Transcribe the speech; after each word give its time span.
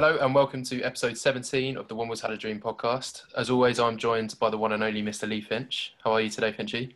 Hello 0.00 0.16
and 0.16 0.34
welcome 0.34 0.62
to 0.64 0.80
episode 0.80 1.18
17 1.18 1.76
of 1.76 1.86
the 1.86 1.94
One 1.94 2.08
Was 2.08 2.22
Had 2.22 2.30
a 2.30 2.36
Dream 2.38 2.58
podcast. 2.58 3.24
As 3.36 3.50
always, 3.50 3.78
I'm 3.78 3.98
joined 3.98 4.34
by 4.38 4.48
the 4.48 4.56
one 4.56 4.72
and 4.72 4.82
only 4.82 5.02
Mr. 5.02 5.28
Lee 5.28 5.42
Finch. 5.42 5.92
How 6.02 6.12
are 6.12 6.22
you 6.22 6.30
today, 6.30 6.54
Finchy? 6.54 6.94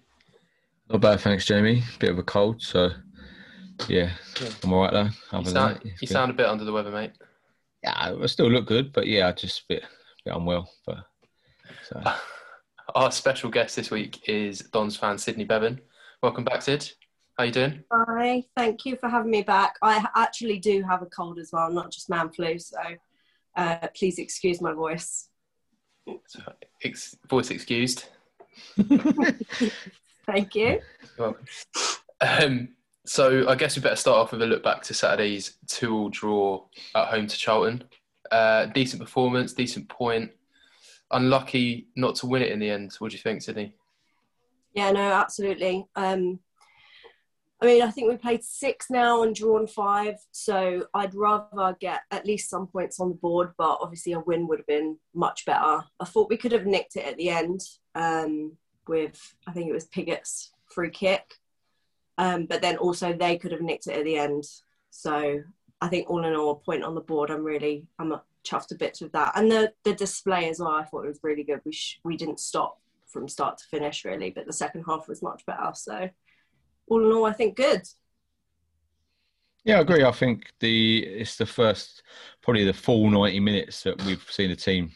Not 0.88 1.02
bad, 1.02 1.20
thanks, 1.20 1.44
Jamie. 1.44 1.82
Bit 1.98 2.12
of 2.12 2.18
a 2.18 2.22
cold, 2.22 2.62
so 2.62 2.88
yeah, 3.88 4.10
I'm 4.62 4.72
all 4.72 4.84
right 4.84 4.92
though. 4.94 5.02
You 5.02 5.10
Other 5.32 5.50
sound, 5.50 5.80
that, 5.84 6.00
you 6.00 6.08
sound 6.08 6.30
a 6.30 6.34
bit 6.34 6.46
under 6.46 6.64
the 6.64 6.72
weather, 6.72 6.90
mate. 6.90 7.10
Yeah, 7.82 7.92
I 7.94 8.24
still 8.24 8.50
look 8.50 8.64
good, 8.64 8.90
but 8.94 9.06
yeah, 9.06 9.28
I 9.28 9.32
just 9.32 9.60
a 9.60 9.64
bit, 9.68 9.84
bit 10.24 10.34
unwell. 10.34 10.70
But 10.86 11.04
so 11.86 12.02
Our 12.94 13.12
special 13.12 13.50
guest 13.50 13.76
this 13.76 13.90
week 13.90 14.26
is 14.30 14.60
Dons 14.72 14.96
fan 14.96 15.18
Sydney 15.18 15.44
Bevan. 15.44 15.78
Welcome 16.22 16.44
back, 16.44 16.62
Sid. 16.62 16.90
How 17.36 17.42
you 17.42 17.50
doing? 17.50 17.82
Hi, 17.92 18.44
thank 18.56 18.86
you 18.86 18.94
for 18.94 19.08
having 19.08 19.32
me 19.32 19.42
back. 19.42 19.74
I 19.82 20.06
actually 20.14 20.60
do 20.60 20.84
have 20.88 21.02
a 21.02 21.06
cold 21.06 21.40
as 21.40 21.50
well, 21.52 21.68
not 21.68 21.90
just 21.90 22.08
man 22.08 22.30
flu, 22.30 22.60
so 22.60 22.78
uh, 23.56 23.88
please 23.96 24.20
excuse 24.20 24.60
my 24.60 24.72
voice. 24.72 25.30
So, 26.28 26.40
ex- 26.84 27.16
voice 27.28 27.50
excused. 27.50 28.04
Thank 30.26 30.54
you. 30.54 30.80
You're 31.18 31.18
welcome. 31.18 31.46
Um, 32.20 32.68
so 33.04 33.48
I 33.48 33.56
guess 33.56 33.74
we 33.74 33.82
better 33.82 33.96
start 33.96 34.18
off 34.18 34.30
with 34.30 34.42
a 34.42 34.46
look 34.46 34.62
back 34.62 34.82
to 34.84 34.94
Saturday's 34.94 35.56
two-all 35.66 36.10
draw 36.10 36.64
at 36.94 37.08
home 37.08 37.26
to 37.26 37.36
Charlton. 37.36 37.82
Uh, 38.30 38.66
decent 38.66 39.02
performance, 39.02 39.52
decent 39.52 39.88
point. 39.88 40.30
Unlucky 41.10 41.88
not 41.96 42.14
to 42.16 42.26
win 42.26 42.42
it 42.42 42.52
in 42.52 42.60
the 42.60 42.70
end. 42.70 42.94
What 43.00 43.10
do 43.10 43.16
you 43.16 43.22
think, 43.22 43.42
Sydney? 43.42 43.74
Yeah, 44.72 44.92
no, 44.92 45.00
absolutely. 45.00 45.84
Um, 45.96 46.38
I 47.64 47.66
mean, 47.66 47.82
I 47.82 47.90
think 47.90 48.10
we 48.10 48.18
played 48.18 48.44
six 48.44 48.90
now 48.90 49.22
and 49.22 49.34
drawn 49.34 49.66
five, 49.66 50.16
so 50.32 50.86
I'd 50.92 51.14
rather 51.14 51.74
get 51.80 52.02
at 52.10 52.26
least 52.26 52.50
some 52.50 52.66
points 52.66 53.00
on 53.00 53.08
the 53.08 53.14
board, 53.14 53.52
but 53.56 53.78
obviously 53.80 54.12
a 54.12 54.20
win 54.20 54.46
would 54.48 54.58
have 54.58 54.66
been 54.66 54.98
much 55.14 55.46
better. 55.46 55.82
I 55.98 56.04
thought 56.04 56.28
we 56.28 56.36
could 56.36 56.52
have 56.52 56.66
nicked 56.66 56.96
it 56.96 57.06
at 57.06 57.16
the 57.16 57.30
end 57.30 57.62
um, 57.94 58.52
with, 58.86 59.18
I 59.46 59.52
think 59.52 59.70
it 59.70 59.72
was 59.72 59.86
Pigott's 59.86 60.52
free 60.66 60.90
kick, 60.90 61.24
um, 62.18 62.44
but 62.44 62.60
then 62.60 62.76
also 62.76 63.14
they 63.14 63.38
could 63.38 63.52
have 63.52 63.62
nicked 63.62 63.86
it 63.86 63.96
at 63.96 64.04
the 64.04 64.18
end. 64.18 64.44
So 64.90 65.40
I 65.80 65.88
think 65.88 66.10
all 66.10 66.22
in 66.22 66.34
all, 66.34 66.50
a 66.50 66.56
point 66.56 66.84
on 66.84 66.94
the 66.94 67.00
board. 67.00 67.30
I'm 67.30 67.44
really, 67.44 67.86
I'm 67.98 68.12
chuffed 68.46 68.68
to 68.68 68.74
bits 68.74 69.00
with 69.00 69.12
that, 69.12 69.32
and 69.36 69.50
the 69.50 69.72
the 69.84 69.94
display 69.94 70.50
as 70.50 70.60
well. 70.60 70.68
I 70.68 70.84
thought 70.84 71.06
it 71.06 71.08
was 71.08 71.20
really 71.22 71.44
good. 71.44 71.62
We 71.64 71.72
sh- 71.72 71.98
we 72.04 72.18
didn't 72.18 72.40
stop 72.40 72.78
from 73.06 73.26
start 73.26 73.56
to 73.56 73.64
finish 73.70 74.04
really, 74.04 74.30
but 74.30 74.46
the 74.46 74.52
second 74.52 74.84
half 74.86 75.08
was 75.08 75.22
much 75.22 75.46
better. 75.46 75.70
So 75.72 76.10
all 76.86 77.04
in 77.04 77.12
all, 77.12 77.26
I 77.26 77.32
think 77.32 77.56
good. 77.56 77.82
yeah, 79.64 79.78
I 79.78 79.80
agree. 79.80 80.04
I 80.04 80.12
think 80.12 80.52
the 80.60 80.98
it's 81.06 81.36
the 81.36 81.46
first, 81.46 82.02
probably 82.42 82.64
the 82.64 82.74
full 82.74 83.10
ninety 83.10 83.40
minutes 83.40 83.82
that 83.84 84.02
we've 84.04 84.24
seen 84.30 84.50
the 84.50 84.56
team 84.56 84.92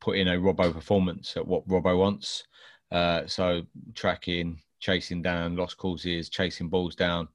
put 0.00 0.16
in 0.16 0.28
a 0.28 0.36
Robbo 0.36 0.72
performance 0.72 1.36
at 1.36 1.46
what 1.46 1.66
Robbo 1.68 1.96
wants. 1.98 2.44
Uh, 2.90 3.26
so 3.26 3.62
tracking, 3.94 4.60
chasing 4.80 5.22
down 5.22 5.56
lost 5.56 5.76
causes, 5.76 6.28
chasing 6.28 6.68
balls 6.68 6.96
down, 6.96 7.28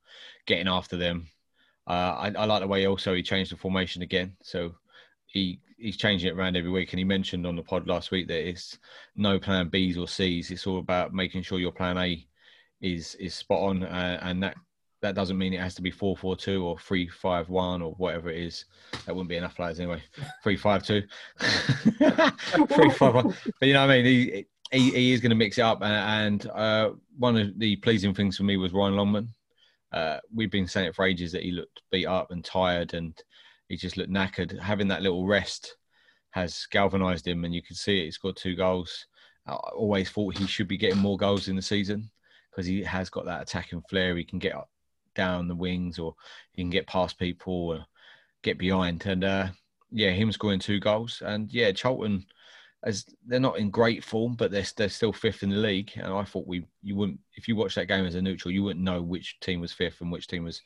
getting 0.46 0.68
after 0.68 0.98
them. 0.98 1.28
Uh, 1.88 1.92
I, 2.18 2.34
I 2.38 2.46
like 2.46 2.62
the 2.62 2.68
way 2.68 2.86
also 2.88 3.14
he 3.14 3.24
changed 3.24 3.52
the 3.52 3.58
formation 3.58 4.02
again. 4.02 4.36
So 4.42 4.76
he 5.28 5.60
he's 5.78 5.98
changing 5.98 6.30
it 6.30 6.38
around 6.38 6.58
every 6.58 6.72
week. 6.72 6.92
And 6.92 7.00
he 7.00 7.06
mentioned 7.06 7.46
on 7.48 7.56
the 7.56 7.64
pod 7.64 7.88
last 7.88 8.12
week 8.12 8.28
that 8.28 8.48
it's 8.48 8.78
no 9.16 9.40
plan 9.40 9.70
Bs 9.70 9.98
or 9.98 10.08
Cs. 10.08 10.52
It's 10.52 10.68
all 10.68 10.80
about 10.80 11.14
making 11.14 11.44
sure 11.44 11.60
your 11.60 11.72
plan 11.72 11.98
A 11.98 12.26
is 12.84 13.16
is 13.16 13.34
spot 13.34 13.62
on, 13.62 13.84
uh, 13.84 14.20
and 14.22 14.44
that 14.44 14.56
that 15.02 15.16
doesn't 15.16 15.38
mean 15.38 15.54
it 15.54 15.60
has 15.60 15.74
to 15.76 15.82
be 15.82 15.90
four 15.90 16.16
four 16.16 16.36
two 16.36 16.64
or 16.66 16.78
three 16.78 17.08
five 17.08 17.50
one 17.50 17.82
or 17.82 17.94
whatever 17.94 18.30
it 18.30 18.38
is. 18.38 18.66
That 19.06 19.16
wouldn't 19.16 19.30
be 19.30 19.38
enough 19.38 19.56
players 19.56 19.80
anyway. 19.80 20.04
Three 20.44 20.58
five 20.58 20.84
two, 20.84 21.02
three 21.40 22.92
five 22.92 23.16
one. 23.16 23.36
But 23.60 23.68
you 23.68 23.74
know 23.74 23.88
what 23.88 23.94
I 23.94 24.02
mean. 24.02 24.06
He 24.06 24.46
he, 24.72 24.92
he 24.92 25.12
is 25.14 25.22
going 25.22 25.30
to 25.30 25.36
mix 25.36 25.58
it 25.58 25.62
up, 25.62 25.82
and, 25.82 26.44
and 26.44 26.52
uh, 26.52 26.92
one 27.18 27.38
of 27.38 27.58
the 27.58 27.78
pleasing 27.78 28.14
things 28.14 28.38
for 28.38 28.44
me 28.44 28.58
was 28.58 28.74
Ryan 28.74 28.96
Longman. 28.96 29.30
Uh, 29.92 30.18
we've 30.34 30.52
been 30.52 30.68
saying 30.68 30.88
it 30.88 30.96
for 30.96 31.06
ages 31.06 31.32
that 31.32 31.44
he 31.44 31.52
looked 31.52 31.82
beat 31.92 32.06
up 32.06 32.32
and 32.32 32.44
tired, 32.44 32.94
and 32.94 33.18
he 33.70 33.78
just 33.78 33.98
looked 33.98 34.12
knackered. 34.12 34.60
Having 34.60 34.90
that 34.90 35.04
little 35.04 35.26
rest 35.26 35.78
has 36.32 36.68
galvanised 36.72 37.28
him, 37.28 37.46
and 37.46 37.56
you 37.56 37.62
can 37.62 37.76
see 37.76 38.02
it. 38.02 38.06
He 38.06 38.12
scored 38.12 38.36
two 38.36 38.56
goals. 38.56 39.06
I 39.46 39.54
always 39.54 40.10
thought 40.10 40.38
he 40.38 40.48
should 40.48 40.68
be 40.68 40.78
getting 40.78 41.00
more 41.00 41.18
goals 41.18 41.48
in 41.50 41.56
the 41.56 41.62
season 41.62 42.10
because 42.54 42.68
he 42.68 42.84
has 42.84 43.10
got 43.10 43.26
that 43.26 43.42
attacking 43.44 43.84
flair. 43.90 44.16
He 44.18 44.24
can 44.24 44.40
get 44.40 44.54
down 45.16 45.48
the 45.48 45.56
wings, 45.56 46.00
or 46.00 46.16
he 46.54 46.62
can 46.62 46.70
get 46.70 46.88
past 46.88 47.20
people, 47.20 47.70
or 47.72 47.86
get 48.44 48.58
behind. 48.58 49.06
And 49.06 49.24
uh, 49.24 49.48
yeah, 49.92 50.12
him 50.12 50.32
scoring 50.32 50.60
two 50.60 50.80
goals, 50.80 51.22
and 51.26 51.52
yeah, 51.54 51.72
Charlton. 51.72 52.26
As 52.86 53.06
they're 53.26 53.40
not 53.40 53.58
in 53.60 53.70
great 53.72 54.04
form, 54.04 54.36
but 54.36 54.52
they're 54.52 54.66
they're 54.76 54.90
still 54.90 55.14
fifth 55.14 55.42
in 55.42 55.50
the 55.50 55.56
league, 55.56 55.92
and 55.96 56.14
I 56.14 56.24
thought 56.26 56.48
we 56.48 56.66
you 56.82 56.96
wouldn't 56.98 57.20
if 57.36 57.48
you 57.48 57.56
watch 57.56 57.76
that 57.76 57.88
game 57.88 58.06
as 58.06 58.16
a 58.16 58.22
neutral, 58.22 58.54
you 58.54 58.62
wouldn't 58.64 58.84
know 58.84 59.02
which 59.02 59.40
team 59.40 59.62
was 59.62 59.72
fifth 59.72 60.02
and 60.02 60.12
which 60.12 60.28
team 60.28 60.44
was 60.44 60.62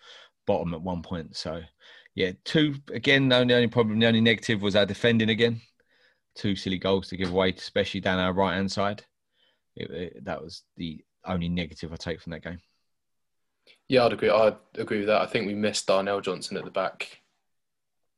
bottom 0.48 0.74
at 0.74 0.82
one 0.82 1.04
point. 1.04 1.36
So, 1.36 1.62
yeah, 2.16 2.32
two 2.44 2.76
again. 2.92 3.30
The 3.30 3.36
only, 3.38 3.54
only 3.54 3.68
problem, 3.68 4.00
the 4.00 4.08
only 4.08 4.22
negative 4.22 4.64
was 4.64 4.76
our 4.76 4.86
defending 4.88 5.30
again. 5.30 5.62
Two 6.36 6.56
silly 6.56 6.78
goals 6.80 7.10
to 7.10 7.18
give 7.18 7.32
away, 7.32 7.50
especially 7.58 8.00
down 8.02 8.20
our 8.20 8.34
right 8.34 8.56
hand 8.56 8.72
side. 8.72 9.06
It, 9.76 9.92
it- 9.92 10.26
that 10.26 10.42
was 10.42 10.64
the 10.78 11.04
only 11.28 11.50
negative 11.50 11.92
I 11.94 11.96
take 11.96 12.22
from 12.22 12.32
that 12.32 12.44
game. 12.44 12.60
Yeah, 13.88 14.06
I'd 14.06 14.14
agree. 14.14 14.30
I'd 14.30 14.58
agree 14.76 15.00
with 15.00 15.08
that. 15.08 15.22
I 15.22 15.26
think 15.26 15.48
we 15.48 15.54
missed 15.54 15.88
Darnell 15.88 16.22
Johnson 16.22 16.58
at 16.58 16.66
the 16.66 16.72
back 16.72 17.22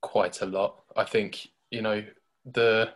quite 0.01 0.41
a 0.41 0.45
lot. 0.45 0.83
I 0.95 1.03
think 1.03 1.47
you 1.71 1.81
know 1.81 2.03
the 2.45 2.93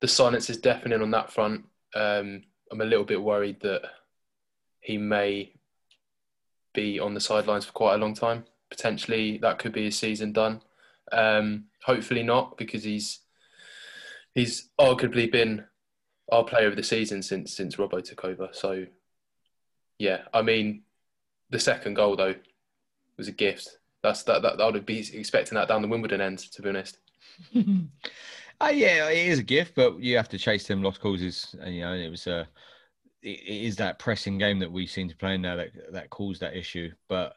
the 0.00 0.08
silence 0.08 0.50
is 0.50 0.58
deafening 0.58 1.02
on 1.02 1.10
that 1.12 1.32
front. 1.32 1.64
Um, 1.94 2.42
I'm 2.70 2.80
a 2.80 2.84
little 2.84 3.04
bit 3.04 3.22
worried 3.22 3.60
that 3.60 3.82
he 4.80 4.98
may 4.98 5.52
be 6.74 7.00
on 7.00 7.14
the 7.14 7.20
sidelines 7.20 7.64
for 7.64 7.72
quite 7.72 7.94
a 7.94 7.98
long 7.98 8.14
time. 8.14 8.44
Potentially, 8.70 9.38
that 9.38 9.58
could 9.58 9.72
be 9.72 9.84
his 9.84 9.98
season 9.98 10.32
done. 10.32 10.62
Um, 11.10 11.64
hopefully 11.84 12.22
not, 12.22 12.56
because 12.58 12.84
he's 12.84 13.20
he's 14.34 14.68
arguably 14.78 15.30
been 15.30 15.64
our 16.30 16.44
player 16.44 16.68
of 16.68 16.76
the 16.76 16.82
season 16.82 17.22
since 17.22 17.56
since 17.56 17.76
Robbo 17.76 18.02
took 18.02 18.24
over. 18.24 18.48
So, 18.52 18.86
yeah, 19.98 20.22
I 20.32 20.42
mean, 20.42 20.82
the 21.50 21.58
second 21.58 21.94
goal 21.94 22.16
though 22.16 22.34
was 23.16 23.28
a 23.28 23.32
gift. 23.32 23.78
That's 24.02 24.22
that 24.24 24.42
that, 24.42 24.60
I 24.60 24.70
would 24.70 24.86
be 24.86 25.00
expecting 25.12 25.56
that 25.56 25.68
down 25.68 25.82
the 25.82 25.88
Wimbledon 25.88 26.20
end, 26.20 26.38
to 26.38 26.62
be 26.62 26.68
honest. 26.68 26.98
uh, 27.56 28.72
yeah, 28.72 29.08
it 29.08 29.28
is 29.28 29.38
a 29.38 29.44
gift, 29.44 29.74
but 29.74 29.98
you 30.00 30.16
have 30.16 30.28
to 30.30 30.38
chase 30.38 30.66
them 30.66 30.82
lost 30.82 31.00
causes. 31.00 31.54
And 31.60 31.74
you 31.74 31.82
know, 31.82 31.94
it 31.94 32.08
was 32.08 32.26
a, 32.26 32.40
uh, 32.40 32.44
it, 33.22 33.40
is 33.46 33.76
that 33.76 33.98
pressing 33.98 34.38
game 34.38 34.60
that 34.60 34.70
we 34.70 34.86
seem 34.86 35.08
to 35.08 35.16
play 35.16 35.36
now 35.36 35.56
that 35.56 35.70
that 35.92 36.10
caused 36.10 36.40
that 36.40 36.56
issue. 36.56 36.90
But 37.08 37.34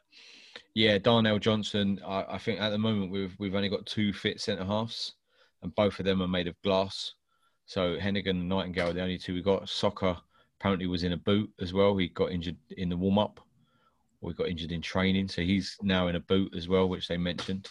yeah, 0.74 0.98
Darnell 0.98 1.38
Johnson, 1.38 2.00
I, 2.06 2.24
I 2.30 2.38
think 2.38 2.60
at 2.60 2.70
the 2.70 2.78
moment 2.78 3.10
we've 3.10 3.34
we've 3.38 3.54
only 3.56 3.68
got 3.68 3.86
two 3.86 4.12
fit 4.12 4.40
centre 4.40 4.64
halves, 4.64 5.14
and 5.62 5.74
both 5.74 5.98
of 5.98 6.04
them 6.04 6.22
are 6.22 6.28
made 6.28 6.46
of 6.46 6.60
glass. 6.62 7.14
So 7.66 7.96
Heneghan 7.96 8.30
and 8.30 8.48
Nightingale 8.48 8.90
are 8.90 8.92
the 8.92 9.02
only 9.02 9.18
two 9.18 9.34
we've 9.34 9.44
got. 9.44 9.68
Soccer 9.68 10.16
apparently 10.62 10.86
was 10.86 11.02
in 11.02 11.12
a 11.12 11.16
boot 11.16 11.50
as 11.60 11.72
well. 11.72 11.96
He 11.96 12.06
got 12.08 12.30
injured 12.30 12.56
in 12.76 12.88
the 12.88 12.96
warm 12.96 13.18
up, 13.18 13.40
or 14.20 14.30
he 14.30 14.36
got 14.36 14.48
injured 14.48 14.70
in 14.70 14.80
training, 14.80 15.26
so 15.26 15.42
he's 15.42 15.76
now 15.82 16.06
in 16.06 16.14
a 16.14 16.20
boot 16.20 16.54
as 16.56 16.68
well, 16.68 16.88
which 16.88 17.08
they 17.08 17.16
mentioned. 17.16 17.68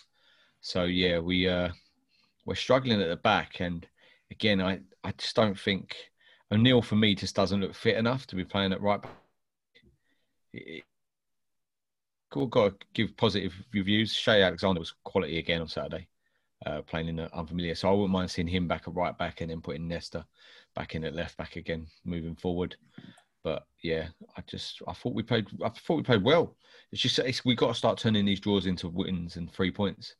So 0.59 0.83
yeah, 0.83 1.19
we 1.19 1.47
uh, 1.47 1.69
we're 2.45 2.55
struggling 2.55 3.01
at 3.01 3.07
the 3.07 3.15
back, 3.15 3.61
and 3.61 3.87
again, 4.29 4.61
I 4.61 4.81
I 5.05 5.13
just 5.13 5.37
don't 5.37 5.57
think 5.57 5.95
O'Neill 6.51 6.81
for 6.81 6.95
me 6.95 7.15
just 7.15 7.33
doesn't 7.33 7.61
look 7.61 7.73
fit 7.73 7.95
enough 7.95 8.27
to 8.27 8.35
be 8.35 8.43
playing 8.43 8.73
at 8.73 8.81
right 8.81 9.01
back. 9.01 9.15
It, 10.51 10.83
got 12.29 12.51
to 12.81 12.85
give 12.93 13.15
positive 13.15 13.53
reviews. 13.73 14.13
Cheye 14.13 14.45
Alexander 14.45 14.79
was 14.79 14.93
quality 15.05 15.39
again 15.39 15.61
on 15.61 15.69
Saturday, 15.69 16.07
uh, 16.65 16.81
playing 16.81 17.07
in 17.07 17.15
the 17.15 17.33
unfamiliar. 17.33 17.75
So 17.75 17.87
I 17.87 17.93
wouldn't 17.93 18.11
mind 18.11 18.31
seeing 18.31 18.49
him 18.49 18.67
back 18.67 18.83
at 18.85 18.95
right 18.95 19.17
back 19.17 19.39
and 19.39 19.49
then 19.49 19.61
putting 19.61 19.87
Nesta 19.87 20.25
back 20.75 20.95
in 20.95 21.03
at 21.03 21.15
left 21.15 21.37
back 21.37 21.55
again, 21.55 21.87
moving 22.05 22.35
forward. 22.35 22.75
But 23.43 23.63
yeah, 23.83 24.07
I 24.37 24.41
just 24.47 24.81
I 24.87 24.93
thought 24.93 25.15
we 25.15 25.23
played 25.23 25.47
I 25.63 25.69
thought 25.69 25.95
we 25.95 26.03
played 26.03 26.23
well. 26.23 26.55
It's 26.91 27.01
just 27.01 27.19
it's, 27.19 27.43
we 27.43 27.55
got 27.55 27.69
to 27.69 27.73
start 27.73 27.97
turning 27.97 28.25
these 28.25 28.39
draws 28.39 28.65
into 28.65 28.87
wins 28.87 29.35
and 29.37 29.51
three 29.51 29.71
points. 29.71 30.15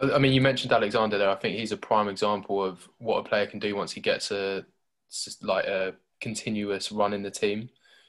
I 0.00 0.18
mean, 0.18 0.32
you 0.32 0.40
mentioned 0.40 0.72
Alexander 0.72 1.18
there. 1.18 1.30
I 1.30 1.36
think 1.36 1.56
he's 1.56 1.72
a 1.72 1.76
prime 1.76 2.08
example 2.08 2.62
of 2.62 2.88
what 2.98 3.18
a 3.18 3.28
player 3.28 3.46
can 3.46 3.60
do 3.60 3.76
once 3.76 3.92
he 3.92 4.00
gets 4.00 4.30
a 4.30 4.64
like 5.42 5.66
a 5.66 5.94
continuous 6.20 6.90
run 6.90 7.12
in 7.12 7.22
the 7.22 7.30
team. 7.30 7.68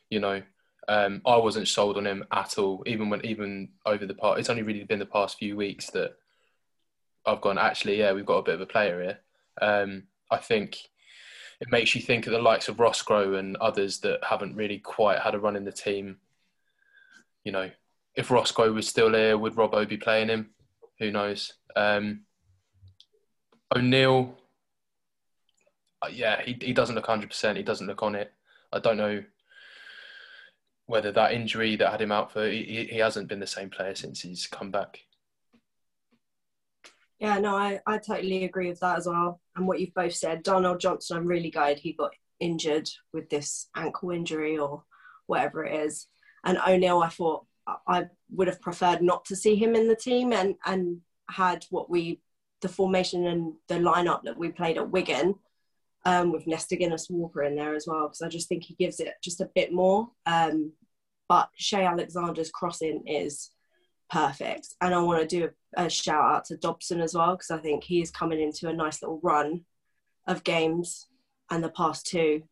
You 0.09 0.19
know, 0.19 0.41
um, 0.87 1.21
I 1.25 1.37
wasn't 1.37 1.67
sold 1.67 1.97
on 1.97 2.07
him 2.07 2.25
at 2.31 2.57
all. 2.57 2.83
Even 2.85 3.09
when 3.09 3.25
even 3.25 3.69
over 3.85 4.05
the 4.05 4.13
past, 4.13 4.39
it's 4.39 4.49
only 4.49 4.63
really 4.63 4.83
been 4.83 4.99
the 4.99 5.05
past 5.05 5.37
few 5.37 5.55
weeks 5.55 5.89
that 5.91 6.13
I've 7.25 7.41
gone. 7.41 7.57
Actually, 7.57 7.99
yeah, 7.99 8.13
we've 8.13 8.25
got 8.25 8.37
a 8.37 8.43
bit 8.43 8.55
of 8.55 8.61
a 8.61 8.65
player 8.65 9.01
here. 9.01 9.19
Um, 9.61 10.03
I 10.31 10.37
think 10.37 10.77
it 11.61 11.71
makes 11.71 11.95
you 11.95 12.01
think 12.01 12.27
of 12.27 12.33
the 12.33 12.39
likes 12.39 12.67
of 12.67 12.79
Roscrow 12.79 13.35
and 13.35 13.55
others 13.57 13.99
that 13.99 14.23
haven't 14.23 14.55
really 14.55 14.79
quite 14.79 15.19
had 15.19 15.35
a 15.35 15.39
run 15.39 15.55
in 15.55 15.65
the 15.65 15.71
team. 15.71 16.17
You 17.43 17.51
know, 17.51 17.71
if 18.15 18.31
Roscrow 18.31 18.71
was 18.73 18.87
still 18.87 19.13
here, 19.13 19.37
would 19.37 19.55
Robbo 19.55 19.87
be 19.87 19.97
playing 19.97 20.29
him? 20.29 20.51
Who 20.99 21.11
knows? 21.11 21.53
Um, 21.75 22.21
O'Neill, 23.75 24.37
uh, 26.01 26.09
yeah, 26.11 26.41
he, 26.41 26.57
he 26.61 26.73
doesn't 26.73 26.95
look 26.95 27.07
100%. 27.07 27.57
He 27.57 27.63
doesn't 27.63 27.87
look 27.87 28.03
on 28.03 28.15
it. 28.15 28.31
I 28.71 28.79
don't 28.79 28.97
know 28.97 29.23
whether 30.87 31.11
that 31.11 31.33
injury 31.33 31.75
that 31.75 31.91
had 31.91 32.01
him 32.01 32.11
out 32.11 32.31
for, 32.31 32.47
he, 32.47 32.87
he 32.91 32.97
hasn't 32.99 33.27
been 33.27 33.39
the 33.39 33.47
same 33.47 33.69
player 33.69 33.95
since 33.95 34.21
he's 34.21 34.47
come 34.47 34.71
back. 34.71 35.04
Yeah, 37.19 37.39
no, 37.39 37.55
I, 37.55 37.79
I 37.87 37.97
totally 37.97 38.43
agree 38.43 38.69
with 38.69 38.81
that 38.81 38.97
as 38.97 39.07
well. 39.07 39.39
And 39.55 39.67
what 39.67 39.79
you've 39.79 39.93
both 39.93 40.13
said, 40.13 40.43
Darnell 40.43 40.77
Johnson, 40.77 41.17
I'm 41.17 41.25
really 41.25 41.49
glad 41.49 41.79
he 41.79 41.93
got 41.93 42.11
injured 42.39 42.89
with 43.13 43.29
this 43.29 43.69
ankle 43.75 44.11
injury 44.11 44.57
or 44.57 44.83
whatever 45.27 45.63
it 45.63 45.85
is. 45.85 46.07
And 46.43 46.57
O'Neill, 46.57 47.01
I 47.01 47.09
thought 47.09 47.45
I 47.87 48.07
would 48.29 48.47
have 48.47 48.61
preferred 48.61 49.01
not 49.01 49.25
to 49.25 49.35
see 49.35 49.55
him 49.55 49.75
in 49.75 49.87
the 49.87 49.95
team 49.95 50.33
and, 50.33 50.55
and 50.65 50.99
had 51.29 51.65
what 51.69 51.89
we, 51.89 52.21
the 52.61 52.67
formation 52.67 53.25
and 53.25 53.53
the 53.67 53.75
lineup 53.75 54.23
that 54.23 54.37
we 54.37 54.49
played 54.49 54.77
at 54.77 54.91
Wigan 54.91 55.35
um, 56.05 56.31
with 56.31 56.45
Nesta 56.45 56.75
Guinness 56.75 57.09
Walker 57.09 57.43
in 57.43 57.55
there 57.55 57.75
as 57.75 57.87
well, 57.87 58.07
because 58.07 58.21
I 58.21 58.27
just 58.27 58.49
think 58.49 58.63
he 58.63 58.75
gives 58.75 58.99
it 58.99 59.13
just 59.23 59.41
a 59.41 59.49
bit 59.55 59.71
more. 59.73 60.09
Um, 60.25 60.73
but 61.27 61.49
Cheye 61.57 61.89
Alexander's 61.89 62.51
crossing 62.51 63.07
is 63.07 63.51
perfect. 64.09 64.75
And 64.81 64.93
I 64.93 64.99
want 64.99 65.21
to 65.21 65.27
do 65.27 65.49
a, 65.77 65.85
a 65.85 65.89
shout 65.89 66.35
out 66.35 66.45
to 66.45 66.57
Dobson 66.57 67.01
as 67.01 67.13
well, 67.13 67.35
because 67.35 67.51
I 67.51 67.57
think 67.57 67.83
he 67.83 68.01
is 68.01 68.11
coming 68.11 68.41
into 68.41 68.69
a 68.69 68.73
nice 68.73 69.01
little 69.01 69.19
run 69.23 69.65
of 70.27 70.43
games. 70.43 71.07
And 71.51 71.63
the 71.63 71.69
past 71.69 72.07
two, 72.07 72.43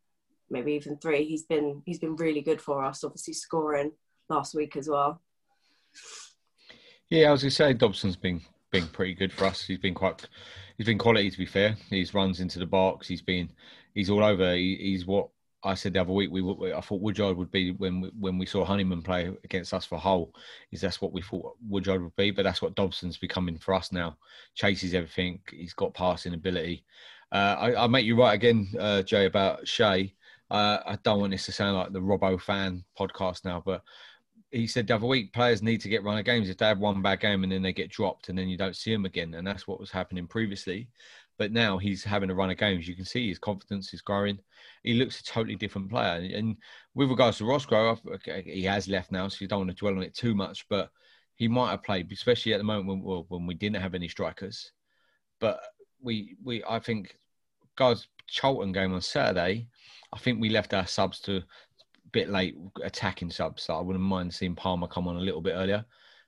maybe 0.50 0.74
even 0.74 0.98
three, 0.98 1.26
he's 1.26 1.44
been 1.44 1.82
he's 1.86 2.00
been 2.00 2.16
really 2.16 2.42
good 2.42 2.62
for 2.62 2.84
us. 2.84 3.04
Obviously 3.04 3.34
scoring 3.34 3.92
last 4.30 4.54
week 4.54 4.76
as 4.76 4.88
well. 4.88 5.22
Yeah, 7.10 7.30
I 7.30 7.32
was 7.32 7.42
going 7.42 7.50
to 7.50 7.56
say 7.56 7.74
Dobson's 7.74 8.16
been 8.16 8.42
been 8.72 8.88
pretty 8.88 9.14
good 9.14 9.32
for 9.32 9.46
us. 9.46 9.64
He's 9.64 9.80
been 9.80 9.94
quite 9.94 10.28
he's 10.78 10.88
been 10.88 10.98
quality 10.98 11.30
to 11.30 11.38
be 11.38 11.46
fair. 11.46 11.76
He's 11.90 12.14
runs 12.14 12.40
into 12.40 12.60
the 12.60 12.66
box. 12.66 13.08
He's 13.08 13.22
been 13.22 13.50
he's 13.94 14.10
all 14.10 14.24
over. 14.24 14.56
He, 14.56 14.76
he's 14.80 15.06
what 15.06 15.30
I 15.64 15.76
said 15.76 15.94
the 15.94 16.02
other 16.02 16.12
week. 16.12 16.30
We 16.32 16.74
I 16.74 16.82
thought 16.82 17.02
Woodyard 17.02 17.38
would 17.38 17.52
be 17.52 17.72
when 17.72 18.02
we, 18.02 18.10
when 18.20 18.38
we 18.38 18.46
saw 18.46 18.66
Honeyman 18.66 19.02
play 19.02 19.32
against 19.44 19.74
us 19.74 19.86
for 19.86 19.98
Hull. 19.98 20.34
Is 20.72 20.82
that's 20.82 21.02
what 21.02 21.14
we 21.14 21.22
thought 21.22 21.56
Woodyard 21.68 22.04
would 22.04 22.16
be, 22.16 22.32
but 22.32 22.44
that's 22.44 22.62
what 22.62 22.76
Dobson's 22.76 23.18
becoming 23.18 23.58
for 23.58 23.74
us 23.74 23.92
now. 23.92 24.18
Chases 24.56 24.94
everything. 24.94 25.40
He's 25.50 25.74
got 25.74 25.94
passing 25.94 26.34
ability. 26.34 26.84
Uh, 27.32 27.56
I, 27.58 27.84
I 27.84 27.88
make 27.88 28.06
you 28.06 28.16
right 28.16 28.34
again, 28.34 28.68
uh, 28.80 29.02
Jay, 29.02 29.26
about 29.26 29.66
Cheye. 29.66 30.14
Uh, 30.52 30.80
I 30.86 30.98
don't 31.04 31.20
want 31.20 31.32
this 31.32 31.46
to 31.46 31.52
sound 31.52 31.78
like 31.78 31.94
the 31.94 32.00
Robbo 32.00 32.40
fan 32.40 32.84
podcast 32.98 33.44
now, 33.44 33.64
but 33.66 33.82
he 34.52 34.68
said 34.68 34.86
the 34.86 34.96
other 34.96 35.08
week 35.08 35.34
players 35.34 35.64
need 35.64 35.82
to 35.82 35.90
get 35.90 36.04
run 36.04 36.20
of 36.20 36.26
games. 36.26 36.48
If 36.48 36.58
they 36.58 36.68
have 36.68 36.78
one 36.78 37.02
bad 37.02 37.22
game 37.22 37.42
and 37.42 37.52
then 37.52 37.64
they 37.64 37.74
get 37.74 37.90
dropped 37.90 38.30
and 38.30 38.38
then 38.38 38.50
you 38.50 38.58
don't 38.58 38.76
see 38.76 38.94
them 38.94 39.06
again, 39.06 39.34
and 39.34 39.48
that's 39.48 39.68
what 39.68 39.80
was 39.80 39.90
happening 39.90 40.28
previously. 40.28 40.90
But 41.38 41.52
now 41.52 41.78
he's 41.78 42.04
having 42.04 42.30
a 42.30 42.36
run 42.36 42.52
of 42.52 42.58
games. 42.58 42.88
You 42.88 42.96
can 42.96 43.06
see 43.06 43.28
his 43.28 43.40
confidence 43.40 43.94
is 43.94 44.02
growing. 44.02 44.40
He 44.84 44.94
looks 44.94 45.20
a 45.20 45.24
totally 45.24 45.56
different 45.56 45.90
player. 45.90 46.30
And 46.36 46.58
with 46.94 47.10
regards 47.10 47.40
to 47.40 47.46
Roscrow, 47.46 47.98
he 48.46 48.64
has 48.64 48.88
left 48.88 49.12
now, 49.12 49.28
so 49.28 49.38
you 49.40 49.48
don't 49.48 49.60
want 49.60 49.72
to 49.72 49.76
dwell 49.76 49.96
on 49.96 50.04
it 50.04 50.14
too 50.14 50.36
much. 50.36 50.68
But 50.70 50.92
he 51.36 51.48
might 51.48 51.72
have 51.72 51.84
played, 51.84 52.12
especially 52.12 52.54
at 52.54 52.60
the 52.60 52.64
moment 52.64 53.04
when, 53.04 53.26
when 53.28 53.48
we 53.48 53.56
didn't 53.56 53.82
have 53.82 53.96
any 53.96 54.08
strikers. 54.08 54.72
But 55.40 55.60
we, 56.02 56.36
we, 56.44 56.64
I 56.70 56.80
think, 56.80 57.18
guys, 57.76 58.08
Charlton 58.28 58.72
game 58.72 58.94
on 58.94 59.02
Saturday, 59.02 59.68
I 60.14 60.20
think 60.20 60.40
we 60.40 60.50
left 60.50 60.74
our 60.74 60.86
subs 60.86 61.20
to 61.22 61.38
a 61.38 61.44
bit 62.12 62.30
late 62.30 62.56
attacking 62.84 63.32
subs. 63.32 63.64
So 63.64 63.76
I 63.76 63.82
wouldn't 63.82 64.06
mind 64.06 64.34
seeing 64.34 64.56
Palmer 64.56 64.88
come 64.88 65.08
on 65.08 65.16
a 65.16 65.22
little 65.22 65.42
bit 65.42 65.56
earlier. 65.56 65.84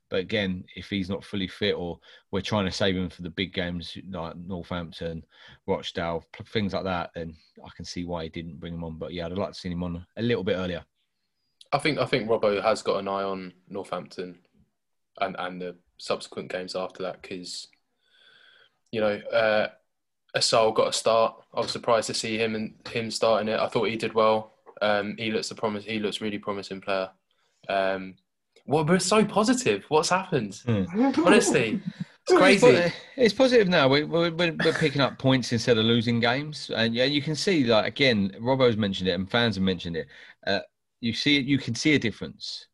But 0.08 0.20
again, 0.20 0.64
if 0.76 0.88
he's 0.88 1.10
not 1.10 1.24
fully 1.24 1.48
fit 1.48 1.74
or 1.74 1.98
we're 2.30 2.40
trying 2.40 2.66
to 2.66 2.70
save 2.70 2.96
him 2.96 3.10
for 3.10 3.22
the 3.22 3.30
big 3.30 3.52
games 3.52 3.96
like 4.08 4.36
Northampton, 4.36 5.24
Rochdale, 5.66 6.24
things 6.52 6.72
like 6.74 6.84
that, 6.84 7.10
then 7.14 7.34
I 7.64 7.68
can 7.74 7.84
see 7.84 8.04
why 8.04 8.24
he 8.24 8.28
didn't 8.28 8.60
bring 8.60 8.74
him 8.74 8.84
on. 8.84 8.98
But 8.98 9.12
yeah, 9.12 9.26
I'd 9.26 9.32
like 9.32 9.52
to 9.52 9.58
see 9.58 9.70
him 9.70 9.82
on 9.82 10.06
a 10.16 10.22
little 10.22 10.44
bit 10.44 10.56
earlier. 10.56 10.84
I 11.72 11.78
think 11.78 11.98
I 11.98 12.06
think 12.06 12.28
Robbo 12.28 12.62
has 12.62 12.82
got 12.82 13.00
an 13.00 13.08
eye 13.08 13.24
on 13.24 13.52
Northampton 13.68 14.38
and 15.20 15.36
and 15.38 15.60
the 15.60 15.76
subsequent 15.98 16.50
games 16.50 16.76
after 16.76 17.02
that 17.02 17.22
because 17.22 17.68
you 18.92 19.00
know 19.00 19.16
uh, 19.32 19.68
Assal 20.34 20.72
got 20.72 20.88
a 20.88 20.92
start. 20.92 21.34
I 21.54 21.60
was 21.60 21.72
surprised 21.72 22.06
to 22.08 22.14
see 22.14 22.38
him 22.38 22.54
and 22.54 22.74
him 22.88 23.10
starting 23.10 23.48
it. 23.48 23.58
I 23.58 23.68
thought 23.68 23.88
he 23.88 23.96
did 23.96 24.14
well. 24.14 24.52
Um, 24.80 25.16
he 25.18 25.32
looks 25.32 25.48
the 25.48 25.54
promise. 25.54 25.84
He 25.84 25.98
looks 25.98 26.20
really 26.20 26.38
promising 26.38 26.80
player. 26.80 27.10
Um, 27.68 28.14
well, 28.66 28.84
we're 28.84 28.98
so 28.98 29.24
positive. 29.24 29.84
What's 29.88 30.10
happened? 30.10 30.52
Mm. 30.66 31.18
Honestly, 31.24 31.80
it's 32.28 32.38
crazy. 32.38 32.92
It's 33.16 33.34
positive 33.34 33.68
now. 33.68 33.88
We're, 33.88 34.06
we're, 34.06 34.30
we're 34.30 34.72
picking 34.72 35.00
up 35.00 35.18
points 35.18 35.52
instead 35.52 35.78
of 35.78 35.84
losing 35.84 36.20
games, 36.20 36.70
and 36.74 36.94
yeah, 36.94 37.04
you 37.04 37.22
can 37.22 37.34
see 37.34 37.64
like 37.64 37.86
again, 37.86 38.36
Robbo's 38.40 38.76
mentioned 38.76 39.08
it, 39.08 39.12
and 39.12 39.30
fans 39.30 39.56
have 39.56 39.64
mentioned 39.64 39.96
it. 39.96 40.08
Uh, 40.46 40.60
you 41.00 41.12
see, 41.12 41.38
you 41.40 41.58
can 41.58 41.74
see 41.74 41.94
a 41.94 41.98
difference. 41.98 42.66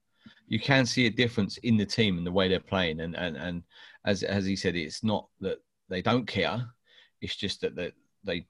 You 0.46 0.60
can 0.60 0.86
see 0.86 1.06
a 1.06 1.10
difference 1.10 1.56
in 1.58 1.76
the 1.76 1.86
team 1.86 2.18
and 2.18 2.26
the 2.26 2.32
way 2.32 2.48
they're 2.48 2.60
playing, 2.60 3.00
and 3.00 3.14
and 3.16 3.36
and 3.36 3.62
as 4.04 4.22
as 4.22 4.44
he 4.44 4.56
said, 4.56 4.76
it's 4.76 5.04
not 5.04 5.28
that 5.40 5.58
they 5.88 6.02
don't 6.02 6.26
care. 6.26 6.66
It's 7.20 7.36
just 7.36 7.60
that 7.60 7.76
they, 7.76 7.92
they 8.24 8.46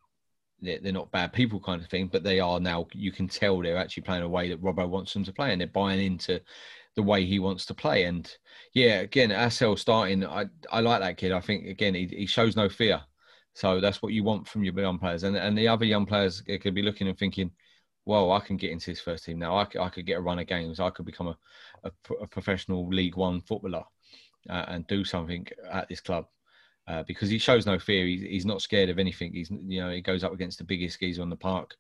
they're 0.61 0.93
not 0.93 1.11
bad 1.11 1.33
people 1.33 1.61
kind 1.61 1.83
of 1.83 1.89
thing, 1.89 2.07
but 2.07 2.23
they 2.23 2.39
are 2.39 2.61
now. 2.61 2.87
You 2.93 3.11
can 3.11 3.27
tell 3.27 3.61
they're 3.61 3.77
actually 3.77 4.05
playing 4.05 4.23
a 4.23 4.29
way 4.29 4.49
that 4.49 4.63
Robbo 4.63 4.89
wants 4.89 5.13
them 5.13 5.25
to 5.25 5.33
play, 5.33 5.53
and 5.53 5.61
they're 5.61 5.69
buying 5.69 6.01
into 6.01 6.41
the 6.97 7.03
way 7.03 7.25
he 7.25 7.39
wants 7.39 7.67
to 7.67 7.75
play. 7.75 8.05
And 8.05 8.31
yeah, 8.75 9.01
again, 9.01 9.31
Assal 9.31 9.77
starting, 9.77 10.25
I 10.27 10.47
I 10.71 10.81
like 10.81 11.01
that 11.01 11.17
kid. 11.17 11.33
I 11.33 11.41
think 11.41 11.67
again 11.67 11.95
he, 11.95 12.07
he 12.07 12.27
shows 12.27 12.57
no 12.57 12.69
fear, 12.69 13.01
so 13.55 13.81
that's 13.81 14.03
what 14.03 14.13
you 14.13 14.25
want 14.25 14.49
from 14.49 14.65
your 14.65 14.79
young 14.79 14.99
players. 14.99 15.25
And 15.25 15.37
and 15.37 15.57
the 15.57 15.69
other 15.69 15.85
young 15.85 16.07
players 16.07 16.41
could 16.43 16.75
be 16.75 16.83
looking 16.83 17.09
and 17.09 17.19
thinking, 17.19 17.51
well, 18.05 18.33
I 18.33 18.41
can 18.41 18.57
get 18.57 18.71
into 18.71 18.91
this 18.91 19.01
first 19.01 19.25
team 19.25 19.39
now. 19.39 19.57
I, 19.57 19.67
I 19.81 19.89
could 19.89 20.07
get 20.07 20.19
a 20.19 20.21
run 20.21 20.39
of 20.39 20.47
games. 20.47 20.81
I 20.81 20.91
could 20.91 21.07
become 21.07 21.29
a, 21.29 21.39
a, 21.85 21.91
a 22.23 22.27
professional 22.27 22.89
League 22.89 23.17
One 23.17 23.41
footballer 23.41 23.85
uh, 24.51 24.65
and 24.69 24.87
do 24.87 25.05
something 25.05 25.47
at 25.71 25.89
this 25.89 26.01
club 26.01 26.27
uh, 26.89 27.03
because 27.05 27.29
he 27.29 27.39
shows 27.39 27.67
no 27.67 27.79
fear. 27.79 28.07
He's, 28.07 28.23
he's 28.23 28.47
not 28.47 28.63
scared 28.63 28.91
of 28.91 28.99
anything. 28.99 29.33
He's 29.33 29.51
you 29.51 29.81
know 29.81 29.91
he 29.91 30.01
goes 30.01 30.25
up 30.25 30.33
against 30.33 30.59
the 30.59 30.65
biggest 30.65 31.01
geezer 31.01 31.23
on 31.23 31.31
the 31.31 31.37
park, 31.37 31.77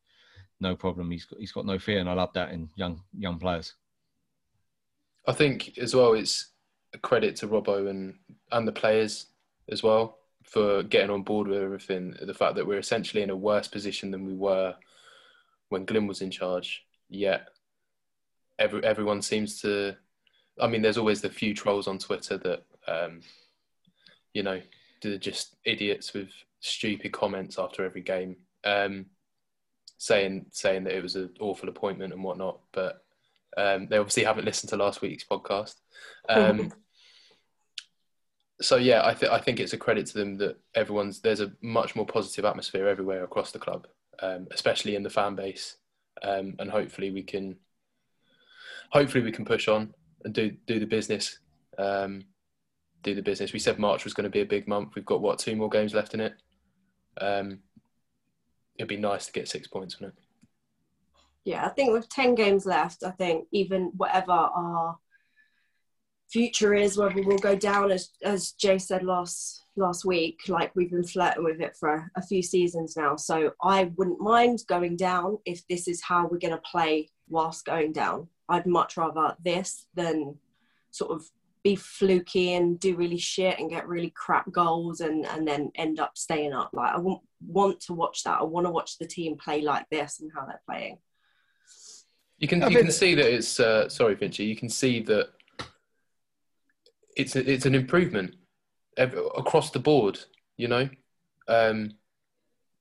no 0.61 0.76
problem. 0.76 1.11
He's 1.11 1.25
got, 1.25 1.38
he's 1.40 1.52
got 1.52 1.66
no 1.66 1.78
fear, 1.78 1.99
and 1.99 2.09
I 2.09 2.14
love 2.14 2.33
that 2.35 2.52
in 2.52 2.71
young 2.76 3.02
young 3.19 3.38
players. 3.38 3.75
I 5.26 5.33
think 5.33 5.79
as 5.79 5.95
well, 5.95 6.14
it's 6.14 6.49
a 6.95 6.99
credit 6.99 7.37
to 7.37 7.49
Robbo 7.49 7.88
and 7.88 8.14
and 8.50 8.67
the 8.67 8.73
players 8.73 9.26
as 9.69 9.83
well. 9.83 10.19
for 10.45 10.83
getting 10.83 11.11
on 11.11 11.23
board 11.23 11.49
with 11.49 11.62
everything. 11.62 12.14
The 12.21 12.35
fact 12.35 12.57
that 12.57 12.67
we're 12.67 12.79
essentially 12.79 13.23
in 13.23 13.31
a 13.31 13.37
worse 13.37 13.69
position 13.69 14.11
than 14.11 14.26
we 14.26 14.35
were 14.35 14.75
when 15.69 15.85
Glyn 15.85 16.07
was 16.07 16.21
in 16.21 16.31
charge. 16.31 16.85
Yet 17.09 17.49
every 18.59 18.85
everyone 18.85 19.23
seems 19.23 19.61
to. 19.62 19.97
I 20.61 20.67
mean, 20.67 20.83
there's 20.83 20.99
always 20.99 21.23
the 21.23 21.31
few 21.31 21.55
trolls 21.55 21.88
on 21.88 21.99
Twitter 21.99 22.37
that, 22.38 22.64
um, 22.87 23.21
you 24.35 24.43
know, 24.43 24.61
they're 25.00 25.17
just 25.17 25.57
idiots 25.64 26.12
with 26.12 26.29
stupid 26.61 27.12
comments 27.12 27.59
after 27.59 27.85
every 27.85 28.02
game, 28.02 28.37
um, 28.64 29.07
saying 29.97 30.47
saying 30.50 30.85
that 30.85 30.97
it 30.97 31.02
was 31.02 31.17
an 31.17 31.31
awful 31.41 31.69
appointment 31.69 32.12
and 32.12 32.23
whatnot. 32.23 32.61
But 32.73 33.02
um, 33.56 33.87
they 33.88 33.99
obviously 33.99 34.25
haven't 34.25 34.44
listened 34.44 34.71
to 34.71 34.76
last 34.76 35.02
week's 35.02 35.25
podcast. 35.25 35.75
Um, 36.28 36.73
so 38.61 38.76
yeah, 38.76 39.04
I, 39.04 39.14
th- 39.14 39.32
I 39.32 39.38
think 39.38 39.61
it's 39.61 39.73
a 39.73 39.78
credit 39.78 40.06
to 40.06 40.14
them 40.18 40.38
that 40.38 40.59
everyone's 40.75 41.21
there's 41.21 41.40
a 41.40 41.52
much 41.62 41.97
more 41.97 42.06
positive 42.06 42.44
atmosphere 42.44 42.88
everywhere 42.88 43.25
across 43.25 43.52
the 43.52 43.59
club, 43.59 43.87
um, 44.21 44.47
especially 44.52 44.94
in 44.94 45.02
the 45.02 45.11
fan 45.11 45.35
base, 45.35 45.76
um, 46.23 46.54
and 46.59 46.71
hopefully 46.71 47.11
we 47.11 47.23
can 47.23 47.56
hopefully 48.90 49.25
we 49.25 49.32
can 49.32 49.44
push 49.44 49.68
on 49.68 49.92
and 50.25 50.32
do 50.32 50.52
do 50.66 50.78
the 50.78 50.87
business. 50.87 51.38
Um, 51.78 52.25
do 53.02 53.14
the 53.14 53.23
business. 53.23 53.52
We 53.52 53.59
said 53.59 53.78
March 53.78 54.04
was 54.04 54.14
going 54.14 54.25
to 54.25 54.30
be 54.30 54.42
a 54.42 54.47
big 54.47 54.68
month. 54.68 54.94
We've 54.94 55.04
got 55.04 55.21
what 55.21 55.38
two 55.38 55.56
more 55.56 55.68
games 55.68 55.92
left 55.92 56.14
in 56.14 56.21
it. 56.21 56.35
Um, 57.21 57.59
it'd 58.76 58.88
be 58.88 58.97
nice 58.97 59.26
to 59.26 59.32
get 59.32 59.49
six 59.49 59.66
points 59.66 59.94
from 59.94 60.09
it. 60.09 60.14
Yeah, 61.44 61.64
I 61.64 61.70
think 61.70 61.92
with 61.92 62.08
ten 62.08 62.34
games 62.34 62.66
left, 62.66 63.02
I 63.04 63.11
think 63.11 63.46
even 63.52 63.92
whatever 63.96 64.32
our 64.32 64.99
future 66.30 66.72
is, 66.72 66.96
whether 66.96 67.20
we'll 67.22 67.38
go 67.38 67.56
down 67.56 67.90
as 67.90 68.11
as 68.22 68.52
Jay 68.52 68.78
said 68.78 69.02
last 69.02 69.62
last 69.76 70.04
week, 70.04 70.40
like 70.49 70.75
we've 70.75 70.90
been 70.90 71.04
flirting 71.04 71.44
with 71.44 71.61
it 71.61 71.76
for 71.76 72.11
a, 72.16 72.22
few 72.22 72.42
seasons 72.42 72.96
now. 72.96 73.16
So 73.16 73.52
I 73.62 73.90
wouldn't 73.96 74.20
mind 74.20 74.62
going 74.68 74.96
down 74.96 75.38
if 75.46 75.66
this 75.68 75.88
is 75.88 76.02
how 76.02 76.26
we're 76.26 76.38
going 76.38 76.54
to 76.54 76.62
play 76.70 77.11
whilst 77.28 77.64
going 77.64 77.92
down. 77.92 78.28
I'd 78.49 78.66
much 78.66 78.96
rather 78.96 79.34
this 79.42 79.87
than 79.94 80.37
sort 80.90 81.12
of 81.12 81.25
be 81.62 81.76
fluky 81.76 82.54
and 82.54 82.78
do 82.78 82.96
really 82.96 83.18
shit 83.18 83.58
and 83.58 83.70
get 83.70 83.88
really 83.88 84.12
crap 84.14 84.50
goals 84.52 85.00
and, 85.00 85.25
and 85.26 85.46
then 85.46 85.70
end 85.76 86.00
up 86.00 86.18
staying 86.18 86.52
up. 86.52 86.70
Like 86.72 86.94
I 86.94 86.99
want 86.99 87.80
to 87.82 87.94
watch 87.94 88.25
that. 88.25 88.40
I 88.40 88.44
want 88.44 88.66
to 88.66 88.72
watch 88.72 88.99
the 88.99 89.06
team 89.06 89.37
play 89.37 89.62
like 89.62 89.87
this 89.90 90.20
and 90.20 90.30
how 90.34 90.44
they're 90.44 90.61
playing. 90.68 90.99
You 92.42 92.49
can 92.49 92.61
you 92.72 92.76
can 92.76 92.90
see 92.90 93.14
that 93.14 93.32
it's 93.32 93.61
uh, 93.61 93.88
sorry, 93.88 94.16
Finchy. 94.16 94.44
You 94.44 94.56
can 94.56 94.68
see 94.68 95.00
that 95.02 95.28
it's 97.16 97.37
a, 97.37 97.50
it's 97.50 97.66
an 97.66 97.76
improvement 97.76 98.34
across 98.99 99.70
the 99.70 99.78
board. 99.78 100.18
You 100.56 100.66
know, 100.66 100.88
um, 101.46 101.92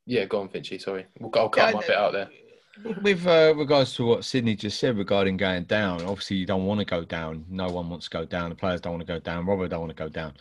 yeah. 0.08 0.26
Go 0.26 0.42
on, 0.42 0.50
Finchy. 0.50 0.82
Sorry, 0.82 1.06
I'll 1.22 1.50
cut 1.50 1.56
yeah, 1.58 1.72
my 1.74 1.82
bit 1.82 1.96
out 1.96 2.12
there. 2.12 2.30
With 3.04 3.28
uh, 3.28 3.54
regards 3.56 3.94
to 3.98 4.06
what 4.06 4.26
Sydney 4.26 4.56
just 4.56 4.80
said 4.80 4.98
regarding 4.98 5.38
going 5.38 5.66
down, 5.66 6.02
obviously 6.02 6.38
you 6.38 6.48
don't 6.48 6.66
want 6.66 6.80
to 6.80 6.86
go 6.86 7.06
down. 7.06 7.46
No 7.48 7.68
one 7.68 7.88
wants 7.88 8.10
to 8.10 8.18
go 8.18 8.26
down. 8.26 8.50
The 8.50 8.56
players 8.56 8.82
don't 8.82 8.94
want 8.94 9.06
to 9.06 9.14
go 9.14 9.20
down. 9.20 9.46
Robert 9.46 9.68
don't 9.68 9.82
want 9.82 9.96
to 9.96 10.04
go 10.04 10.10
down. 10.10 10.34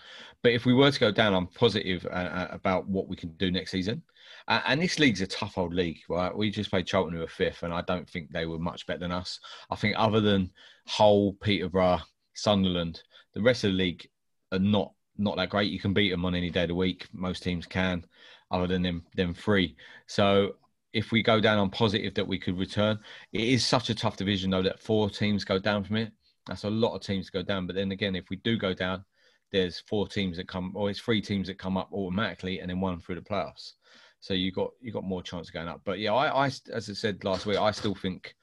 But 0.43 0.53
if 0.53 0.65
we 0.65 0.73
were 0.73 0.91
to 0.91 1.01
go 1.01 1.11
down, 1.11 1.35
I'm 1.35 1.47
positive 1.47 2.07
uh, 2.07 2.15
uh 2.15 2.49
about 2.53 2.89
what 2.89 3.07
we 3.07 3.17
can 3.17 3.33
do 3.33 3.51
next 3.51 3.73
season. 3.73 4.03
And 4.51 4.83
this 4.83 4.99
league's 4.99 5.21
a 5.21 5.29
tough 5.29 5.57
old 5.59 5.73
league, 5.73 6.01
right? 6.09 6.37
We 6.37 6.51
just 6.51 6.71
played 6.71 6.87
Charlton 6.87 7.15
who 7.15 7.21
were 7.21 7.29
fifth, 7.29 7.63
and 7.63 7.73
I 7.73 7.83
don't 7.83 8.09
think 8.09 8.31
they 8.31 8.47
were 8.47 8.59
much 8.59 8.85
better 8.85 8.99
than 8.99 9.13
us. 9.13 9.39
I 9.71 9.77
think 9.77 9.95
other 9.97 10.21
than 10.21 10.51
Hull, 10.89 11.35
Peterborough, 11.35 12.01
Sunderland, 12.35 13.01
the 13.33 13.43
rest 13.43 13.63
of 13.63 13.71
the 13.71 13.77
league 13.77 14.09
are 14.51 14.59
not 14.59 14.93
not 15.17 15.37
that 15.37 15.51
great. 15.51 15.71
You 15.71 15.79
can 15.79 15.93
beat 15.93 16.11
them 16.11 16.25
on 16.25 16.35
any 16.35 16.51
day 16.51 16.63
of 16.63 16.69
the 16.69 16.75
week. 16.75 17.07
Most 17.13 17.45
teams 17.45 17.65
can, 17.65 18.05
other 18.51 18.67
than 18.67 18.83
them 18.83 19.05
them 19.15 19.35
three. 19.35 19.77
So 20.09 20.57
if 20.93 21.13
we 21.13 21.23
go 21.23 21.41
down 21.41 21.59
on 21.59 21.71
positive 21.71 22.15
that 22.15 22.27
we 22.27 22.39
could 22.39 22.59
return, 22.59 22.99
it 23.33 23.43
is 23.43 23.65
such 23.65 23.89
a 23.89 23.95
tough 23.95 24.17
division 24.17 24.51
though 24.51 24.63
that 24.63 24.81
four 24.81 25.09
teams 25.09 25.45
go 25.45 25.61
down 25.61 25.85
from 25.85 25.97
it. 25.97 26.11
That's 26.47 26.65
a 26.65 26.71
lot 26.71 26.97
of 26.97 27.03
teams 27.03 27.27
to 27.27 27.33
go 27.33 27.43
down. 27.43 27.69
But 27.69 27.77
then 27.77 27.93
again, 27.93 28.17
if 28.17 28.31
we 28.31 28.37
do 28.37 28.57
go 28.57 28.75
down, 28.75 29.05
there's 29.53 29.79
four 29.81 30.09
teams 30.09 30.37
that 30.39 30.49
come, 30.49 30.73
or 30.75 30.91
it's 30.91 30.99
three 31.01 31.21
teams 31.21 31.47
that 31.47 31.59
come 31.59 31.77
up 31.77 31.91
automatically, 31.93 32.59
and 32.61 32.71
then 32.71 32.81
one 32.81 32.99
through 33.01 33.17
the 33.17 33.21
playoffs. 33.21 33.75
So 34.21 34.35
you 34.35 34.53
got 34.53 34.71
you 34.81 34.93
got 34.93 35.05
more 35.05 35.23
chance 35.23 35.49
of 35.49 35.55
going 35.55 35.69
up. 35.69 35.81
But 35.85 35.99
yeah, 35.99 36.13
I, 36.13 36.45
I 36.45 36.47
as 36.47 36.91
I 36.91 36.93
said 36.93 37.25
last 37.25 37.47
week, 37.47 37.59
I 37.59 37.71
still 37.71 37.95
think 37.95 38.35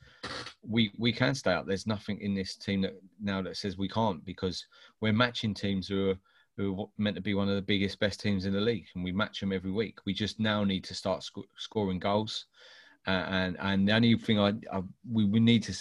we 0.67 0.91
we 0.97 1.13
can 1.13 1.35
stay 1.35 1.53
up. 1.53 1.67
There's 1.67 1.87
nothing 1.87 2.19
in 2.19 2.33
this 2.33 2.55
team 2.55 2.81
that 2.81 2.93
now 3.21 3.41
that 3.41 3.57
says 3.57 3.77
we 3.77 3.87
can't 3.87 4.23
because 4.25 4.65
we're 5.01 5.13
matching 5.13 5.53
teams 5.53 5.87
who 5.87 6.09
are 6.09 6.17
who 6.57 6.81
are 6.81 6.87
meant 6.97 7.15
to 7.15 7.21
be 7.21 7.35
one 7.35 7.47
of 7.47 7.55
the 7.55 7.61
biggest, 7.61 7.99
best 7.99 8.19
teams 8.19 8.45
in 8.45 8.53
the 8.53 8.59
league, 8.59 8.87
and 8.95 9.03
we 9.03 9.11
match 9.11 9.39
them 9.39 9.53
every 9.53 9.71
week. 9.71 9.99
We 10.05 10.13
just 10.13 10.39
now 10.39 10.63
need 10.63 10.83
to 10.85 10.95
start 10.95 11.23
sc- 11.23 11.37
scoring 11.55 11.99
goals, 11.99 12.45
uh, 13.05 13.25
and 13.29 13.57
and 13.59 13.87
the 13.87 13.93
only 13.93 14.17
thing 14.17 14.39
I, 14.39 14.53
I 14.71 14.81
we, 15.09 15.25
we 15.25 15.39
need 15.39 15.63
to 15.63 15.75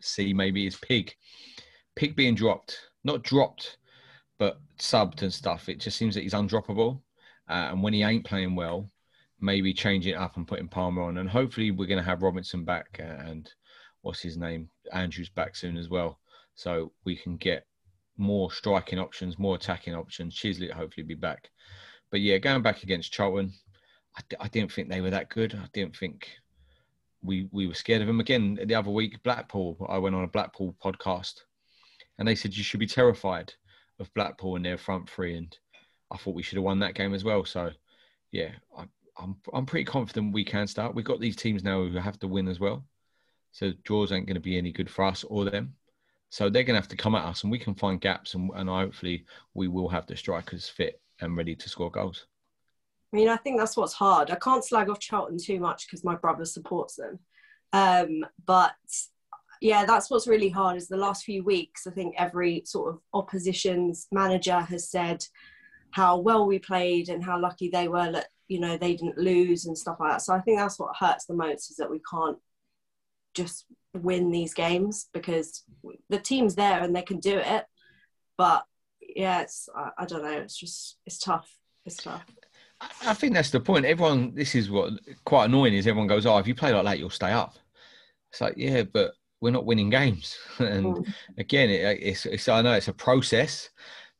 see 0.00 0.34
maybe 0.34 0.66
is 0.66 0.76
Pig, 0.76 1.14
Pig 1.94 2.16
being 2.16 2.34
dropped, 2.34 2.78
not 3.04 3.22
dropped, 3.22 3.78
but 4.38 4.60
subbed 4.80 5.22
and 5.22 5.32
stuff. 5.32 5.68
It 5.68 5.78
just 5.78 5.96
seems 5.96 6.16
that 6.16 6.22
he's 6.24 6.34
undroppable, 6.34 7.00
uh, 7.48 7.68
and 7.70 7.82
when 7.82 7.94
he 7.94 8.02
ain't 8.02 8.26
playing 8.26 8.56
well, 8.56 8.90
maybe 9.40 9.72
changing 9.72 10.14
it 10.14 10.18
up 10.18 10.36
and 10.36 10.46
putting 10.46 10.68
Palmer 10.68 11.02
on, 11.02 11.18
and 11.18 11.28
hopefully 11.28 11.70
we're 11.70 11.86
going 11.86 12.02
to 12.02 12.08
have 12.08 12.22
Robinson 12.22 12.64
back 12.64 12.98
and 12.98 13.50
what's 14.02 14.20
his 14.20 14.36
name, 14.36 14.68
Andrews 14.92 15.28
back 15.28 15.56
soon 15.56 15.76
as 15.76 15.88
well, 15.88 16.18
so 16.54 16.92
we 17.04 17.16
can 17.16 17.36
get 17.36 17.66
more 18.16 18.50
striking 18.50 18.98
options, 18.98 19.38
more 19.38 19.54
attacking 19.54 19.94
options. 19.94 20.34
Chislett 20.34 20.72
hopefully 20.72 21.04
be 21.04 21.14
back, 21.14 21.50
but 22.10 22.20
yeah, 22.20 22.38
going 22.38 22.62
back 22.62 22.82
against 22.82 23.12
Charlton, 23.12 23.52
I, 24.16 24.22
I 24.40 24.48
didn't 24.48 24.72
think 24.72 24.88
they 24.88 25.00
were 25.00 25.10
that 25.10 25.30
good. 25.30 25.54
I 25.54 25.68
didn't 25.72 25.96
think 25.96 26.28
we 27.22 27.48
we 27.52 27.66
were 27.66 27.74
scared 27.74 28.00
of 28.00 28.06
them 28.06 28.20
again. 28.20 28.58
The 28.64 28.74
other 28.74 28.90
week, 28.90 29.22
Blackpool, 29.22 29.76
I 29.88 29.98
went 29.98 30.14
on 30.14 30.24
a 30.24 30.28
Blackpool 30.28 30.74
podcast, 30.82 31.34
and 32.18 32.26
they 32.26 32.34
said 32.34 32.56
you 32.56 32.64
should 32.64 32.80
be 32.80 32.86
terrified 32.86 33.52
of 34.00 34.12
Blackpool 34.14 34.56
and 34.56 34.64
their 34.64 34.78
front 34.78 35.08
three, 35.08 35.36
and 35.36 35.56
I 36.10 36.16
thought 36.16 36.34
we 36.34 36.42
should 36.42 36.56
have 36.56 36.64
won 36.64 36.78
that 36.80 36.94
game 36.94 37.14
as 37.14 37.24
well. 37.24 37.44
So, 37.44 37.70
yeah, 38.30 38.52
I, 38.76 38.84
I'm 39.18 39.36
I'm 39.52 39.66
pretty 39.66 39.84
confident 39.84 40.32
we 40.32 40.44
can 40.44 40.66
start. 40.66 40.94
We've 40.94 41.04
got 41.04 41.20
these 41.20 41.36
teams 41.36 41.64
now 41.64 41.84
who 41.84 41.98
have 41.98 42.18
to 42.20 42.28
win 42.28 42.48
as 42.48 42.60
well. 42.60 42.84
So 43.52 43.72
draws 43.84 44.12
ain't 44.12 44.26
going 44.26 44.34
to 44.34 44.40
be 44.40 44.58
any 44.58 44.72
good 44.72 44.90
for 44.90 45.04
us 45.04 45.24
or 45.24 45.44
them. 45.44 45.74
So 46.30 46.50
they're 46.50 46.62
going 46.62 46.74
to 46.74 46.80
have 46.80 46.88
to 46.88 46.96
come 46.96 47.14
at 47.14 47.24
us, 47.24 47.42
and 47.42 47.50
we 47.50 47.58
can 47.58 47.74
find 47.74 48.00
gaps, 48.00 48.34
and, 48.34 48.50
and 48.54 48.68
hopefully 48.68 49.24
we 49.54 49.66
will 49.66 49.88
have 49.88 50.06
the 50.06 50.16
strikers 50.16 50.68
fit 50.68 51.00
and 51.20 51.36
ready 51.36 51.54
to 51.56 51.68
score 51.68 51.90
goals. 51.90 52.26
I 53.12 53.16
mean, 53.16 53.28
I 53.28 53.36
think 53.36 53.58
that's 53.58 53.76
what's 53.76 53.94
hard. 53.94 54.30
I 54.30 54.36
can't 54.36 54.64
slag 54.64 54.90
off 54.90 55.00
Charlton 55.00 55.38
too 55.42 55.58
much 55.58 55.86
because 55.86 56.04
my 56.04 56.14
brother 56.14 56.44
supports 56.44 56.96
them, 56.96 57.18
um, 57.72 58.26
but 58.44 58.74
yeah, 59.62 59.86
that's 59.86 60.10
what's 60.10 60.28
really 60.28 60.50
hard. 60.50 60.76
Is 60.76 60.88
the 60.88 60.98
last 60.98 61.24
few 61.24 61.42
weeks, 61.42 61.86
I 61.86 61.90
think 61.90 62.14
every 62.18 62.62
sort 62.66 62.94
of 62.94 63.00
opposition's 63.14 64.06
manager 64.12 64.60
has 64.60 64.90
said 64.90 65.24
how 65.90 66.18
well 66.18 66.46
we 66.46 66.58
played 66.58 67.08
and 67.08 67.24
how 67.24 67.40
lucky 67.40 67.68
they 67.70 67.88
were 67.88 68.12
that 68.12 68.28
you 68.48 68.60
know 68.60 68.76
they 68.76 68.94
didn't 68.94 69.18
lose 69.18 69.66
and 69.66 69.76
stuff 69.76 69.98
like 70.00 70.12
that. 70.12 70.22
So 70.22 70.34
I 70.34 70.40
think 70.40 70.58
that's 70.58 70.78
what 70.78 70.96
hurts 70.96 71.26
the 71.26 71.34
most 71.34 71.70
is 71.70 71.76
that 71.76 71.90
we 71.90 72.00
can't 72.10 72.38
just 73.34 73.66
win 73.94 74.30
these 74.30 74.54
games 74.54 75.08
because 75.12 75.62
the 76.08 76.18
team's 76.18 76.54
there 76.54 76.82
and 76.82 76.94
they 76.94 77.02
can 77.02 77.20
do 77.20 77.38
it. 77.38 77.64
But 78.36 78.64
yeah, 79.00 79.42
it's 79.42 79.68
I, 79.74 79.90
I 79.98 80.04
don't 80.04 80.22
know. 80.22 80.38
It's 80.38 80.56
just 80.56 80.98
it's 81.06 81.18
tough. 81.18 81.48
It's 81.84 82.02
tough. 82.02 82.24
I 83.04 83.14
think 83.14 83.34
that's 83.34 83.50
the 83.50 83.60
point. 83.60 83.84
Everyone, 83.84 84.34
this 84.34 84.54
is 84.54 84.70
what 84.70 84.92
quite 85.24 85.46
annoying 85.46 85.74
is. 85.74 85.86
Everyone 85.86 86.06
goes, 86.06 86.26
"Oh, 86.26 86.38
if 86.38 86.46
you 86.46 86.54
play 86.54 86.72
like 86.72 86.84
that, 86.84 86.98
you'll 86.98 87.10
stay 87.10 87.32
up." 87.32 87.56
It's 88.30 88.40
like, 88.40 88.54
yeah, 88.56 88.82
but 88.82 89.12
we're 89.40 89.50
not 89.50 89.66
winning 89.66 89.90
games. 89.90 90.36
and 90.58 90.96
mm. 90.96 91.14
again, 91.38 91.70
it, 91.70 91.98
it's, 92.00 92.26
it's 92.26 92.48
I 92.48 92.62
know 92.62 92.72
it's 92.72 92.88
a 92.88 92.92
process, 92.92 93.70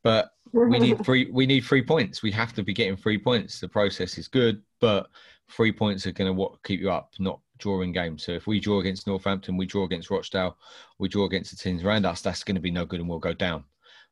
but 0.02 0.30
we 0.52 0.78
need 0.78 1.04
three. 1.04 1.30
We 1.30 1.46
need 1.46 1.60
three 1.60 1.82
points. 1.82 2.22
We 2.22 2.32
have 2.32 2.52
to 2.54 2.62
be 2.62 2.72
getting 2.74 2.96
three 2.96 3.18
points. 3.18 3.60
The 3.60 3.68
process 3.68 4.18
is 4.18 4.28
good, 4.28 4.62
but 4.80 5.08
three 5.50 5.72
points 5.72 6.06
are 6.06 6.12
going 6.12 6.28
to 6.28 6.32
what 6.32 6.62
keep 6.62 6.80
you 6.80 6.90
up, 6.90 7.12
not 7.18 7.40
drawing 7.58 7.92
games. 7.92 8.24
So 8.24 8.32
if 8.32 8.46
we 8.46 8.60
draw 8.60 8.80
against 8.80 9.06
Northampton, 9.06 9.56
we 9.56 9.66
draw 9.66 9.84
against 9.84 10.10
Rochdale, 10.10 10.56
we 10.98 11.08
draw 11.08 11.24
against 11.24 11.50
the 11.50 11.56
teams 11.56 11.84
around 11.84 12.06
us, 12.06 12.20
that's 12.20 12.44
going 12.44 12.54
to 12.54 12.60
be 12.60 12.70
no 12.70 12.84
good 12.84 13.00
and 13.00 13.08
we'll 13.08 13.18
go 13.18 13.32
down. 13.32 13.64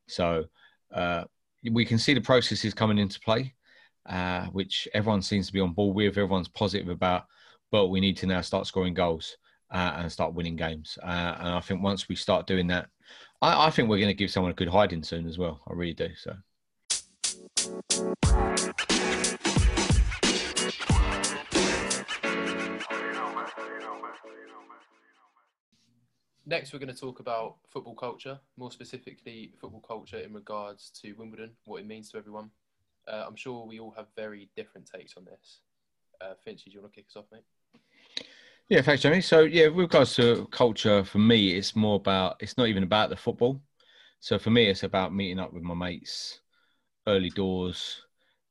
So 0.09 0.45
uh, 0.93 1.25
we 1.71 1.85
can 1.85 1.99
see 1.99 2.15
the 2.15 2.21
process 2.21 2.65
is 2.65 2.75
coming 2.75 2.99
into 2.99 3.21
play, 3.21 3.55
uh, 4.09 4.47
which 4.47 4.89
everyone 4.95 5.23
seems 5.23 5.47
to 5.47 5.53
be 5.53 5.61
on 5.61 5.73
board 5.73 5.95
with, 5.95 6.19
everyone's 6.19 6.49
positive 6.49 6.89
about, 6.89 7.27
but 7.71 7.89
we 7.89 8.01
need 8.01 8.17
to 8.19 8.27
now 8.27 8.41
start 8.41 8.67
scoring 8.67 8.95
goals 8.95 9.37
uh, 9.71 9.95
and 9.97 10.11
start 10.11 10.35
winning 10.35 10.57
games. 10.57 10.99
Uh, 11.03 11.37
and 11.39 11.49
I 11.49 11.61
think 11.61 11.83
once 11.83 12.09
we 12.09 12.17
start 12.17 12.47
doing 12.47 12.67
that, 12.69 12.89
I, 13.43 13.67
I 13.67 13.71
think 13.71 13.89
we're 13.89 13.99
going 13.99 14.09
to 14.09 14.15
give 14.15 14.31
someone 14.31 14.53
a 14.53 14.55
good 14.55 14.69
hiding 14.69 15.03
soon 15.03 15.27
as 15.27 15.39
well. 15.39 15.61
I 15.69 15.75
really 15.75 15.95
do. 15.95 16.09
So. 16.17 16.37
Next, 26.49 26.73
we're 26.73 26.79
going 26.79 26.95
to 26.95 26.99
talk 26.99 27.19
about 27.19 27.57
football 27.69 27.97
culture, 27.97 28.39
more 28.57 28.71
specifically, 28.71 29.53
football 29.61 29.81
culture 29.81 30.19
in 30.19 30.33
regards 30.33 30.91
to 31.03 31.13
Wimbledon, 31.15 31.51
what 31.65 31.81
it 31.81 31.87
means 31.87 32.09
to 32.13 32.19
everyone. 32.19 32.51
Uh, 33.09 33.25
I'm 33.27 33.35
sure 33.35 33.67
we 33.67 33.81
all 33.81 33.93
have 33.97 34.07
very 34.15 34.49
different 34.55 34.89
takes 34.93 35.17
on 35.17 35.25
this. 35.25 35.61
Uh, 36.21 36.35
Finchy, 36.47 36.67
do 36.67 36.71
you 36.71 36.81
want 36.81 36.93
to 36.93 36.97
kick 36.97 37.07
us 37.11 37.17
off, 37.17 37.25
mate? 37.33 37.43
Yeah, 38.69 38.81
thanks, 38.83 39.03
Jamie. 39.03 39.21
So, 39.21 39.41
yeah, 39.43 39.69
with 39.69 39.79
regards 39.79 40.15
to 40.17 40.47
culture, 40.51 41.05
for 41.05 41.19
me, 41.19 41.51
it's 41.57 41.77
more 41.77 41.97
about, 41.97 42.37
it's 42.41 42.57
not 42.59 42.67
even 42.67 42.83
about 42.83 43.11
the 43.11 43.17
football. 43.17 43.61
So, 44.21 44.39
for 44.39 44.51
me, 44.51 44.67
it's 44.67 44.83
about 44.83 45.15
meeting 45.15 45.39
up 45.39 45.53
with 45.53 45.63
my 45.63 45.75
mates, 45.75 46.41
early 47.07 47.31
doors, 47.31 48.03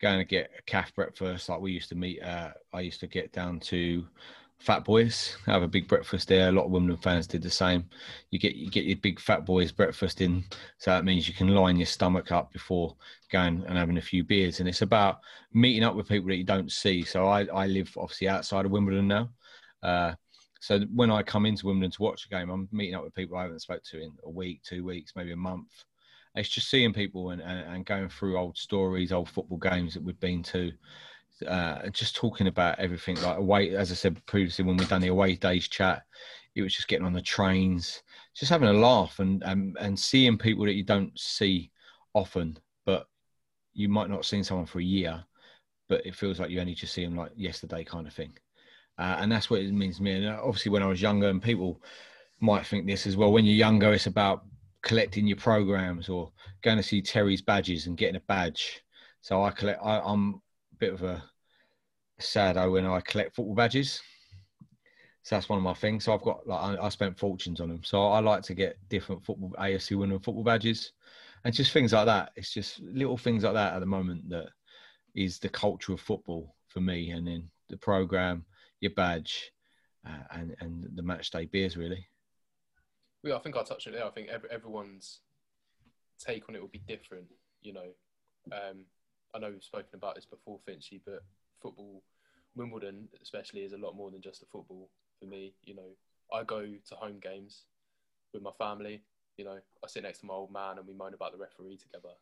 going 0.01 0.19
to 0.19 0.25
get 0.25 0.51
a 0.57 0.61
calf 0.63 0.95
breakfast. 0.95 1.49
Like 1.49 1.61
we 1.61 1.73
used 1.73 1.89
to 1.89 1.95
meet, 1.95 2.21
uh, 2.21 2.51
I 2.73 2.81
used 2.81 3.01
to 3.01 3.07
get 3.07 3.33
down 3.33 3.59
to 3.61 4.05
Fat 4.59 4.85
Boys, 4.85 5.37
have 5.47 5.63
a 5.63 5.67
big 5.67 5.87
breakfast 5.87 6.29
there. 6.29 6.49
A 6.49 6.51
lot 6.53 6.65
of 6.65 6.71
Wimbledon 6.71 7.01
fans 7.01 7.27
did 7.27 7.43
the 7.43 7.49
same. 7.51 7.85
You 8.31 8.39
get 8.39 8.55
you 8.55 8.69
get 8.71 8.85
your 8.85 8.97
big 8.97 9.19
Fat 9.19 9.45
Boys 9.45 9.71
breakfast 9.71 10.21
in, 10.21 10.45
so 10.77 10.91
that 10.91 11.05
means 11.05 11.27
you 11.27 11.33
can 11.33 11.49
line 11.49 11.77
your 11.77 11.85
stomach 11.87 12.31
up 12.31 12.53
before 12.53 12.95
going 13.31 13.63
and 13.67 13.77
having 13.77 13.97
a 13.97 14.01
few 14.01 14.23
beers. 14.23 14.59
And 14.61 14.69
it's 14.69 14.81
about 14.81 15.19
meeting 15.53 15.83
up 15.83 15.95
with 15.95 16.07
people 16.09 16.29
that 16.29 16.37
you 16.37 16.45
don't 16.45 16.71
see. 16.71 17.03
So 17.03 17.27
I 17.27 17.45
I 17.45 17.67
live 17.67 17.93
obviously 17.97 18.29
outside 18.29 18.65
of 18.65 18.71
Wimbledon 18.71 19.07
now. 19.07 19.29
Uh, 19.85 20.15
so 20.59 20.79
when 20.93 21.11
I 21.11 21.21
come 21.21 21.45
into 21.45 21.67
Wimbledon 21.67 21.91
to 21.91 22.01
watch 22.01 22.25
a 22.25 22.29
game, 22.29 22.49
I'm 22.49 22.67
meeting 22.71 22.95
up 22.95 23.03
with 23.03 23.13
people 23.13 23.37
I 23.37 23.43
haven't 23.43 23.61
spoke 23.61 23.83
to 23.83 24.01
in 24.01 24.11
a 24.23 24.29
week, 24.29 24.63
two 24.63 24.83
weeks, 24.83 25.13
maybe 25.15 25.31
a 25.31 25.37
month. 25.37 25.67
It's 26.33 26.49
just 26.49 26.69
seeing 26.69 26.91
people 26.91 27.29
and, 27.29 27.41
and, 27.41 27.59
and 27.71 27.85
going 27.85 28.09
through 28.09 28.37
old 28.37 28.57
stories, 28.57 29.11
old 29.11 29.29
football 29.29 29.59
games 29.59 29.93
that 29.93 30.03
we've 30.03 30.19
been 30.19 30.41
to, 30.43 30.71
uh, 31.47 31.87
just 31.89 32.15
talking 32.15 32.47
about 32.47 32.79
everything. 32.79 33.21
Like 33.21 33.37
away, 33.37 33.75
as 33.75 33.91
I 33.91 33.95
said 33.95 34.25
previously, 34.25 34.65
when 34.65 34.75
we've 34.75 34.89
done 34.89 35.01
the 35.01 35.09
away 35.09 35.35
days 35.35 35.67
chat, 35.67 36.03
it 36.55 36.63
was 36.63 36.75
just 36.75 36.87
getting 36.87 37.05
on 37.05 37.13
the 37.13 37.21
trains, 37.21 38.01
just 38.33 38.49
having 38.49 38.69
a 38.69 38.73
laugh 38.73 39.19
and 39.19 39.43
and, 39.43 39.77
and 39.79 39.99
seeing 39.99 40.37
people 40.37 40.65
that 40.65 40.73
you 40.73 40.83
don't 40.83 41.17
see 41.17 41.71
often, 42.13 42.57
but 42.85 43.07
you 43.73 43.87
might 43.87 44.09
not 44.09 44.17
have 44.17 44.25
seen 44.25 44.43
someone 44.43 44.65
for 44.65 44.79
a 44.79 44.83
year, 44.83 45.23
but 45.87 46.05
it 46.05 46.15
feels 46.15 46.39
like 46.39 46.49
you 46.49 46.59
only 46.59 46.73
just 46.73 46.93
see 46.93 47.05
them 47.05 47.15
like 47.15 47.31
yesterday, 47.35 47.83
kind 47.83 48.07
of 48.07 48.13
thing. 48.13 48.33
Uh, 48.97 49.17
and 49.19 49.31
that's 49.31 49.49
what 49.49 49.61
it 49.61 49.71
means 49.73 49.97
to 49.97 50.03
me. 50.03 50.13
And 50.13 50.27
uh, 50.27 50.39
obviously, 50.43 50.71
when 50.71 50.83
I 50.83 50.87
was 50.87 51.01
younger, 51.01 51.29
and 51.29 51.41
people 51.41 51.81
might 52.39 52.65
think 52.65 52.85
this 52.85 53.07
as 53.07 53.17
well. 53.17 53.31
When 53.31 53.45
you're 53.45 53.55
younger, 53.55 53.93
it's 53.93 54.07
about 54.07 54.43
collecting 54.81 55.27
your 55.27 55.37
programs 55.37 56.09
or 56.09 56.31
going 56.61 56.77
to 56.77 56.83
see 56.83 57.01
Terry's 57.01 57.41
badges 57.41 57.87
and 57.87 57.97
getting 57.97 58.15
a 58.15 58.21
badge. 58.21 58.83
So 59.21 59.43
I 59.43 59.51
collect. 59.51 59.81
I, 59.83 59.99
I'm 59.99 60.35
a 60.73 60.75
bit 60.77 60.93
of 60.93 61.03
a 61.03 61.23
saddo 62.19 62.71
when 62.71 62.85
I 62.85 63.01
collect 63.01 63.35
football 63.35 63.55
badges. 63.55 64.01
So 65.23 65.35
that's 65.35 65.49
one 65.49 65.57
of 65.57 65.63
my 65.63 65.73
things. 65.73 66.03
So 66.03 66.13
I've 66.13 66.21
got 66.21 66.47
like 66.47 66.79
I, 66.79 66.85
I 66.85 66.89
spent 66.89 67.17
fortunes 67.17 67.59
on 67.59 67.69
them. 67.69 67.83
So 67.83 68.05
I 68.05 68.19
like 68.19 68.43
to 68.43 68.53
get 68.53 68.77
different 68.89 69.25
football 69.25 69.53
AFC 69.59 69.97
winning 69.97 70.19
football 70.19 70.43
badges, 70.43 70.91
and 71.43 71.53
just 71.53 71.71
things 71.73 71.93
like 71.93 72.05
that. 72.05 72.31
It's 72.35 72.53
just 72.53 72.79
little 72.81 73.17
things 73.17 73.43
like 73.43 73.55
that 73.55 73.73
at 73.73 73.79
the 73.79 73.87
moment 73.87 74.29
that 74.29 74.49
is 75.15 75.39
the 75.39 75.49
culture 75.49 75.93
of 75.93 76.01
football 76.01 76.55
for 76.67 76.79
me. 76.79 77.09
And 77.09 77.25
then 77.27 77.49
the 77.69 77.77
program, 77.77 78.45
your 78.81 78.91
badge, 78.91 79.51
uh, 80.05 80.23
and 80.31 80.55
and 80.59 80.89
the 80.95 81.03
match 81.03 81.31
day 81.31 81.45
beers 81.45 81.77
really. 81.77 82.07
Yeah, 83.23 83.35
I 83.35 83.39
think 83.39 83.57
I 83.57 83.63
touched 83.63 83.87
on 83.87 83.93
it 83.93 83.97
there. 83.97 84.05
I 84.05 84.11
think 84.11 84.29
every, 84.29 84.49
everyone's 84.51 85.21
take 86.19 86.47
on 86.47 86.55
it 86.55 86.61
will 86.61 86.67
be 86.67 86.83
different. 86.87 87.25
You 87.61 87.73
know, 87.73 87.89
um, 88.51 88.85
I 89.33 89.39
know 89.39 89.49
we've 89.49 89.63
spoken 89.63 89.95
about 89.95 90.15
this 90.15 90.25
before, 90.25 90.59
Finchy, 90.67 91.01
but 91.05 91.23
football, 91.61 92.03
Wimbledon 92.55 93.07
especially, 93.21 93.61
is 93.61 93.73
a 93.73 93.77
lot 93.77 93.95
more 93.95 94.11
than 94.11 94.21
just 94.21 94.43
a 94.43 94.45
football 94.45 94.89
for 95.19 95.25
me. 95.25 95.53
You 95.63 95.75
know, 95.75 95.89
I 96.33 96.43
go 96.43 96.61
to 96.61 96.95
home 96.95 97.19
games 97.19 97.63
with 98.33 98.43
my 98.43 98.51
family. 98.57 99.01
You 99.37 99.45
know, 99.45 99.59
I 99.83 99.87
sit 99.87 100.03
next 100.03 100.19
to 100.19 100.25
my 100.25 100.33
old 100.33 100.51
man 100.51 100.77
and 100.77 100.87
we 100.87 100.93
moan 100.93 101.13
about 101.13 101.31
the 101.31 101.37
referee 101.37 101.77
together. 101.77 102.13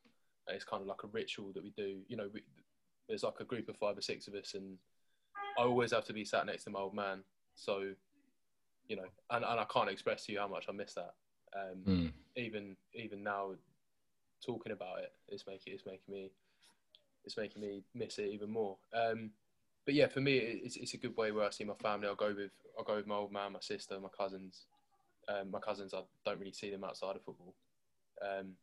And 0.47 0.55
it's 0.55 0.65
kind 0.65 0.81
of 0.81 0.87
like 0.87 1.03
a 1.03 1.07
ritual 1.07 1.51
that 1.53 1.63
we 1.63 1.71
do. 1.77 1.99
You 2.07 2.17
know, 2.17 2.29
we, 2.33 2.43
there's 3.07 3.23
like 3.23 3.39
a 3.39 3.45
group 3.45 3.69
of 3.69 3.77
five 3.77 3.97
or 3.97 4.01
six 4.01 4.27
of 4.27 4.33
us, 4.33 4.53
and 4.55 4.77
I 5.57 5.63
always 5.63 5.91
have 5.91 6.05
to 6.05 6.13
be 6.13 6.25
sat 6.25 6.45
next 6.45 6.63
to 6.65 6.69
my 6.69 6.79
old 6.79 6.93
man. 6.93 7.23
So, 7.55 7.93
you 8.87 8.95
know, 8.95 9.05
and, 9.29 9.45
and 9.45 9.59
I 9.59 9.65
can't 9.65 9.89
express 9.89 10.25
to 10.25 10.31
you 10.31 10.39
how 10.39 10.47
much 10.47 10.65
I 10.69 10.71
miss 10.71 10.93
that. 10.93 11.13
Um, 11.55 11.83
Mm. 11.85 12.11
Even 12.35 12.75
even 12.95 13.21
now, 13.21 13.51
talking 14.43 14.71
about 14.71 14.99
it, 14.99 15.11
it's 15.27 15.45
making 15.45 15.73
it's 15.73 15.85
making 15.85 16.11
me 16.11 16.31
it's 17.25 17.37
making 17.37 17.61
me 17.61 17.83
miss 17.93 18.17
it 18.17 18.31
even 18.31 18.49
more. 18.49 18.77
Um, 18.91 19.29
but 19.85 19.93
yeah, 19.93 20.07
for 20.07 20.21
me, 20.21 20.37
it's, 20.37 20.77
it's 20.77 20.93
a 20.93 20.97
good 20.97 21.15
way 21.15 21.31
where 21.31 21.45
I 21.45 21.49
see 21.51 21.63
my 21.63 21.75
family. 21.75 22.07
I'll 22.07 22.15
go 22.15 22.33
with 22.35 22.51
I'll 22.77 22.83
go 22.83 22.95
with 22.95 23.05
my 23.05 23.15
old 23.15 23.31
man, 23.31 23.51
my 23.51 23.59
sister, 23.59 23.99
my 23.99 24.09
cousins. 24.09 24.65
Um, 25.29 25.51
my 25.51 25.59
cousins, 25.59 25.93
I 25.93 26.01
don't 26.25 26.39
really 26.39 26.51
see 26.53 26.71
them 26.71 26.83
outside 26.83 27.15
of 27.15 27.23
football. 27.23 27.53
Um, 28.21 28.53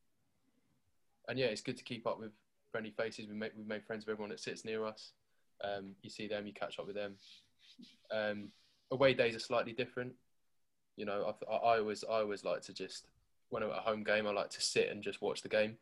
and 1.28 1.38
yeah, 1.38 1.46
it's 1.46 1.62
good 1.62 1.76
to 1.76 1.84
keep 1.84 2.06
up 2.06 2.18
with 2.18 2.32
friendly 2.72 2.90
faces. 2.90 3.28
We 3.28 3.34
make 3.34 3.52
we've 3.56 3.66
made 3.66 3.84
friends 3.84 4.04
with 4.04 4.12
everyone 4.12 4.30
that 4.30 4.40
sits 4.40 4.64
near 4.64 4.84
us. 4.84 5.12
Um, 5.62 5.94
you 6.02 6.10
see 6.10 6.26
them, 6.26 6.46
you 6.46 6.52
catch 6.52 6.78
up 6.78 6.86
with 6.86 6.96
them. 6.96 7.16
Um, 8.10 8.48
away 8.90 9.14
days 9.14 9.36
are 9.36 9.40
slightly 9.40 9.72
different. 9.72 10.12
You 10.96 11.06
know, 11.06 11.34
I, 11.50 11.54
I 11.54 11.78
always 11.78 12.04
I 12.04 12.20
always 12.20 12.44
like 12.44 12.62
to 12.62 12.74
just 12.74 13.06
when 13.50 13.62
I'm 13.62 13.70
at 13.70 13.78
a 13.78 13.82
home 13.82 14.04
game, 14.04 14.26
I 14.26 14.30
like 14.30 14.50
to 14.50 14.60
sit 14.60 14.88
and 14.88 15.02
just 15.02 15.20
watch 15.20 15.42
the 15.42 15.48
game. 15.48 15.76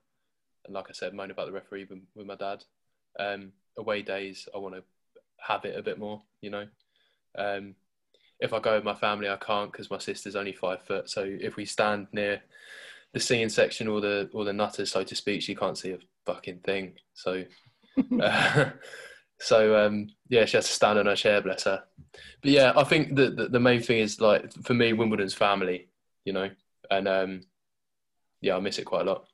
And 0.64 0.74
like 0.74 0.86
I 0.88 0.92
said, 0.92 1.14
moan 1.14 1.30
about 1.30 1.46
the 1.46 1.52
referee 1.52 1.86
with, 1.88 2.00
with 2.14 2.26
my 2.26 2.34
dad. 2.34 2.64
Um, 3.18 3.52
away 3.76 4.02
days, 4.02 4.48
I 4.54 4.58
want 4.58 4.74
to 4.74 4.82
have 5.38 5.64
it 5.64 5.78
a 5.78 5.82
bit 5.82 5.98
more. 5.98 6.22
You 6.40 6.50
know, 6.50 6.66
um, 7.36 7.74
if 8.40 8.52
I 8.52 8.60
go 8.60 8.74
with 8.74 8.84
my 8.84 8.94
family, 8.94 9.28
I 9.28 9.36
can't 9.36 9.70
because 9.70 9.90
my 9.90 9.98
sister's 9.98 10.36
only 10.36 10.52
five 10.52 10.82
foot. 10.82 11.10
So 11.10 11.24
if 11.24 11.56
we 11.56 11.64
stand 11.64 12.08
near 12.12 12.42
the 13.12 13.20
seeing 13.20 13.48
section 13.48 13.88
or 13.88 14.00
the 14.00 14.30
or 14.32 14.44
the 14.44 14.52
nutters, 14.52 14.90
so 14.90 15.04
to 15.04 15.14
speak, 15.14 15.42
she 15.42 15.54
can't 15.54 15.78
see 15.78 15.92
a 15.92 15.98
fucking 16.26 16.60
thing. 16.60 16.94
So, 17.14 17.44
uh, 18.20 18.70
so 19.40 19.86
um, 19.86 20.08
yeah, 20.28 20.44
she 20.44 20.56
has 20.56 20.66
to 20.66 20.72
stand 20.72 20.98
on 20.98 21.06
her 21.06 21.16
chair, 21.16 21.40
bless 21.40 21.64
her. 21.64 21.84
But 22.42 22.50
yeah, 22.50 22.72
I 22.76 22.84
think 22.84 23.14
the, 23.14 23.30
the 23.30 23.48
the 23.48 23.60
main 23.60 23.80
thing 23.80 23.98
is 23.98 24.20
like 24.20 24.52
for 24.64 24.74
me, 24.74 24.92
Wimbledon's 24.92 25.34
family, 25.34 25.88
you 26.24 26.32
know, 26.32 26.50
and 26.90 27.08
um, 27.08 27.40
yeah, 28.40 28.56
I 28.56 28.60
miss 28.60 28.78
it 28.78 28.84
quite 28.84 29.06
a 29.06 29.10
lot. 29.10 29.26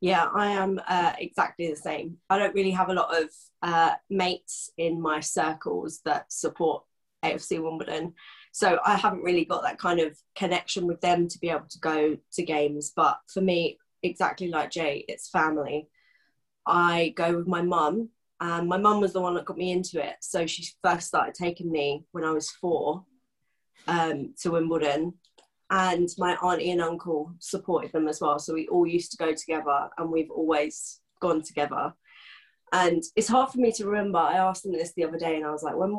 Yeah, 0.00 0.26
I 0.34 0.48
am 0.48 0.78
uh, 0.86 1.14
exactly 1.18 1.68
the 1.70 1.76
same. 1.76 2.18
I 2.28 2.38
don't 2.38 2.54
really 2.54 2.70
have 2.72 2.90
a 2.90 2.94
lot 2.94 3.16
of 3.22 3.30
uh, 3.62 3.94
mates 4.10 4.70
in 4.76 5.00
my 5.00 5.20
circles 5.20 6.00
that 6.04 6.30
support 6.30 6.84
AFC 7.24 7.62
Wimbledon. 7.62 8.12
So 8.52 8.78
I 8.84 8.96
haven't 8.96 9.22
really 9.22 9.44
got 9.44 9.62
that 9.62 9.78
kind 9.78 10.00
of 10.00 10.16
connection 10.34 10.86
with 10.86 11.00
them 11.00 11.28
to 11.28 11.38
be 11.38 11.50
able 11.50 11.66
to 11.70 11.78
go 11.78 12.16
to 12.32 12.42
games. 12.42 12.92
But 12.94 13.18
for 13.32 13.40
me, 13.40 13.78
exactly 14.02 14.48
like 14.48 14.70
Jay, 14.70 15.04
it's 15.08 15.28
family. 15.28 15.88
I 16.66 17.14
go 17.16 17.36
with 17.36 17.46
my 17.46 17.62
mum, 17.62 18.10
and 18.40 18.68
my 18.68 18.76
mum 18.76 19.00
was 19.00 19.12
the 19.12 19.20
one 19.20 19.34
that 19.34 19.44
got 19.44 19.56
me 19.56 19.72
into 19.72 20.04
it. 20.04 20.16
So 20.20 20.46
she 20.46 20.66
first 20.82 21.08
started 21.08 21.34
taking 21.34 21.70
me 21.70 22.04
when 22.12 22.24
I 22.24 22.32
was 22.32 22.50
four 22.50 23.04
um, 23.88 24.34
to 24.40 24.50
Wimbledon 24.50 25.14
and 25.70 26.08
my 26.18 26.34
auntie 26.36 26.70
and 26.70 26.80
uncle 26.80 27.34
supported 27.40 27.92
them 27.92 28.08
as 28.08 28.20
well. 28.20 28.38
So 28.38 28.54
we 28.54 28.68
all 28.68 28.86
used 28.86 29.10
to 29.12 29.16
go 29.16 29.32
together, 29.32 29.88
and 29.98 30.10
we've 30.10 30.30
always 30.30 31.00
gone 31.20 31.42
together. 31.42 31.92
And 32.72 33.02
it's 33.14 33.28
hard 33.28 33.50
for 33.50 33.58
me 33.58 33.72
to 33.72 33.86
remember. 33.86 34.18
I 34.18 34.34
asked 34.34 34.62
them 34.62 34.72
this 34.72 34.92
the 34.94 35.04
other 35.04 35.18
day, 35.18 35.36
and 35.36 35.44
I 35.46 35.50
was 35.50 35.62
like, 35.62 35.76
"When? 35.76 35.90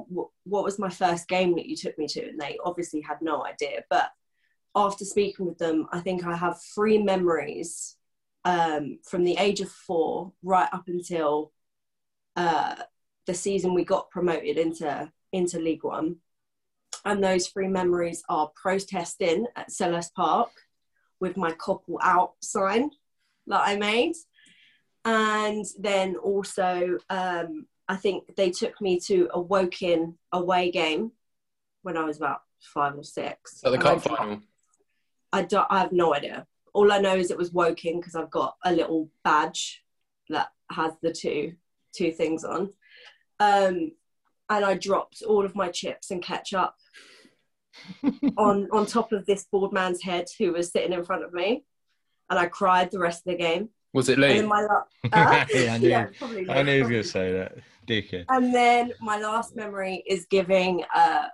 What 0.44 0.64
was 0.64 0.80
my 0.80 0.90
first 0.90 1.28
game 1.28 1.56
that 1.56 1.66
you 1.66 1.76
took 1.76 1.98
me 1.98 2.08
to?" 2.08 2.30
And 2.30 2.40
they 2.40 2.58
obviously 2.64 3.02
had 3.02 3.22
no 3.22 3.46
idea. 3.46 3.84
But 3.90 4.12
after 4.76 5.06
speaking 5.06 5.46
with 5.46 5.58
them, 5.58 5.88
I 5.92 6.00
think 6.00 6.26
I 6.26 6.36
have 6.36 6.62
three 6.76 6.98
memories 6.98 7.97
um, 8.46 9.00
from 9.04 9.24
the 9.24 9.38
age 9.38 9.62
of 9.62 9.72
four 9.72 10.32
right 10.44 10.70
up 10.72 10.88
until 10.88 11.52
uh, 12.36 12.76
the 13.26 13.34
season 13.34 13.74
we 13.74 13.84
got 13.84 14.10
promoted 14.10 14.58
into 14.58 15.12
into 15.34 15.60
League 15.60 15.84
One 15.84 16.18
and 17.08 17.24
those 17.24 17.48
three 17.48 17.68
memories 17.68 18.22
are 18.28 18.52
protesting 18.56 19.48
at 19.56 19.70
Selhurst 19.70 20.14
Park 20.14 20.50
with 21.20 21.38
my 21.38 21.52
couple 21.52 22.00
out 22.04 22.34
sign 22.42 22.92
that 23.48 23.62
I 23.66 23.78
made. 23.78 24.16
And 25.06 25.66
then 25.80 26.18
also, 26.18 26.98
um, 27.10 27.66
I 27.88 27.96
think 27.96 28.36
they 28.36 28.52
took 28.52 28.82
me 28.82 29.00
to 29.06 29.30
a 29.34 29.40
Woking 29.40 30.16
away 30.34 30.70
game 30.70 31.14
when 31.82 31.96
I 31.96 32.04
was 32.04 32.18
about 32.18 32.42
five 32.60 32.98
or 32.98 33.04
six. 33.04 33.62
So 33.62 33.72
the 33.72 33.78
cup 33.78 34.02
final. 34.02 34.42
I, 35.32 35.44
don't, 35.44 35.68
I 35.70 35.80
have 35.80 35.94
no 35.94 36.14
idea. 36.14 36.46
All 36.78 36.92
I 36.92 37.00
know 37.00 37.16
is 37.16 37.32
it 37.32 37.38
was 37.40 37.52
Woking 37.52 38.00
because 38.00 38.14
I've 38.14 38.30
got 38.30 38.56
a 38.64 38.72
little 38.72 39.10
badge 39.24 39.84
that 40.30 40.50
has 40.70 40.94
the 41.02 41.12
two 41.12 41.54
two 41.92 42.12
things 42.12 42.44
on. 42.44 42.72
Um, 43.40 43.94
and 44.48 44.64
I 44.64 44.76
dropped 44.76 45.24
all 45.28 45.44
of 45.44 45.56
my 45.56 45.70
chips 45.70 46.12
and 46.12 46.22
ketchup 46.22 46.76
on 48.38 48.68
on 48.72 48.86
top 48.86 49.12
of 49.12 49.26
this 49.26 49.48
bald 49.52 49.74
man's 49.74 50.04
head 50.04 50.28
who 50.38 50.54
was 50.54 50.72
sitting 50.72 50.94
in 50.94 51.04
front 51.04 51.24
of 51.24 51.34
me, 51.34 51.64
and 52.30 52.38
I 52.38 52.46
cried 52.46 52.92
the 52.92 53.00
rest 53.00 53.26
of 53.26 53.32
the 53.32 53.38
game. 53.38 53.70
Was 53.94 54.10
it 54.10 54.20
And 54.20 54.22
Lee? 54.22 54.36
then 54.38 54.48
my 54.48 54.62
la- 54.62 54.84
Uh, 55.12 55.46
yeah, 55.52 55.74
I 55.74 55.78
knew, 55.80 55.90
yeah, 55.96 56.06
probably 56.20 56.48
I 56.48 56.62
knew 56.62 56.74
he 56.76 56.82
was 56.82 56.90
going 56.92 57.02
to 57.04 57.10
say 57.10 57.34
that. 57.34 57.54
Dickhead. 57.88 58.26
And 58.30 58.54
then 58.54 58.92
my 59.02 59.18
last 59.18 59.56
memory 59.56 60.04
is 60.06 60.28
giving 60.30 60.84
uh, 60.94 61.28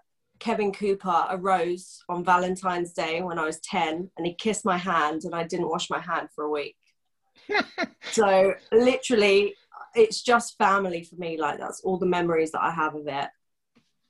Kevin 0.44 0.74
Cooper 0.74 1.26
arose 1.30 2.04
on 2.10 2.26
Valentine's 2.26 2.92
Day 2.92 3.22
when 3.22 3.40
I 3.40 3.46
was 3.46 3.62
10, 3.62 4.12
and 4.18 4.28
he 4.28 4.34
kissed 4.34 4.66
my 4.66 4.78
hand, 4.78 5.24
and 5.24 5.34
I 5.34 5.46
didn't 5.46 5.70
wash 5.70 5.90
my 5.90 6.02
hand 6.02 6.28
for 6.36 6.44
a 6.44 6.50
week. 6.50 6.76
so 8.12 8.54
literally, 8.74 9.56
it's 9.96 10.22
just 10.22 10.58
family 10.58 11.06
for 11.06 11.16
me. 11.16 11.40
Like 11.40 11.60
that's 11.60 11.80
all 11.80 11.98
the 11.98 12.06
memories 12.06 12.52
that 12.52 12.62
I 12.62 12.72
have 12.72 12.94
of 12.94 13.08
it. 13.08 13.30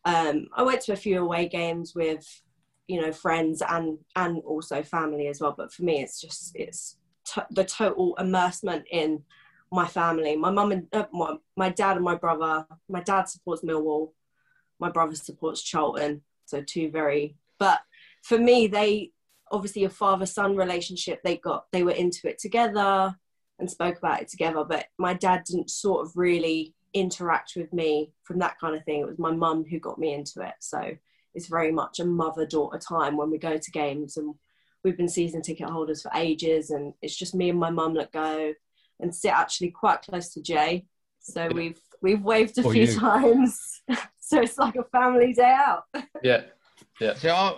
Um, 0.05 0.47
I 0.55 0.63
went 0.63 0.81
to 0.81 0.93
a 0.93 0.95
few 0.97 1.21
away 1.21 1.47
games 1.47 1.93
with, 1.93 2.25
you 2.87 2.99
know, 2.99 3.11
friends 3.11 3.61
and 3.61 3.99
and 4.15 4.41
also 4.43 4.81
family 4.81 5.27
as 5.27 5.39
well. 5.39 5.53
But 5.55 5.71
for 5.71 5.83
me, 5.83 6.01
it's 6.01 6.19
just 6.19 6.51
it's 6.55 6.97
to- 7.33 7.47
the 7.51 7.63
total 7.63 8.15
immersement 8.15 8.85
in 8.89 9.21
my 9.71 9.85
family. 9.85 10.35
My 10.35 10.49
mum 10.49 10.71
and 10.71 10.87
uh, 10.93 11.05
my, 11.13 11.35
my 11.55 11.69
dad 11.69 11.97
and 11.97 12.05
my 12.05 12.15
brother. 12.15 12.65
My 12.89 13.01
dad 13.01 13.29
supports 13.29 13.63
Millwall. 13.63 14.13
My 14.79 14.89
brother 14.89 15.15
supports 15.15 15.61
Charlton. 15.61 16.21
So 16.45 16.61
two 16.61 16.89
very. 16.91 17.35
But 17.59 17.81
for 18.23 18.37
me, 18.37 18.67
they 18.67 19.11
obviously 19.51 19.83
a 19.83 19.89
father 19.89 20.25
son 20.25 20.55
relationship. 20.55 21.21
They 21.23 21.37
got 21.37 21.65
they 21.71 21.83
were 21.83 21.91
into 21.91 22.27
it 22.27 22.39
together 22.39 23.15
and 23.59 23.69
spoke 23.69 23.97
about 23.97 24.21
it 24.21 24.29
together. 24.29 24.63
But 24.63 24.85
my 24.97 25.13
dad 25.13 25.43
didn't 25.45 25.69
sort 25.69 26.05
of 26.05 26.13
really 26.15 26.73
interact 26.93 27.53
with 27.55 27.71
me 27.73 28.11
from 28.23 28.39
that 28.39 28.59
kind 28.59 28.75
of 28.75 28.83
thing. 28.83 29.01
It 29.01 29.07
was 29.07 29.19
my 29.19 29.31
mum 29.31 29.65
who 29.69 29.79
got 29.79 29.99
me 29.99 30.13
into 30.13 30.41
it. 30.41 30.55
So 30.59 30.95
it's 31.33 31.47
very 31.47 31.71
much 31.71 31.99
a 31.99 32.05
mother 32.05 32.45
daughter 32.45 32.77
time 32.77 33.17
when 33.17 33.31
we 33.31 33.37
go 33.37 33.57
to 33.57 33.71
games 33.71 34.17
and 34.17 34.35
we've 34.83 34.97
been 34.97 35.09
season 35.09 35.41
ticket 35.41 35.69
holders 35.69 36.01
for 36.01 36.11
ages 36.15 36.69
and 36.69 36.93
it's 37.01 37.15
just 37.15 37.33
me 37.33 37.49
and 37.49 37.59
my 37.59 37.69
mum 37.69 37.95
that 37.95 38.11
go 38.11 38.53
and 38.99 39.15
sit 39.15 39.31
actually 39.31 39.71
quite 39.71 40.01
close 40.01 40.33
to 40.33 40.41
Jay. 40.41 40.85
So 41.19 41.47
we've 41.53 41.79
we've 42.03 42.21
waved 42.21 42.59
a 42.59 42.63
Or 42.63 42.73
few 42.73 42.83
you. 42.83 42.99
times. 42.99 43.81
so 44.19 44.41
it's 44.41 44.59
like 44.59 44.75
a 44.75 44.83
family 44.83 45.33
day 45.33 45.55
out. 45.57 45.85
Yeah, 46.21 46.41
yeah. 46.99 47.15
See, 47.15 47.29
I, 47.29 47.55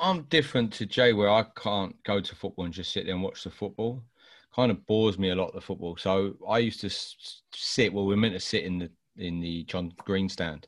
I'm 0.00 0.22
different 0.22 0.72
to 0.74 0.86
Jay, 0.86 1.12
where 1.12 1.28
I 1.28 1.44
can't 1.56 1.94
go 2.04 2.20
to 2.20 2.34
football 2.34 2.64
and 2.64 2.72
just 2.72 2.92
sit 2.92 3.04
there 3.04 3.14
and 3.14 3.22
watch 3.22 3.44
the 3.44 3.50
football. 3.50 4.02
Kind 4.54 4.70
of 4.70 4.86
bores 4.86 5.18
me 5.18 5.30
a 5.30 5.34
lot 5.34 5.52
the 5.52 5.60
football. 5.60 5.96
So 5.96 6.34
I 6.48 6.58
used 6.58 6.80
to 6.80 6.86
s- 6.86 7.16
s- 7.20 7.42
sit. 7.54 7.92
Well, 7.92 8.06
we 8.06 8.14
are 8.14 8.18
meant 8.18 8.34
to 8.34 8.40
sit 8.40 8.64
in 8.64 8.78
the 8.78 8.90
in 9.18 9.40
the 9.40 9.64
John 9.64 9.92
Green 9.98 10.28
stand, 10.28 10.66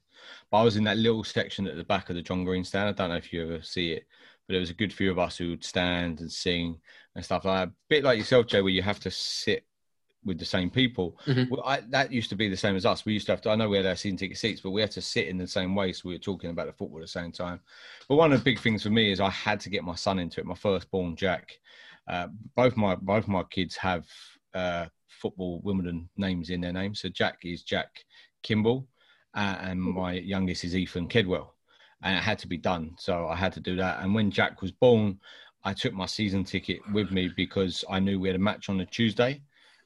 but 0.51 0.59
I 0.59 0.65
was 0.65 0.77
in 0.77 0.85
that 0.85 0.99
little 0.99 1.25
section 1.25 1.67
at 1.67 1.77
the 1.77 1.85
back 1.85 2.11
of 2.11 2.17
the 2.17 2.23
John 2.23 2.45
Green 2.45 2.65
stand. 2.65 2.89
I 2.89 2.93
don't 2.93 3.11
know 3.11 3.17
if 3.17 3.33
you 3.33 3.43
ever 3.43 3.63
see 3.63 3.93
it, 3.93 4.05
but 4.47 4.53
there 4.53 4.61
was 4.61 4.71
a 4.71 4.75
good 4.75 4.93
few 4.93 5.11
of 5.11 5.19
us 5.19 5.37
who 5.39 5.51
would 5.51 5.65
stand 5.65 6.21
and 6.21 6.31
sing 6.31 6.79
and 7.15 7.25
stuff 7.25 7.45
like 7.45 7.61
that. 7.61 7.69
A 7.69 7.75
bit 7.89 8.05
like 8.05 8.19
yourself, 8.19 8.47
Jay, 8.47 8.61
where 8.61 8.73
you 8.73 8.83
have 8.83 9.01
to 9.01 9.11
sit 9.11 9.67
with 10.25 10.39
the 10.39 10.45
same 10.45 10.71
people. 10.71 11.19
Mhm. 11.27 11.51
Well, 11.51 11.63
I, 11.65 11.81
that 11.91 12.13
used 12.13 12.31
to 12.31 12.37
be 12.37 12.49
the 12.49 12.57
same 12.57 12.77
as 12.77 12.87
us. 12.87 13.05
We 13.05 13.13
used 13.13 13.27
to 13.27 13.33
have 13.33 13.43
to. 13.43 13.51
I 13.51 13.57
know 13.57 13.69
we 13.69 13.77
had 13.77 13.87
our 13.87 13.97
season 13.97 14.17
ticket 14.17 14.39
seats, 14.39 14.61
but 14.61 14.71
we 14.71 14.81
had 14.81 14.91
to 14.93 15.03
sit 15.03 15.29
in 15.29 15.39
the 15.39 15.47
same 15.47 15.75
way, 15.75 15.93
so 15.93 16.09
we 16.09 16.15
were 16.15 16.19
talking 16.19 16.51
about 16.51 16.67
the 16.67 16.73
football 16.73 16.99
at 16.99 17.03
the 17.03 17.09
same 17.09 17.33
time. 17.33 17.61
But 18.09 18.17
one 18.17 18.33
of 18.33 18.39
the 18.39 18.45
big 18.45 18.61
things 18.61 18.83
for 18.83 18.91
me 18.91 19.13
is 19.13 19.21
I 19.21 19.31
had 19.31 19.61
to 19.61 19.71
get 19.71 19.85
my 19.85 19.95
son 19.95 20.19
into 20.19 20.41
it. 20.41 20.47
My 20.47 20.55
firstborn, 20.55 21.17
Jack. 21.17 21.59
Uh, 22.07 22.29
both 22.55 22.77
my 22.77 22.95
both 22.95 23.29
my 23.29 23.43
kids 23.45 23.77
have 23.77 24.07
uh, 24.55 24.87
football 25.09 25.61
Wimbledon 25.63 26.09
names 26.17 26.51
in 26.51 26.61
their 26.61 26.73
names. 26.73 27.01
So 27.01 27.09
Jack 27.09 27.39
is 27.45 27.63
Jack 27.63 28.05
Kimble, 28.43 28.87
uh, 29.35 29.57
and 29.61 29.81
my 29.81 30.13
youngest 30.13 30.65
is 30.65 30.77
Ethan 30.77 31.09
Kedwell. 31.09 31.49
And 32.03 32.19
it 32.19 32.23
had 32.23 32.39
to 32.41 32.49
be 32.49 32.59
done, 32.59 32.95
so 32.99 33.29
I 33.29 33.37
had 33.37 33.55
to 33.55 33.61
do 33.61 33.77
that. 33.77 34.03
And 34.03 34.15
when 34.15 34.31
Jack 34.31 34.61
was 34.61 34.73
born, 34.73 35.19
I 35.65 35.73
took 35.73 35.95
my 35.95 36.05
season 36.05 36.45
ticket 36.45 36.81
with 36.93 37.11
me 37.11 37.31
because 37.35 37.83
I 37.89 37.99
knew 37.99 38.21
we 38.21 38.29
had 38.29 38.37
a 38.37 38.41
match 38.41 38.69
on 38.69 38.81
a 38.81 38.87
Tuesday. 38.87 39.41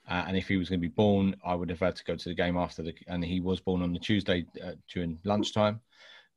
Uh, 0.09 0.25
and 0.27 0.37
if 0.37 0.49
he 0.49 0.57
was 0.57 0.69
going 0.69 0.81
to 0.81 0.89
be 0.89 0.93
born, 0.93 1.37
I 1.45 1.55
would 1.55 1.69
have 1.71 1.81
had 1.81 1.97
to 1.97 2.05
go 2.05 2.17
to 2.17 2.29
the 2.29 2.35
game 2.35 2.57
after 2.57 2.83
the. 2.83 2.95
And 3.09 3.25
he 3.25 3.41
was 3.41 3.61
born 3.61 3.83
on 3.83 3.93
the 3.93 3.99
Tuesday 3.99 4.47
uh, 4.65 4.73
during 4.93 5.19
lunchtime. 5.25 5.81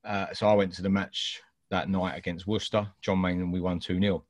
Uh, 0.04 0.28
so 0.34 0.48
I 0.48 0.54
went 0.54 0.74
to 0.74 0.82
the 0.82 0.90
match 0.90 1.42
that 1.70 1.90
night 1.90 2.18
against 2.18 2.48
Worcester, 2.48 2.88
Jon 3.02 3.22
Main, 3.22 3.40
and 3.40 3.54
we 3.54 3.62
won 3.62 3.80
2 3.80 4.00
0. 4.00 4.24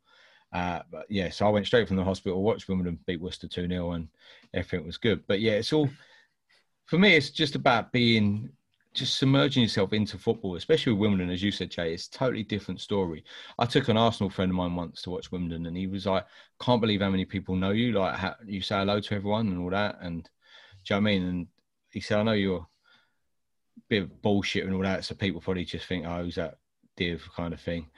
Uh, 0.54 0.82
but 0.91 1.06
yeah, 1.10 1.30
so 1.30 1.47
I 1.47 1.49
went 1.49 1.65
straight 1.65 1.88
from 1.88 1.97
the 1.97 2.04
hospital, 2.04 2.43
watched 2.43 2.67
Wimbledon 2.67 2.99
beat 3.08 3.21
Worcester 3.21 3.47
2 3.47 3.67
0, 3.67 3.91
and 3.91 4.08
everything 4.54 4.86
was 4.86 4.97
good. 4.97 5.25
But 5.27 5.39
yeah, 5.39 5.54
it's 5.54 5.73
all 5.73 5.89
for 6.86 6.99
me, 6.99 7.15
it's 7.15 7.30
just 7.30 7.56
about 7.56 7.93
being 7.93 8.49
just 8.93 9.17
submerging 9.17 9.63
yourself 9.63 9.93
into 9.93 10.17
football, 10.17 10.56
especially 10.56 10.93
with 10.93 11.01
Wimbledon, 11.01 11.30
as 11.30 11.41
you 11.41 11.51
said, 11.51 11.71
Jay. 11.71 11.93
It's 11.93 12.08
a 12.08 12.12
totally 12.12 12.43
different 12.43 12.82
story. 12.82 13.23
I 13.58 13.65
took 13.65 13.88
an 13.88 13.97
Arsenal 13.97 14.30
friend 14.30 14.51
of 14.51 14.56
mine 14.56 14.75
once 14.75 15.01
to 15.04 15.10
watch 15.10 15.32
Wimbledon, 15.32 15.65
and 15.65 15.77
he 15.77 15.88
was 15.88 16.06
like, 16.06 16.25
"Can't 16.60 16.82
believe 16.82 17.01
how 17.01 17.10
many 17.10 17.25
people 17.25 17.56
know 17.56 17.71
you. 17.71 17.93
Like, 17.93 18.15
how, 18.15 18.36
you 18.45 18.62
say 18.62 18.75
hello 18.80 18.99
to 18.99 19.15
everyone 19.15 19.47
and 19.47 19.60
all 19.60 19.69
that." 19.69 19.97
And 20.01 20.23
do 20.23 20.30
you 20.93 20.95
know 20.95 21.04
what 21.04 21.10
I 21.10 21.13
mean? 21.13 21.23
And 21.23 21.47
he 21.91 22.01
said, 22.01 22.19
"I 22.19 22.23
know 22.23 22.34
you're 22.34 22.58
a 23.77 23.82
bit 23.89 24.04
of 24.04 24.21
bullshit 24.21 24.65
and 24.65 24.73
all 24.73 24.82
that, 24.82 25.06
so 25.06 25.15
people 25.15 25.41
probably 25.41 25.65
just 25.65 25.86
think, 25.86 26.06
oh, 26.06 26.23
who's 26.23 26.36
that 26.36 26.58
div 26.97 27.27
kind 27.36 27.54
of 27.54 27.62
thing." 27.62 27.89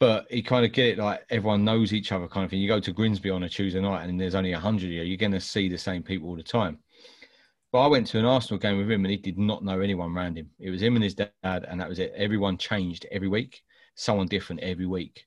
But 0.00 0.30
he 0.30 0.42
kind 0.42 0.64
of 0.64 0.72
get 0.72 0.86
it 0.86 0.98
like 0.98 1.26
everyone 1.30 1.64
knows 1.64 1.92
each 1.92 2.12
other 2.12 2.28
kind 2.28 2.44
of 2.44 2.50
thing. 2.50 2.60
You 2.60 2.68
go 2.68 2.78
to 2.78 2.92
Grimsby 2.92 3.30
on 3.30 3.42
a 3.42 3.48
Tuesday 3.48 3.80
night 3.80 4.08
and 4.08 4.20
there's 4.20 4.36
only 4.36 4.52
hundred 4.52 4.86
of 4.86 4.92
you, 4.92 5.02
you're 5.02 5.16
going 5.16 5.32
to 5.32 5.40
see 5.40 5.68
the 5.68 5.76
same 5.78 6.04
people 6.04 6.28
all 6.28 6.36
the 6.36 6.42
time. 6.44 6.78
But 7.70 7.80
I 7.80 7.86
went 7.86 8.06
to 8.08 8.18
an 8.18 8.24
Arsenal 8.24 8.58
game 8.58 8.78
with 8.78 8.90
him 8.90 9.04
and 9.04 9.10
he 9.10 9.18
did 9.18 9.38
not 9.38 9.62
know 9.62 9.80
anyone 9.80 10.16
around 10.16 10.38
him. 10.38 10.50
It 10.58 10.70
was 10.70 10.82
him 10.82 10.94
and 10.96 11.04
his 11.04 11.14
dad, 11.14 11.30
and 11.42 11.80
that 11.80 11.88
was 11.88 11.98
it. 11.98 12.12
Everyone 12.16 12.56
changed 12.56 13.06
every 13.10 13.28
week, 13.28 13.62
someone 13.94 14.26
different 14.26 14.62
every 14.62 14.86
week. 14.86 15.26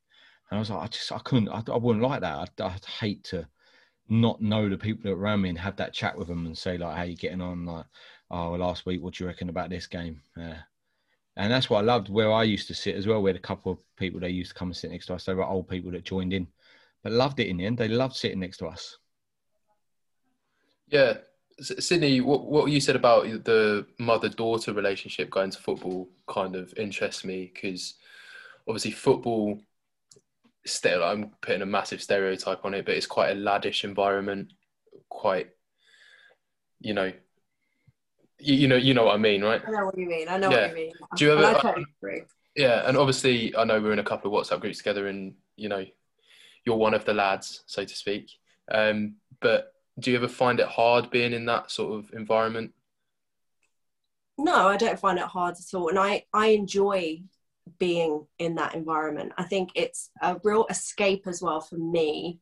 And 0.50 0.58
I 0.58 0.60
was 0.60 0.70
like, 0.70 0.82
I 0.82 0.88
just, 0.88 1.12
I 1.12 1.20
couldn't, 1.20 1.50
I, 1.50 1.64
I 1.72 1.78
wouldn't 1.78 2.04
like 2.04 2.22
that. 2.22 2.52
I'd, 2.60 2.62
I'd 2.62 2.86
hate 2.86 3.24
to 3.26 3.48
not 4.10 4.42
know 4.42 4.68
the 4.68 4.78
people 4.78 5.04
that 5.04 5.16
around 5.16 5.42
me 5.42 5.50
and 5.50 5.58
have 5.58 5.76
that 5.78 5.94
chat 5.94 6.18
with 6.18 6.28
them 6.28 6.46
and 6.46 6.58
say, 6.58 6.78
like, 6.78 6.98
how 6.98 7.04
you 7.04 7.16
getting 7.16 7.42
on? 7.42 7.66
Like, 7.66 7.86
oh, 8.32 8.52
last 8.52 8.86
week, 8.86 9.02
what 9.02 9.14
do 9.14 9.24
you 9.24 9.28
reckon 9.28 9.50
about 9.50 9.70
this 9.70 9.88
game? 9.88 10.22
Yeah. 10.36 10.58
And 11.38 11.52
that's 11.52 11.70
what 11.70 11.80
I 11.80 11.82
loved 11.82 12.10
where 12.10 12.32
I 12.32 12.44
used 12.44 12.68
to 12.68 12.76
sit 12.76 12.96
as 12.96 13.08
well. 13.08 13.22
We 13.22 13.30
had 13.30 13.38
a 13.38 13.40
couple 13.40 13.72
of 13.72 13.78
people 13.98 14.20
that 14.20 14.32
used 14.32 14.52
to 14.52 14.56
come 14.56 14.70
and 14.70 14.76
sit 14.76 14.92
next 14.92 15.06
to 15.06 15.14
us. 15.14 15.24
They 15.24 15.34
were 15.34 15.46
old 15.46 15.70
people 15.70 15.92
that 15.92 16.04
joined 16.04 16.34
in, 16.34 16.48
but 17.04 17.14
loved 17.14 17.40
it 17.40 17.48
in 17.48 17.58
the 17.58 17.66
end. 17.66 17.78
They 17.78 17.88
loved 17.88 18.16
sitting 18.16 18.40
next 18.40 18.58
to 18.58 18.68
us. 18.68 18.98
Yeah, 20.90 21.14
Sydney, 21.62 22.22
what 22.22 22.46
what 22.46 22.72
you 22.72 22.80
said 22.82 22.96
about 22.96 23.24
the 23.44 23.86
mother-daughter 24.00 24.74
relationship 24.74 25.30
going 25.30 25.52
to 25.52 25.60
football 25.60 26.10
kind 26.28 26.56
of 26.56 26.74
interests 26.78 27.24
me 27.24 27.52
because 27.54 27.96
obviously 28.68 28.92
football, 28.92 29.60
still 30.66 31.04
I'm 31.04 31.32
putting 31.42 31.62
a 31.62 31.66
massive 31.66 32.02
stereotype 32.02 32.66
on 32.66 32.74
it, 32.74 32.86
but 32.86 32.96
it's 32.96 33.06
quite 33.06 33.32
a 33.32 33.36
laddish 33.40 33.84
environment, 33.84 34.54
quite, 35.10 35.50
you 36.80 36.94
know, 36.94 37.12
you, 38.40 38.56
you 38.56 38.68
know, 38.68 38.76
you 38.76 38.94
know 38.94 39.06
what 39.06 39.16
I 39.16 39.18
mean, 39.18 39.44
right? 39.44 39.62
I 39.68 39.72
know 39.72 39.86
what 39.86 39.98
you 39.98 40.08
mean. 40.08 40.28
I 40.30 40.38
know 40.38 40.50
Yeah. 40.50 40.62
what 40.62 40.70
you 40.70 40.76
mean. 40.76 40.94
Do 41.16 41.26
you 41.26 41.32
ever- 41.34 41.46
I 41.46 41.54
totally 41.60 41.86
agree. 42.02 42.24
Yeah, 42.56 42.88
and 42.88 42.98
obviously 42.98 43.56
I 43.56 43.64
know 43.64 43.80
we're 43.80 43.94
in 43.94 44.00
a 44.00 44.04
couple 44.04 44.36
of 44.36 44.48
WhatsApp 44.48 44.62
groups 44.62 44.80
together, 44.80 45.08
and 45.08 45.36
you 45.56 45.70
know, 45.70 45.86
you're 46.66 46.76
one 46.78 46.94
of 46.94 47.06
the 47.06 47.14
lads, 47.14 47.64
so 47.68 47.84
to 47.86 47.96
speak. 47.96 48.32
Um, 48.72 49.18
but 49.42 49.74
do 50.02 50.12
you 50.12 50.18
ever 50.18 50.28
find 50.28 50.60
it 50.60 50.68
hard 50.68 51.10
being 51.10 51.34
in 51.34 51.46
that 51.46 51.72
sort 51.72 51.98
of 51.98 52.12
environment? 52.14 52.74
No, 54.38 54.68
I 54.68 54.78
don't 54.78 55.00
find 55.00 55.20
it 55.20 55.26
hard 55.26 55.56
at 55.56 55.78
all. 55.78 55.90
And 55.90 56.00
I, 56.00 56.26
I 56.34 56.48
enjoy 56.48 57.22
being 57.78 58.26
in 58.40 58.56
that 58.56 58.76
environment. 58.76 59.34
I 59.38 59.44
think 59.44 59.70
it's 59.76 60.10
a 60.22 60.38
real 60.44 60.66
escape 60.70 61.28
as 61.28 61.42
well 61.42 61.62
for 61.62 61.78
me 61.78 62.40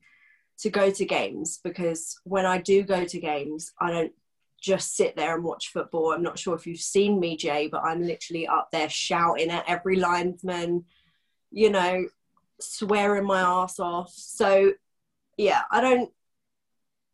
to 0.59 0.69
go 0.69 0.89
to 0.91 1.05
games 1.05 1.59
because 1.63 2.19
when 2.23 2.45
I 2.45 2.57
do 2.57 2.83
go 2.83 3.05
to 3.05 3.19
games, 3.19 3.71
I 3.79 3.91
don't 3.91 4.13
just 4.61 4.95
sit 4.95 5.15
there 5.15 5.35
and 5.35 5.43
watch 5.43 5.69
football. 5.71 6.11
I'm 6.11 6.23
not 6.23 6.37
sure 6.37 6.55
if 6.55 6.67
you've 6.67 6.79
seen 6.79 7.19
me, 7.19 7.37
Jay, 7.37 7.67
but 7.67 7.83
I'm 7.83 8.01
literally 8.01 8.47
up 8.47 8.69
there 8.71 8.89
shouting 8.89 9.49
at 9.49 9.63
every 9.67 9.95
linesman, 9.95 10.83
you 11.51 11.69
know, 11.69 12.05
swearing 12.59 13.25
my 13.25 13.39
ass 13.39 13.79
off. 13.79 14.11
So 14.13 14.73
yeah, 15.37 15.61
I 15.71 15.79
don't 15.79 16.11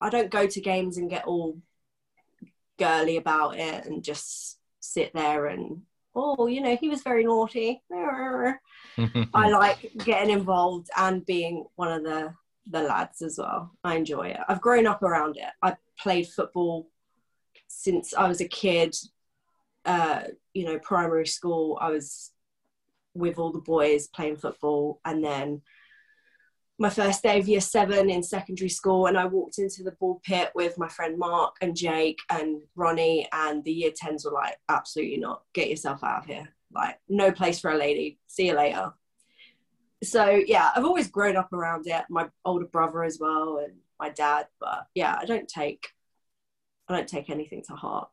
I 0.05 0.09
don't 0.09 0.29
go 0.29 0.45
to 0.45 0.61
games 0.61 0.97
and 0.97 1.09
get 1.09 1.25
all 1.25 1.57
girly 2.77 3.17
about 3.17 3.57
it 3.57 3.85
and 3.85 4.03
just 4.03 4.59
sit 4.79 5.11
there 5.13 5.47
and 5.47 5.81
oh 6.13 6.45
you 6.47 6.61
know 6.61 6.75
he 6.75 6.89
was 6.89 7.01
very 7.01 7.23
naughty. 7.23 7.81
I 9.33 9.49
like 9.49 9.91
getting 10.05 10.29
involved 10.29 10.89
and 10.95 11.25
being 11.25 11.65
one 11.75 11.91
of 11.91 12.03
the 12.03 12.33
the 12.69 12.81
lads 12.81 13.23
as 13.23 13.39
well. 13.39 13.71
I 13.83 13.95
enjoy 13.95 14.27
it. 14.29 14.39
I've 14.47 14.61
grown 14.61 14.85
up 14.85 15.01
around 15.01 15.37
it. 15.37 15.49
I 15.61 15.75
played 15.99 16.27
football 16.27 16.89
since 17.67 18.13
i 18.13 18.27
was 18.27 18.41
a 18.41 18.47
kid 18.47 18.95
uh 19.85 20.21
you 20.53 20.65
know 20.65 20.77
primary 20.79 21.25
school. 21.25 21.79
I 21.81 21.89
was 21.89 22.31
with 23.15 23.39
all 23.39 23.51
the 23.51 23.59
boys 23.59 24.07
playing 24.07 24.35
football 24.35 24.99
and 25.03 25.23
then 25.23 25.61
my 26.77 26.89
first 26.89 27.23
day 27.23 27.39
of 27.39 27.47
year 27.47 27.61
seven 27.61 28.09
in 28.09 28.21
secondary 28.21 28.69
school 28.69 29.05
and 29.05 29.17
I 29.17 29.25
walked 29.25 29.59
into 29.59 29.83
the 29.83 29.93
ball 29.93 30.19
pit 30.25 30.51
with 30.55 30.77
my 30.77 30.89
friend 30.89 31.17
Mark 31.17 31.55
and 31.61 31.75
Jake 31.75 32.19
and 32.29 32.61
Ronnie 32.75 33.27
and 33.31 33.63
the 33.63 33.71
year 33.71 33.91
10s 33.91 34.25
were 34.25 34.31
like, 34.31 34.57
absolutely 34.67 35.17
not, 35.17 35.43
get 35.53 35.69
yourself 35.69 36.03
out 36.03 36.19
of 36.19 36.25
here. 36.25 36.49
Like, 36.73 36.99
no 37.07 37.31
place 37.31 37.59
for 37.59 37.71
a 37.71 37.77
lady, 37.77 38.19
see 38.27 38.47
you 38.47 38.55
later. 38.55 38.91
So 40.03 40.41
yeah, 40.45 40.71
I've 40.75 40.83
always 40.83 41.07
grown 41.07 41.37
up 41.37 41.53
around 41.53 41.87
it, 41.87 42.03
my 42.09 42.27
older 42.43 42.65
brother 42.65 43.03
as 43.03 43.19
well 43.21 43.59
and 43.63 43.75
my 43.97 44.09
dad, 44.09 44.47
but 44.59 44.87
yeah, 44.93 45.17
I 45.17 45.23
don't 45.23 45.47
take, 45.47 45.87
I 46.89 46.95
don't 46.95 47.07
take 47.07 47.29
anything 47.29 47.63
to 47.69 47.73
heart. 47.73 48.09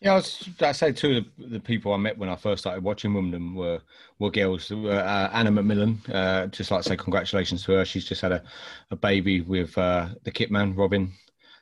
Yeah, 0.00 0.12
I 0.12 0.14
was. 0.16 0.48
I 0.60 0.72
say 0.72 0.92
two 0.92 1.16
of 1.16 1.24
the, 1.38 1.46
the 1.48 1.60
people 1.60 1.92
I 1.92 1.96
met 1.96 2.16
when 2.16 2.28
I 2.28 2.36
first 2.36 2.62
started 2.62 2.84
watching 2.84 3.14
Wimbledon 3.14 3.54
were 3.54 3.80
were 4.20 4.30
girls. 4.30 4.70
Uh, 4.70 5.28
Anna 5.32 5.50
McMillan. 5.50 5.98
Uh, 6.12 6.46
just 6.46 6.70
like 6.70 6.82
to 6.82 6.88
say 6.90 6.96
congratulations 6.96 7.64
to 7.64 7.72
her. 7.72 7.84
She's 7.84 8.04
just 8.04 8.20
had 8.20 8.30
a, 8.32 8.42
a 8.92 8.96
baby 8.96 9.40
with 9.40 9.76
uh, 9.76 10.10
the 10.22 10.30
kit 10.30 10.50
man 10.52 10.74
Robin. 10.74 11.12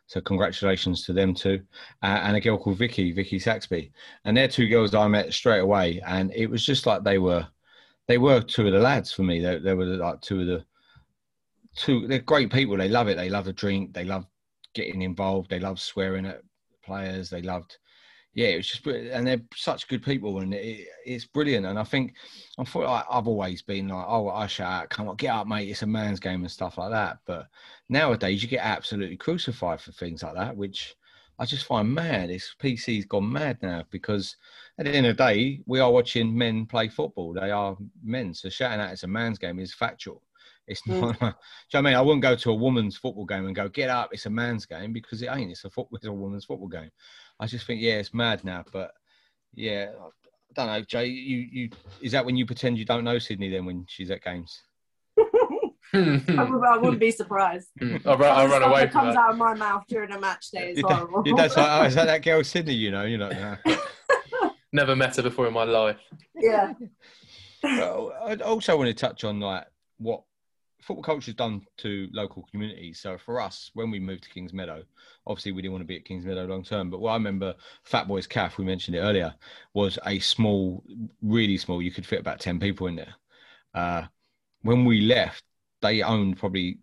So 0.09 0.20
congratulations 0.20 1.05
to 1.07 1.12
them 1.12 1.35
too, 1.35 1.62
uh, 2.03 2.20
and 2.22 2.37
a 2.37 2.40
girl 2.40 2.59
called 2.59 2.79
Vicky, 2.79 3.11
Vicky 3.11 3.40
Saxby, 3.40 3.90
and 4.25 4.37
they're 4.37 4.46
two 4.46 4.68
girls 4.68 4.94
I 4.94 5.09
met 5.09 5.33
straight 5.33 5.59
away, 5.59 6.01
and 6.07 6.33
it 6.33 6.46
was 6.46 6.64
just 6.64 6.87
like 6.87 7.03
they 7.03 7.18
were, 7.18 7.44
they 8.07 8.16
were 8.16 8.40
two 8.40 8.68
of 8.68 8.72
the 8.72 8.79
lads 8.79 9.11
for 9.11 9.25
me. 9.25 9.40
They, 9.40 9.59
they 9.59 9.75
were 9.75 9.85
like 9.85 10.20
two 10.20 10.42
of 10.42 10.46
the, 10.46 10.64
two. 11.75 12.07
They're 12.07 12.20
great 12.20 12.53
people. 12.53 12.77
They 12.77 12.88
love 12.88 13.09
it. 13.09 13.16
They 13.16 13.29
love 13.29 13.46
the 13.46 13.53
drink. 13.53 13.94
They 13.94 14.05
love 14.05 14.27
getting 14.75 15.03
involved. 15.03 15.51
They 15.51 15.59
love 15.59 15.81
swearing 15.81 16.27
at 16.27 16.42
players. 16.85 17.29
They 17.29 17.42
loved 17.42 17.77
yeah, 18.37 18.49
it 18.49 18.57
was 18.59 18.68
just, 18.68 18.87
and 18.87 19.27
they're 19.27 19.40
such 19.55 19.88
good 19.88 20.03
people, 20.03 20.40
and 20.40 20.53
it, 20.53 20.87
it's 21.07 21.25
brilliant. 21.25 21.64
And 21.64 21.79
I 21.79 21.85
think, 21.85 22.16
I 22.59 22.64
thought 22.64 22.85
like 22.85 23.05
I've 23.11 23.27
always 23.27 23.62
been 23.62 23.88
like, 23.88 24.05
oh, 24.07 24.29
I 24.29 24.46
shout 24.46 24.83
out, 24.83 24.90
come 24.90 25.09
on, 25.09 25.16
get 25.16 25.31
up, 25.35 25.46
mate, 25.46 25.70
it's 25.70 25.81
a 25.81 25.87
man's 25.87 26.20
game 26.20 26.42
and 26.42 26.51
stuff 26.51 26.77
like 26.77 26.90
that. 26.90 27.16
But 27.25 27.46
nowadays, 27.88 28.42
you 28.42 28.49
get 28.51 28.62
absolutely 28.62 29.16
crucified 29.16 29.81
for 29.81 29.90
things 29.92 30.22
like 30.22 30.35
that, 30.35 30.55
which 30.55 30.94
I 31.38 31.46
just 31.46 31.64
find 31.64 31.94
mad. 31.94 32.29
This 32.29 32.55
PC's 32.62 33.07
gone 33.07 33.33
mad 33.33 33.57
now 33.62 33.85
because 33.90 34.37
at 34.79 34.85
the 34.85 34.92
end 34.92 35.07
of 35.07 35.16
the 35.16 35.25
day, 35.25 35.62
we 35.64 35.81
are 35.81 35.90
watching 35.90 36.37
men 36.37 36.66
play 36.66 36.88
football. 36.88 37.33
They 37.33 37.51
are 37.51 37.75
men, 38.05 38.35
so 38.35 38.51
shouting 38.51 38.81
out 38.81 38.92
it's 38.92 39.05
a 39.05 39.09
man's 39.09 39.38
game 39.38 39.59
is 39.59 39.72
factual. 39.72 40.22
It's 40.66 40.83
mm. 40.83 41.01
not. 41.01 41.18
Mm. 41.20 41.35
you 41.72 41.75
know 41.75 41.79
I 41.79 41.83
mean? 41.83 41.94
I 41.94 42.01
wouldn't 42.01 42.22
go 42.22 42.37
to 42.37 42.51
a 42.51 42.55
woman's 42.55 42.96
football 42.96 43.25
game 43.25 43.46
and 43.46 43.55
go, 43.55 43.68
"Get 43.68 43.90
up, 43.90 44.11
it's 44.12 44.27
a 44.27 44.31
man's 44.31 44.66
game," 44.66 44.92
because 44.92 45.22
it 45.22 45.31
ain't. 45.31 45.51
It's 45.51 45.64
a 45.64 45.70
football. 45.70 45.96
It's 45.96 46.07
a 46.07 46.12
woman's 46.12 46.44
football 46.44 46.68
game. 46.68 46.90
I 47.38 47.46
just 47.46 47.66
think, 47.66 47.81
yeah, 47.81 47.94
it's 47.94 48.14
mad 48.14 48.44
now. 48.44 48.64
But 48.72 48.92
yeah, 49.55 49.90
I 49.99 50.09
don't 50.55 50.66
know, 50.66 50.83
Jay. 50.83 51.07
You, 51.07 51.46
you 51.51 51.70
is 52.01 52.12
that 52.12 52.25
when 52.25 52.37
you 52.37 52.46
pretend 52.46 52.79
you 52.79 52.85
don't 52.85 53.05
know 53.05 53.18
Sydney 53.18 53.51
then 53.51 53.64
when 53.64 53.85
she's 53.88 54.11
at 54.11 54.22
games? 54.22 54.62
I, 55.94 55.99
would, 56.51 56.64
I 56.64 56.77
wouldn't 56.77 57.01
be 57.01 57.11
surprised. 57.11 57.68
Hmm. 57.79 57.96
I'll 58.05 58.18
run, 58.18 58.37
I'll 58.37 58.49
run 58.49 58.62
away. 58.62 58.85
That 58.85 58.92
comes 58.92 59.16
out 59.16 59.31
of 59.31 59.37
my 59.37 59.55
mouth 59.55 59.85
during 59.88 60.11
a 60.11 60.20
match 60.20 60.51
day 60.51 60.72
is 60.72 60.81
horrible. 60.81 61.22
That's 61.37 61.57
like, 61.57 61.68
oh, 61.70 61.85
is 61.85 61.94
that 61.94 62.07
that 62.07 62.22
girl 62.22 62.42
Sydney? 62.42 62.75
You 62.75 62.90
know, 62.90 63.05
you 63.05 63.18
know. 63.18 63.57
Never 64.72 64.96
met 64.96 65.16
her 65.16 65.22
before 65.22 65.46
in 65.46 65.53
my 65.53 65.64
life. 65.64 65.96
Yeah. 66.35 66.72
Well, 67.62 68.12
I 68.27 68.35
also 68.37 68.77
want 68.77 68.88
to 68.88 68.94
touch 68.94 69.25
on 69.25 69.40
like 69.40 69.64
what 69.99 70.22
football 70.87 71.03
culture 71.03 71.31
is 71.31 71.35
done 71.35 71.62
to 71.79 72.09
local 72.12 72.46
communities. 72.51 73.01
So 73.01 73.18
for 73.18 73.40
us, 73.40 73.70
when 73.75 73.90
we 73.90 73.99
moved 73.99 74.22
to 74.25 74.31
Kings 74.31 74.53
Meadow, 74.53 74.85
obviously 75.27 75.53
we 75.53 75.61
didn't 75.62 75.72
want 75.72 75.83
to 75.83 75.87
be 75.87 75.96
at 75.96 76.05
Kings 76.05 76.25
Meadow 76.25 76.46
long 76.46 76.62
term. 76.62 76.90
But 76.90 77.01
what 77.01 77.11
I 77.11 77.14
remember, 77.14 77.55
Fat 77.85 78.07
Boys 78.07 78.27
Calf, 78.27 78.57
we 78.57 78.64
mentioned 78.64 78.96
it 78.96 79.01
earlier, 79.01 79.35
was 79.75 79.99
a 80.07 80.18
small, 80.20 80.85
really 81.22 81.57
small. 81.59 81.83
You 81.83 81.90
could 81.90 82.07
fit 82.07 82.20
about 82.20 82.40
ten 82.40 82.61
people 82.61 82.87
in 82.87 82.96
there. 82.96 83.14
Uh, 83.75 84.07
when 84.62 84.85
we 84.85 85.01
left, 85.03 85.44
they 85.83 86.03
owned 86.03 86.38
probably 86.38 86.79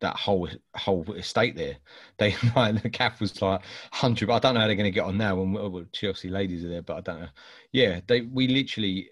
that 0.00 0.16
whole 0.16 0.48
whole 0.76 1.04
estate 1.14 1.56
there. 1.56 1.76
They 2.18 2.34
like 2.56 2.82
the 2.82 2.90
calf 2.90 3.20
was 3.20 3.40
like 3.42 3.62
hundred. 3.92 4.30
I 4.30 4.38
don't 4.38 4.54
know 4.54 4.60
how 4.60 4.66
they're 4.66 4.76
going 4.76 4.84
to 4.84 4.90
get 4.90 5.04
on 5.04 5.18
now 5.18 5.36
when 5.36 5.52
well, 5.52 5.84
Chelsea 5.92 6.28
ladies 6.28 6.64
are 6.64 6.68
there, 6.68 6.82
but 6.82 6.98
I 6.98 7.00
don't 7.00 7.20
know. 7.22 7.28
Yeah, 7.72 8.00
they 8.06 8.22
we 8.22 8.48
literally 8.48 9.08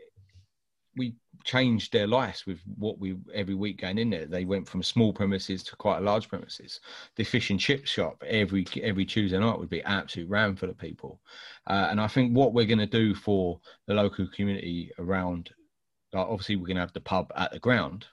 we 0.97 1.15
changed 1.45 1.93
their 1.93 2.07
lives 2.07 2.47
with 2.47 2.61
what 2.77 2.99
we 2.99 3.17
every 3.35 3.55
week 3.55 3.81
going 3.81 3.99
in 3.99 4.11
there. 4.11 4.27
They 4.27 4.45
went 4.45 4.69
from 4.69 4.83
small 4.83 5.13
premises 5.13 5.63
to 5.65 5.77
quite 5.77 5.99
a 5.99 6.03
large 6.03 6.29
premises. 6.29 6.81
The 7.17 7.25
fish 7.25 7.51
and 7.51 7.61
chip 7.61 7.87
shop 7.87 8.23
every 8.27 8.67
every 8.83 9.05
Tuesday 9.05 9.39
night 9.39 9.59
would 9.59 9.71
be 9.71 9.83
absolute 9.83 10.29
ram 10.29 10.57
full 10.57 10.71
of 10.71 10.79
people. 10.79 11.21
Uh, 11.67 11.89
and 11.91 12.01
I 12.01 12.07
think 12.07 12.35
what 12.35 12.53
we're 12.53 12.67
going 12.67 12.79
to 12.79 12.87
do 12.87 13.15
for 13.15 13.61
the 13.87 13.95
local 13.95 14.27
community 14.29 14.91
around, 14.99 15.51
like 16.13 16.27
obviously 16.27 16.57
we're 16.57 16.67
going 16.67 16.77
to 16.77 16.83
have 16.83 16.93
the 16.93 17.01
pub 17.01 17.33
at 17.37 17.53
the 17.53 17.59
ground, 17.59 18.07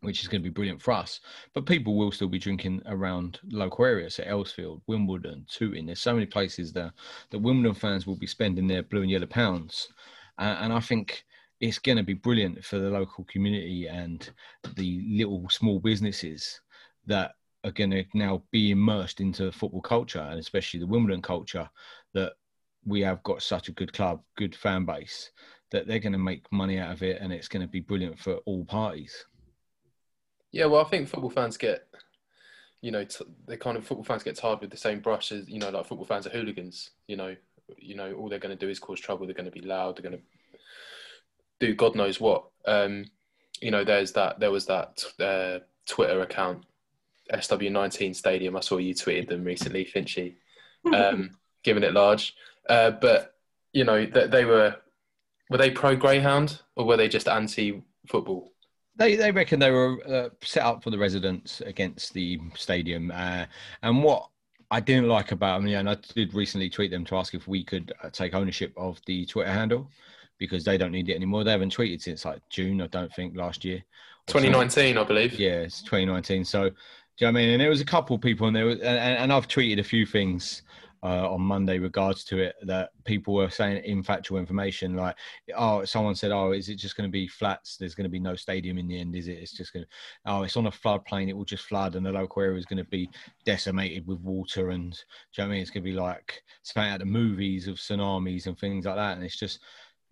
which 0.00 0.22
is 0.22 0.28
going 0.28 0.42
to 0.42 0.48
be 0.48 0.52
brilliant 0.52 0.82
for 0.82 0.92
us. 0.92 1.20
But 1.54 1.66
people 1.66 1.96
will 1.96 2.12
still 2.12 2.28
be 2.28 2.38
drinking 2.38 2.82
around 2.86 3.40
local 3.50 3.84
areas, 3.84 4.16
so 4.16 4.24
Earlsfield, 4.24 4.82
Wimbledon, 4.86 5.46
Tooting. 5.48 5.86
There's 5.86 6.00
so 6.00 6.14
many 6.14 6.26
places 6.26 6.72
there 6.72 6.92
that 7.30 7.38
Wimbledon 7.38 7.74
fans 7.74 8.06
will 8.06 8.16
be 8.16 8.26
spending 8.26 8.66
their 8.66 8.82
blue 8.82 9.02
and 9.02 9.10
yellow 9.10 9.26
pounds. 9.26 9.88
Uh, 10.38 10.56
and 10.60 10.72
I 10.72 10.80
think 10.80 11.24
it's 11.62 11.78
going 11.78 11.96
to 11.96 12.02
be 12.02 12.12
brilliant 12.12 12.62
for 12.64 12.80
the 12.80 12.90
local 12.90 13.24
community 13.24 13.86
and 13.86 14.30
the 14.74 15.00
little 15.08 15.48
small 15.48 15.78
businesses 15.78 16.60
that 17.06 17.36
are 17.62 17.70
going 17.70 17.90
to 17.90 18.04
now 18.14 18.42
be 18.50 18.72
immersed 18.72 19.20
into 19.20 19.52
football 19.52 19.80
culture 19.80 20.18
and 20.18 20.40
especially 20.40 20.80
the 20.80 20.86
Wimbledon 20.86 21.22
culture 21.22 21.70
that 22.14 22.32
we 22.84 23.00
have 23.00 23.22
got 23.22 23.42
such 23.42 23.68
a 23.68 23.72
good 23.72 23.92
club, 23.92 24.20
good 24.36 24.56
fan 24.56 24.84
base 24.84 25.30
that 25.70 25.86
they're 25.86 26.00
going 26.00 26.12
to 26.12 26.18
make 26.18 26.50
money 26.50 26.80
out 26.80 26.90
of 26.90 27.02
it 27.04 27.22
and 27.22 27.32
it's 27.32 27.46
going 27.46 27.62
to 27.62 27.68
be 27.68 27.80
brilliant 27.80 28.18
for 28.18 28.34
all 28.44 28.64
parties. 28.64 29.24
Yeah, 30.50 30.66
well, 30.66 30.84
I 30.84 30.88
think 30.88 31.08
football 31.08 31.30
fans 31.30 31.56
get, 31.56 31.86
you 32.80 32.90
know, 32.90 33.04
t- 33.04 33.24
they 33.46 33.56
kind 33.56 33.76
of 33.76 33.86
football 33.86 34.04
fans 34.04 34.24
get 34.24 34.36
tired 34.36 34.60
with 34.60 34.70
the 34.70 34.76
same 34.76 34.98
brush 34.98 35.30
as 35.30 35.48
you 35.48 35.60
know, 35.60 35.70
like 35.70 35.86
football 35.86 36.06
fans 36.06 36.26
are 36.26 36.30
hooligans. 36.30 36.90
You 37.06 37.16
know, 37.16 37.36
you 37.78 37.94
know, 37.94 38.12
all 38.14 38.28
they're 38.28 38.40
going 38.40 38.54
to 38.54 38.66
do 38.66 38.68
is 38.68 38.80
cause 38.80 38.98
trouble. 38.98 39.26
They're 39.26 39.34
going 39.34 39.50
to 39.50 39.52
be 39.52 39.60
loud. 39.60 39.96
They're 39.96 40.10
going 40.10 40.18
to 40.18 40.24
do 41.62 41.74
God 41.74 41.94
knows 41.94 42.20
what. 42.20 42.44
Um, 42.66 43.06
you 43.60 43.70
know, 43.70 43.84
there's 43.84 44.12
that. 44.12 44.40
There 44.40 44.50
was 44.50 44.66
that 44.66 45.04
uh, 45.20 45.64
Twitter 45.86 46.20
account, 46.20 46.64
SW19 47.32 48.14
Stadium. 48.14 48.56
I 48.56 48.60
saw 48.60 48.78
you 48.78 48.94
tweeted 48.94 49.28
them 49.28 49.44
recently, 49.44 49.84
Finchy, 49.84 50.34
um, 50.92 51.30
giving 51.62 51.84
it 51.84 51.92
large. 51.92 52.34
Uh, 52.68 52.90
but 52.90 53.36
you 53.72 53.84
know, 53.84 54.04
they, 54.04 54.26
they 54.26 54.44
were 54.44 54.76
were 55.48 55.58
they 55.58 55.70
pro 55.70 55.94
Greyhound 55.94 56.60
or 56.76 56.84
were 56.84 56.96
they 56.96 57.08
just 57.08 57.28
anti 57.28 57.82
football? 58.08 58.52
They 58.96 59.14
they 59.14 59.30
reckon 59.30 59.60
they 59.60 59.70
were 59.70 59.98
uh, 60.06 60.28
set 60.42 60.64
up 60.64 60.82
for 60.82 60.90
the 60.90 60.98
residents 60.98 61.60
against 61.60 62.12
the 62.12 62.40
stadium, 62.56 63.12
uh, 63.14 63.46
and 63.82 64.02
what 64.02 64.28
I 64.70 64.80
didn't 64.80 65.08
like 65.08 65.32
about 65.32 65.60
them, 65.60 65.68
yeah, 65.68 65.80
and 65.80 65.88
I 65.88 65.96
did 66.14 66.34
recently 66.34 66.68
tweet 66.68 66.90
them 66.90 67.04
to 67.06 67.16
ask 67.16 67.34
if 67.34 67.46
we 67.46 67.62
could 67.62 67.92
uh, 68.02 68.10
take 68.10 68.34
ownership 68.34 68.72
of 68.76 69.00
the 69.06 69.24
Twitter 69.26 69.50
handle 69.50 69.88
because 70.38 70.64
they 70.64 70.76
don't 70.76 70.92
need 70.92 71.08
it 71.08 71.14
anymore. 71.14 71.44
They 71.44 71.50
haven't 71.50 71.74
tweeted 71.74 72.02
since 72.02 72.24
like 72.24 72.40
June, 72.50 72.80
I 72.80 72.86
don't 72.88 73.12
think, 73.14 73.36
last 73.36 73.64
year. 73.64 73.82
2019, 74.26 74.98
I 74.98 75.04
believe. 75.04 75.38
Yeah, 75.38 75.60
it's 75.60 75.82
2019. 75.82 76.44
So, 76.44 76.62
do 76.62 76.66
you 76.66 76.72
know 77.26 77.26
what 77.26 77.28
I 77.28 77.32
mean? 77.32 77.48
And 77.50 77.60
there 77.60 77.70
was 77.70 77.80
a 77.80 77.84
couple 77.84 78.16
of 78.16 78.22
people, 78.22 78.46
and 78.46 78.56
there 78.56 78.66
was, 78.66 78.76
and, 78.80 78.98
and 78.98 79.32
I've 79.32 79.48
tweeted 79.48 79.78
a 79.78 79.84
few 79.84 80.06
things 80.06 80.62
uh, 81.04 81.28
on 81.32 81.40
Monday 81.40 81.78
regards 81.78 82.22
to 82.22 82.38
it 82.38 82.54
that 82.62 82.90
people 83.04 83.34
were 83.34 83.50
saying 83.50 83.82
in 83.84 84.04
factual 84.04 84.38
information 84.38 84.94
like, 84.94 85.16
oh, 85.56 85.84
someone 85.84 86.14
said, 86.14 86.30
oh, 86.30 86.52
is 86.52 86.68
it 86.68 86.76
just 86.76 86.96
going 86.96 87.08
to 87.08 87.12
be 87.12 87.26
flats? 87.26 87.76
There's 87.76 87.96
going 87.96 88.04
to 88.04 88.10
be 88.10 88.20
no 88.20 88.36
stadium 88.36 88.78
in 88.78 88.86
the 88.86 89.00
end, 89.00 89.16
is 89.16 89.26
it? 89.26 89.38
It's 89.38 89.52
just 89.52 89.72
going 89.72 89.84
to, 89.84 89.88
oh, 90.26 90.44
it's 90.44 90.56
on 90.56 90.66
a 90.66 90.70
floodplain. 90.70 91.28
It 91.28 91.36
will 91.36 91.44
just 91.44 91.64
flood, 91.64 91.96
and 91.96 92.06
the 92.06 92.12
local 92.12 92.42
area 92.42 92.56
is 92.56 92.66
going 92.66 92.82
to 92.82 92.90
be 92.90 93.10
decimated 93.44 94.06
with 94.06 94.20
water. 94.20 94.70
And 94.70 94.92
do 94.92 94.98
you 94.98 95.42
know 95.42 95.48
what 95.48 95.50
I 95.50 95.54
mean? 95.54 95.62
It's 95.62 95.70
going 95.70 95.84
to 95.84 95.90
be 95.90 95.96
like 95.96 96.42
something 96.62 96.88
out 96.88 97.00
of 97.02 97.06
the 97.06 97.12
movies 97.12 97.66
of 97.66 97.76
tsunamis 97.76 98.46
and 98.46 98.56
things 98.56 98.84
like 98.84 98.96
that. 98.96 99.16
And 99.16 99.24
it's 99.24 99.38
just, 99.38 99.58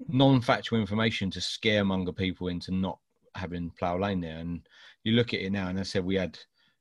non-factual 0.09 0.81
information 0.81 1.31
to 1.31 1.41
scaremonger 1.41 2.17
people 2.17 2.49
into 2.49 2.73
not 2.73 2.99
having 3.35 3.71
plough 3.79 3.99
lane 3.99 4.21
there. 4.21 4.39
And 4.39 4.67
you 5.05 5.13
look 5.13 5.35
at 5.35 5.41
it 5.41 5.51
now, 5.51 5.69
and 5.69 5.79
I 5.79 5.83
said 5.83 6.05
we 6.05 6.17
had 6.17 6.39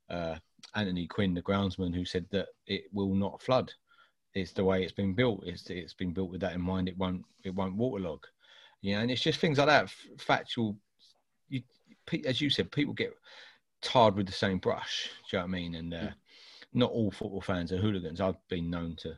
uh, 0.10 0.36
Anthony 0.75 1.08
Quinn, 1.08 1.34
the 1.34 1.41
groundsman, 1.41 1.93
who 1.93 2.05
said 2.05 2.25
that 2.32 2.47
it 2.67 2.84
will 2.91 3.13
not 3.13 3.41
flood. 3.41 3.71
It's 4.34 4.51
the 4.51 4.63
way 4.63 4.84
it's 4.84 4.93
been 4.93 5.13
built. 5.13 5.43
It's 5.45 5.69
it's 5.69 5.93
been 5.93 6.13
built 6.13 6.29
with 6.29 6.41
that 6.41 6.53
in 6.53 6.62
mind. 6.62 6.88
It 6.88 6.97
won't 6.97 7.25
it 7.43 7.53
won't 7.53 7.75
waterlog. 7.75 8.25
Yeah, 8.82 8.99
and 8.99 9.12
it's 9.12 9.21
just 9.21 9.39
things 9.39 9.58
like 9.58 9.67
that. 9.67 9.89
Factual. 10.17 10.77
You, 11.49 11.62
as 12.25 12.39
you 12.39 12.49
said, 12.49 12.71
people 12.71 12.93
get 12.93 13.13
tarred 13.82 14.15
with 14.15 14.27
the 14.27 14.34
same 14.34 14.60
brush. 14.60 15.10
Do 15.29 15.38
you 15.38 15.39
know 15.39 15.45
what 15.45 15.49
I 15.49 15.60
mean? 15.60 15.75
And 15.75 15.93
uh, 15.93 16.10
not 16.73 16.91
all 16.91 17.12
football 17.12 17.41
fans 17.41 17.71
are 17.71 17.77
hooligans. 17.77 18.21
I've 18.21 18.47
been 18.49 18.69
known 18.69 18.95
to 18.99 19.15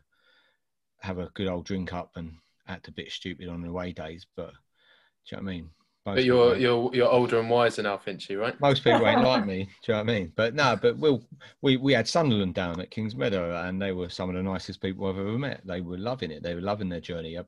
have 1.00 1.20
a 1.20 1.30
good 1.34 1.48
old 1.48 1.66
drink 1.66 1.94
up 1.94 2.12
and 2.16 2.34
act 2.68 2.88
a 2.88 2.92
bit 2.92 3.12
stupid 3.12 3.48
on 3.48 3.64
away 3.64 3.92
days, 3.92 4.26
but 4.36 4.52
do 4.52 5.36
you 5.36 5.38
know 5.38 5.44
what 5.44 5.50
I 5.50 5.54
mean? 5.54 5.70
Most 6.06 6.16
but 6.16 6.26
you're 6.26 6.58
you're 6.58 6.90
you're 6.96 7.10
older 7.10 7.40
and 7.40 7.50
wiser 7.50 7.84
now, 7.84 7.96
Finchy, 7.96 8.40
right? 8.40 8.60
Most 8.60 8.84
people 8.84 9.06
ain't 9.06 9.22
like 9.22 9.46
me. 9.46 9.66
Do 9.84 9.92
you 9.92 9.94
know 9.94 10.04
what 10.04 10.10
I 10.10 10.20
mean? 10.20 10.34
But 10.36 10.56
no, 10.56 10.76
but 10.76 10.98
we'll, 10.98 11.24
we 11.62 11.78
we 11.78 11.94
had 11.94 12.08
Sunderland 12.08 12.56
down 12.56 12.82
at 12.82 12.90
Kings 12.90 13.16
Meadow, 13.16 13.64
and 13.64 13.80
they 13.80 13.92
were 13.92 14.10
some 14.10 14.28
of 14.28 14.36
the 14.36 14.42
nicest 14.42 14.82
people 14.82 15.06
I've 15.06 15.20
ever 15.20 15.38
met. 15.38 15.62
They 15.64 15.82
were 15.82 16.00
loving 16.00 16.32
it. 16.32 16.42
They 16.42 16.56
were 16.56 16.62
loving 16.62 16.90
their 16.90 17.02
journey. 17.02 17.38
Uh, 17.38 17.44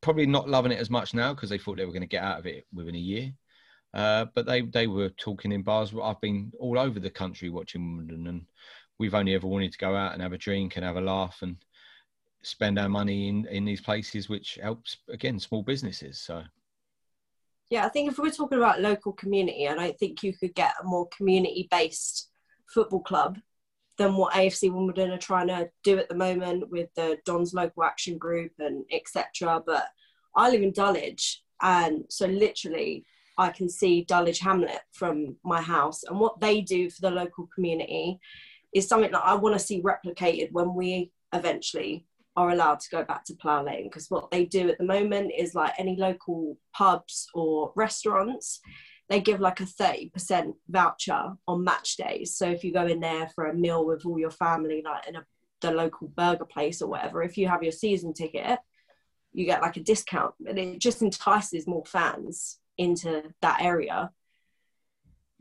probably 0.00 0.26
not 0.26 0.48
loving 0.48 0.72
it 0.72 0.80
as 0.80 0.90
much 0.90 1.14
now 1.14 1.32
because 1.32 1.48
they 1.48 1.58
thought 1.58 1.76
they 1.76 1.84
were 1.84 1.92
going 1.92 2.02
to 2.02 2.08
get 2.08 2.24
out 2.24 2.40
of 2.40 2.46
it 2.46 2.66
within 2.74 2.96
a 2.96 2.98
year. 2.98 3.30
Uh, 3.94 4.26
but 4.34 4.46
they 4.46 4.62
they 4.62 4.88
were 4.88 5.10
talking 5.10 5.52
in 5.52 5.62
bars. 5.62 5.94
I've 6.02 6.20
been 6.20 6.50
all 6.58 6.80
over 6.80 6.98
the 6.98 7.08
country 7.08 7.50
watching 7.50 7.98
Wimbledon, 7.98 8.26
and 8.26 8.46
we've 8.98 9.14
only 9.14 9.34
ever 9.36 9.46
wanted 9.46 9.70
to 9.72 9.78
go 9.78 9.94
out 9.94 10.12
and 10.12 10.22
have 10.22 10.32
a 10.32 10.38
drink 10.38 10.74
and 10.74 10.84
have 10.84 10.96
a 10.96 11.00
laugh 11.00 11.38
and 11.42 11.56
spend 12.42 12.78
our 12.78 12.88
money 12.88 13.28
in 13.28 13.46
in 13.46 13.64
these 13.64 13.80
places, 13.80 14.28
which 14.28 14.58
helps 14.62 14.98
again 15.08 15.38
small 15.38 15.62
businesses. 15.62 16.18
So. 16.18 16.42
Yeah, 17.70 17.86
I 17.86 17.88
think 17.88 18.10
if 18.10 18.18
we're 18.18 18.30
talking 18.30 18.58
about 18.58 18.82
local 18.82 19.12
community, 19.12 19.66
I 19.66 19.74
don't 19.74 19.98
think 19.98 20.22
you 20.22 20.34
could 20.34 20.54
get 20.54 20.74
a 20.78 20.84
more 20.84 21.08
community-based 21.08 22.28
football 22.66 23.00
club 23.00 23.38
than 23.96 24.14
what 24.14 24.34
AFC 24.34 24.70
Wimbledon 24.70 25.10
are 25.10 25.18
trying 25.18 25.46
to 25.46 25.70
do 25.82 25.98
at 25.98 26.08
the 26.10 26.14
moment 26.14 26.70
with 26.70 26.88
the 26.96 27.18
Dons 27.24 27.54
local 27.54 27.84
action 27.84 28.18
group 28.18 28.52
and 28.58 28.84
etc. 28.92 29.62
But 29.64 29.86
I 30.36 30.50
live 30.50 30.62
in 30.62 30.72
Dulwich, 30.72 31.42
and 31.62 32.04
so 32.10 32.26
literally 32.26 33.06
I 33.38 33.50
can 33.50 33.70
see 33.70 34.04
Dulwich 34.04 34.40
Hamlet 34.40 34.80
from 34.92 35.36
my 35.42 35.62
house, 35.62 36.02
and 36.04 36.20
what 36.20 36.40
they 36.40 36.60
do 36.60 36.90
for 36.90 37.00
the 37.00 37.10
local 37.10 37.48
community 37.54 38.18
is 38.74 38.88
something 38.88 39.12
that 39.12 39.24
I 39.24 39.34
want 39.34 39.54
to 39.54 39.64
see 39.64 39.82
replicated 39.82 40.52
when 40.52 40.74
we 40.74 41.10
eventually 41.32 42.06
are 42.36 42.50
allowed 42.50 42.80
to 42.80 42.90
go 42.90 43.04
back 43.04 43.24
to 43.24 43.34
plough 43.34 43.62
lane 43.62 43.84
because 43.84 44.08
what 44.08 44.30
they 44.30 44.44
do 44.44 44.68
at 44.68 44.78
the 44.78 44.84
moment 44.84 45.32
is 45.36 45.54
like 45.54 45.72
any 45.78 45.96
local 45.96 46.56
pubs 46.72 47.26
or 47.34 47.72
restaurants 47.76 48.60
they 49.08 49.20
give 49.20 49.40
like 49.40 49.60
a 49.60 49.64
30% 49.64 50.54
voucher 50.70 51.34
on 51.46 51.64
match 51.64 51.96
days. 51.96 52.34
So 52.34 52.48
if 52.48 52.64
you 52.64 52.72
go 52.72 52.86
in 52.86 53.00
there 53.00 53.28
for 53.34 53.46
a 53.46 53.54
meal 53.54 53.84
with 53.84 54.06
all 54.06 54.18
your 54.18 54.30
family 54.30 54.82
like 54.82 55.06
in 55.06 55.16
a, 55.16 55.26
the 55.60 55.70
local 55.70 56.08
burger 56.08 56.46
place 56.46 56.80
or 56.80 56.88
whatever 56.88 57.22
if 57.22 57.36
you 57.36 57.46
have 57.46 57.62
your 57.62 57.72
season 57.72 58.14
ticket 58.14 58.58
you 59.32 59.44
get 59.44 59.62
like 59.62 59.76
a 59.76 59.82
discount. 59.82 60.34
And 60.46 60.58
it 60.58 60.78
just 60.78 61.02
entices 61.02 61.66
more 61.66 61.84
fans 61.86 62.58
into 62.78 63.22
that 63.40 63.62
area 63.62 64.10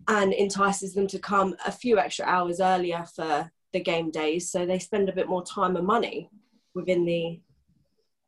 and 0.08 0.34
entices 0.34 0.94
them 0.94 1.08
to 1.08 1.20
come 1.20 1.56
a 1.66 1.72
few 1.72 2.00
extra 2.00 2.26
hours 2.26 2.60
earlier 2.60 3.06
for 3.16 3.52
the 3.74 3.80
game 3.80 4.12
days. 4.12 4.52
So 4.52 4.66
they 4.66 4.80
spend 4.80 5.10
a 5.10 5.16
bit 5.16 5.30
more 5.30 5.44
time 5.44 5.76
and 5.76 5.86
money 5.86 6.30
within 6.74 7.06
the 7.06 7.40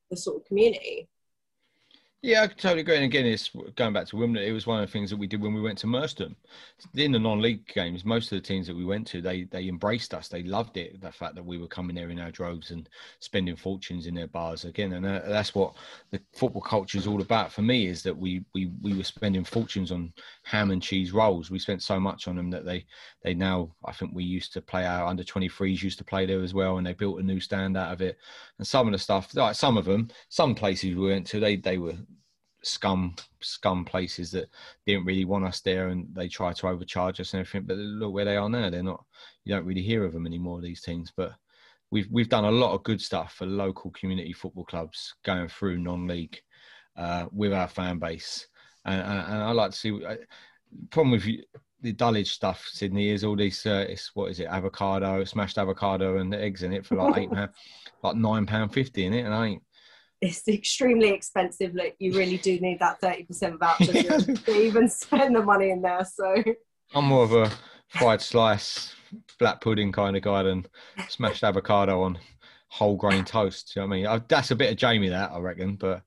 the 0.09 0.17
sort 0.17 0.37
of 0.37 0.45
community 0.45 1.07
Yeah, 2.25 2.43
I 2.43 2.47
totally 2.47 2.79
agree. 2.79 2.95
And 2.95 3.03
again, 3.03 3.25
it's 3.25 3.49
going 3.75 3.91
back 3.91 4.07
to 4.07 4.15
Wimbledon. 4.15 4.47
It 4.47 4.53
was 4.53 4.65
one 4.65 4.81
of 4.81 4.87
the 4.87 4.91
things 4.93 5.09
that 5.09 5.17
we 5.17 5.27
did 5.27 5.41
when 5.41 5.53
we 5.53 5.59
went 5.59 5.77
to 5.79 5.87
Merstham. 5.87 6.37
In 6.95 7.11
the 7.11 7.19
non-league 7.19 7.67
games, 7.67 8.05
most 8.05 8.31
of 8.31 8.37
the 8.37 8.47
teams 8.47 8.65
that 8.67 8.77
we 8.77 8.85
went 8.85 9.05
to, 9.07 9.21
they 9.21 9.43
they 9.43 9.67
embraced 9.67 10.13
us. 10.13 10.29
They 10.29 10.41
loved 10.43 10.77
it. 10.77 11.01
The 11.01 11.11
fact 11.11 11.35
that 11.35 11.43
we 11.45 11.57
were 11.57 11.67
coming 11.67 11.97
there 11.97 12.11
in 12.11 12.19
our 12.21 12.31
droves 12.31 12.71
and 12.71 12.87
spending 13.19 13.57
fortunes 13.57 14.07
in 14.07 14.15
their 14.15 14.27
bars 14.27 14.63
again. 14.63 14.93
And 14.93 15.05
uh, 15.05 15.19
that's 15.27 15.53
what 15.53 15.75
the 16.11 16.21
football 16.33 16.61
culture 16.61 16.97
is 16.97 17.07
all 17.07 17.21
about 17.21 17.51
for 17.51 17.61
me. 17.61 17.87
Is 17.87 18.03
that 18.03 18.17
we 18.17 18.45
we 18.53 18.71
we 18.81 18.93
were 18.93 19.03
spending 19.03 19.43
fortunes 19.43 19.91
on 19.91 20.13
ham 20.43 20.71
and 20.71 20.81
cheese 20.81 21.11
rolls. 21.11 21.51
We 21.51 21.59
spent 21.59 21.83
so 21.83 21.99
much 21.99 22.29
on 22.29 22.37
them 22.37 22.49
that 22.51 22.63
they 22.63 22.85
they 23.21 23.33
now. 23.33 23.75
I 23.83 23.91
think 23.91 24.11
we 24.13 24.23
used 24.23 24.53
to 24.53 24.61
play 24.61 24.85
our 24.85 25.07
under 25.07 25.23
23s 25.25 25.83
used 25.83 25.97
to 25.97 26.05
play 26.05 26.25
there 26.25 26.41
as 26.41 26.53
well, 26.53 26.77
and 26.77 26.87
they 26.87 26.93
built 26.93 27.19
a 27.19 27.23
new 27.23 27.41
stand 27.41 27.75
out 27.75 27.91
of 27.91 28.01
it. 28.01 28.17
And 28.59 28.65
some 28.65 28.87
of 28.87 28.93
the 28.93 28.97
stuff, 28.99 29.35
like 29.35 29.55
some 29.55 29.77
of 29.77 29.83
them, 29.83 30.07
some 30.29 30.55
places 30.55 30.95
we 30.95 31.09
went 31.09 31.27
to, 31.27 31.41
they 31.41 31.57
they 31.57 31.77
were 31.77 31.97
scum 32.63 33.15
scum 33.41 33.83
places 33.83 34.31
that 34.31 34.49
didn't 34.85 35.05
really 35.05 35.25
want 35.25 35.45
us 35.45 35.59
there 35.61 35.89
and 35.89 36.07
they 36.13 36.27
tried 36.27 36.55
to 36.55 36.67
overcharge 36.67 37.19
us 37.19 37.33
and 37.33 37.41
everything. 37.41 37.67
But 37.67 37.77
look 37.77 38.13
where 38.13 38.25
they 38.25 38.37
are 38.37 38.49
now. 38.49 38.69
They're 38.69 38.83
not 38.83 39.03
you 39.43 39.53
don't 39.53 39.65
really 39.65 39.81
hear 39.81 40.05
of 40.05 40.13
them 40.13 40.25
anymore 40.25 40.61
these 40.61 40.81
teams 40.81 41.11
but 41.15 41.33
we've 41.91 42.07
we've 42.09 42.29
done 42.29 42.45
a 42.45 42.51
lot 42.51 42.73
of 42.73 42.83
good 42.83 42.99
stuff 42.99 43.33
for 43.33 43.45
local 43.45 43.91
community 43.91 44.33
football 44.33 44.65
clubs 44.65 45.13
going 45.23 45.47
through 45.47 45.77
non-league 45.77 46.39
uh, 46.97 47.25
with 47.31 47.53
our 47.53 47.67
fan 47.67 47.99
base. 47.99 48.47
And, 48.85 49.01
and, 49.01 49.19
and 49.33 49.43
I 49.43 49.51
like 49.51 49.71
to 49.71 49.77
see 49.77 50.05
uh, 50.05 50.15
problem 50.89 51.11
with 51.11 51.25
you, 51.25 51.43
the 51.81 51.93
Dulwich 51.93 52.31
stuff 52.31 52.67
Sydney 52.71 53.09
is 53.09 53.23
all 53.23 53.35
these 53.35 53.65
uh, 53.65 53.85
it's 53.87 54.15
what 54.15 54.31
is 54.31 54.39
it 54.39 54.47
avocado 54.47 55.23
smashed 55.23 55.57
avocado 55.57 56.17
and 56.17 56.33
eggs 56.33 56.63
in 56.63 56.73
it 56.73 56.85
for 56.85 56.95
like 56.95 57.17
eight 57.17 57.31
pound 57.31 57.51
like 58.03 58.15
nine 58.15 58.45
pound 58.45 58.73
fifty 58.73 59.05
in 59.05 59.13
it. 59.13 59.25
And 59.25 59.33
I 59.33 59.47
ain't 59.47 59.63
it's 60.25 60.47
extremely 60.47 61.09
expensive 61.09 61.75
like 61.75 61.95
you 61.99 62.13
really 62.17 62.37
do 62.37 62.59
need 62.59 62.79
that 62.79 63.01
30% 63.01 63.59
voucher 63.59 63.93
to, 63.93 64.35
to 64.45 64.61
even 64.61 64.87
spend 64.87 65.35
the 65.35 65.41
money 65.41 65.71
in 65.71 65.81
there 65.81 66.05
so 66.05 66.43
I'm 66.95 67.05
more 67.05 67.23
of 67.23 67.33
a 67.33 67.51
fried 67.87 68.21
slice, 68.21 68.93
black 69.39 69.61
pudding 69.61 69.91
kind 69.91 70.15
of 70.15 70.21
guy 70.21 70.43
than 70.43 70.65
smashed 71.09 71.43
avocado 71.43 72.01
on 72.03 72.19
whole 72.67 72.95
grain 72.95 73.25
toast. 73.25 73.75
You 73.75 73.81
know 73.81 73.87
what 73.87 73.93
I 73.93 73.97
mean? 73.97 74.07
I, 74.07 74.21
that's 74.27 74.51
a 74.51 74.55
bit 74.55 74.71
of 74.71 74.77
Jamie, 74.77 75.09
that 75.09 75.31
I 75.31 75.39
reckon. 75.39 75.75
But 75.75 76.03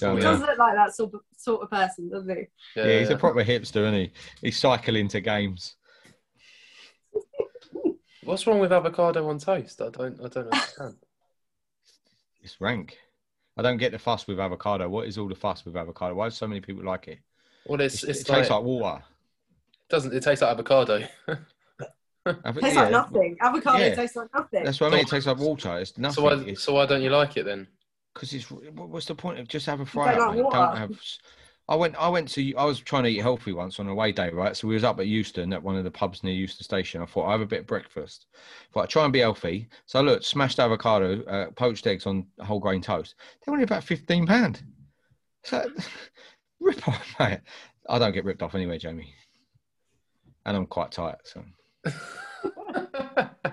you 0.00 0.08
know 0.08 0.16
he 0.16 0.16
what 0.16 0.26
I 0.26 0.30
does 0.30 0.38
mean? 0.40 0.48
look 0.48 0.58
like 0.58 0.74
that 0.74 0.94
sort 0.94 1.14
of, 1.14 1.20
sort 1.36 1.62
of 1.62 1.70
person 1.70 2.10
doesn't 2.10 2.36
he 2.36 2.44
yeah, 2.76 2.98
he's 2.98 3.10
a 3.10 3.16
proper 3.16 3.42
hipster, 3.44 3.76
isn't 3.76 3.94
he? 3.94 4.12
He's 4.42 4.58
cycling 4.58 5.08
to 5.08 5.20
games. 5.20 5.76
What's 8.24 8.46
wrong 8.46 8.58
with 8.58 8.72
avocado 8.72 9.26
on 9.28 9.38
toast? 9.38 9.80
I 9.80 9.88
don't. 9.88 10.20
I 10.20 10.28
don't 10.28 10.52
understand. 10.52 10.96
It's 12.42 12.60
rank. 12.60 12.98
I 13.58 13.62
don't 13.62 13.76
get 13.76 13.92
the 13.92 13.98
fuss 13.98 14.26
with 14.26 14.38
avocado. 14.40 14.88
What 14.88 15.06
is 15.08 15.18
all 15.18 15.28
the 15.28 15.34
fuss 15.34 15.64
with 15.64 15.76
avocado? 15.76 16.14
Why 16.14 16.28
do 16.28 16.30
so 16.30 16.46
many 16.46 16.60
people 16.60 16.84
like 16.84 17.08
it? 17.08 17.18
Well, 17.66 17.80
it's, 17.80 18.02
It's- 18.04 18.18
it's 18.20 18.28
it 18.28 18.32
like, 18.32 18.38
tastes 18.40 18.50
like 18.52 18.62
water. 18.62 19.02
It 19.02 19.88
doesn't 19.90 20.14
it 20.14 20.22
tastes 20.22 20.42
like 20.42 20.50
avocado? 20.52 21.04
Avo- 22.26 22.60
tastes 22.60 22.74
yeah, 22.76 22.82
like 22.82 22.90
nothing 22.90 23.36
avocado 23.40 23.78
Yeah. 23.78 23.94
tastes 23.94 24.16
like 24.16 24.28
nothing 24.34 24.64
That's 24.64 24.80
what 24.80 24.88
I 24.92 24.96
mean. 24.96 25.00
It 25.06 25.08
tastes 25.08 25.26
like 25.26 25.38
water. 25.38 25.78
It's 25.78 25.94
so 25.94 26.00
nothing. 26.02 26.24
why? 26.24 26.32
It's- 26.34 26.60
So 26.62 26.74
why 26.74 26.86
don't 26.86 27.02
you 27.02 27.10
like 27.10 27.36
it 27.36 27.44
then? 27.44 27.66
because 28.14 28.32
it's 28.34 28.50
what's 28.50 29.06
the 29.06 29.14
point 29.14 29.38
of 29.38 29.46
just 29.48 29.66
have 29.66 29.80
a 29.80 29.86
fry 29.86 30.14
don't 30.14 30.36
like. 30.36 30.52
Don't 30.52 30.76
have. 30.76 31.00
I 31.68 31.76
went. 31.76 31.96
I 31.96 32.08
went 32.08 32.28
to. 32.30 32.54
I 32.54 32.64
was 32.64 32.80
trying 32.80 33.04
to 33.04 33.10
eat 33.10 33.18
healthy 33.18 33.52
once 33.52 33.78
on 33.78 33.88
a 33.88 33.92
away 33.92 34.10
day, 34.12 34.30
right? 34.30 34.56
So 34.56 34.66
we 34.66 34.74
was 34.74 34.84
up 34.84 34.98
at 35.00 35.06
Euston 35.06 35.52
at 35.52 35.62
one 35.62 35.76
of 35.76 35.84
the 35.84 35.90
pubs 35.90 36.24
near 36.24 36.32
Euston 36.32 36.64
Station. 36.64 37.02
I 37.02 37.06
thought 37.06 37.26
I 37.26 37.32
have 37.32 37.42
a 37.42 37.46
bit 37.46 37.60
of 37.60 37.66
breakfast. 37.66 38.26
Thought 38.72 38.84
I'd 38.84 38.88
try 38.88 39.04
and 39.04 39.12
be 39.12 39.18
healthy. 39.18 39.68
So 39.84 39.98
I 39.98 40.02
looked, 40.02 40.24
smashed 40.24 40.58
avocado, 40.58 41.22
uh, 41.24 41.50
poached 41.50 41.86
eggs 41.86 42.06
on 42.06 42.26
whole 42.40 42.58
grain 42.58 42.80
toast. 42.80 43.16
They're 43.44 43.52
only 43.52 43.64
about 43.64 43.84
fifteen 43.84 44.26
pound. 44.26 44.62
So 45.44 45.70
rip 46.60 46.88
off, 46.88 47.14
mate. 47.20 47.40
I 47.88 47.98
don't 47.98 48.12
get 48.12 48.24
ripped 48.24 48.42
off 48.42 48.54
anyway, 48.54 48.78
Jamie. 48.78 49.14
And 50.46 50.56
I'm 50.56 50.66
quite 50.66 50.90
tight, 50.90 51.16
so. 51.24 51.44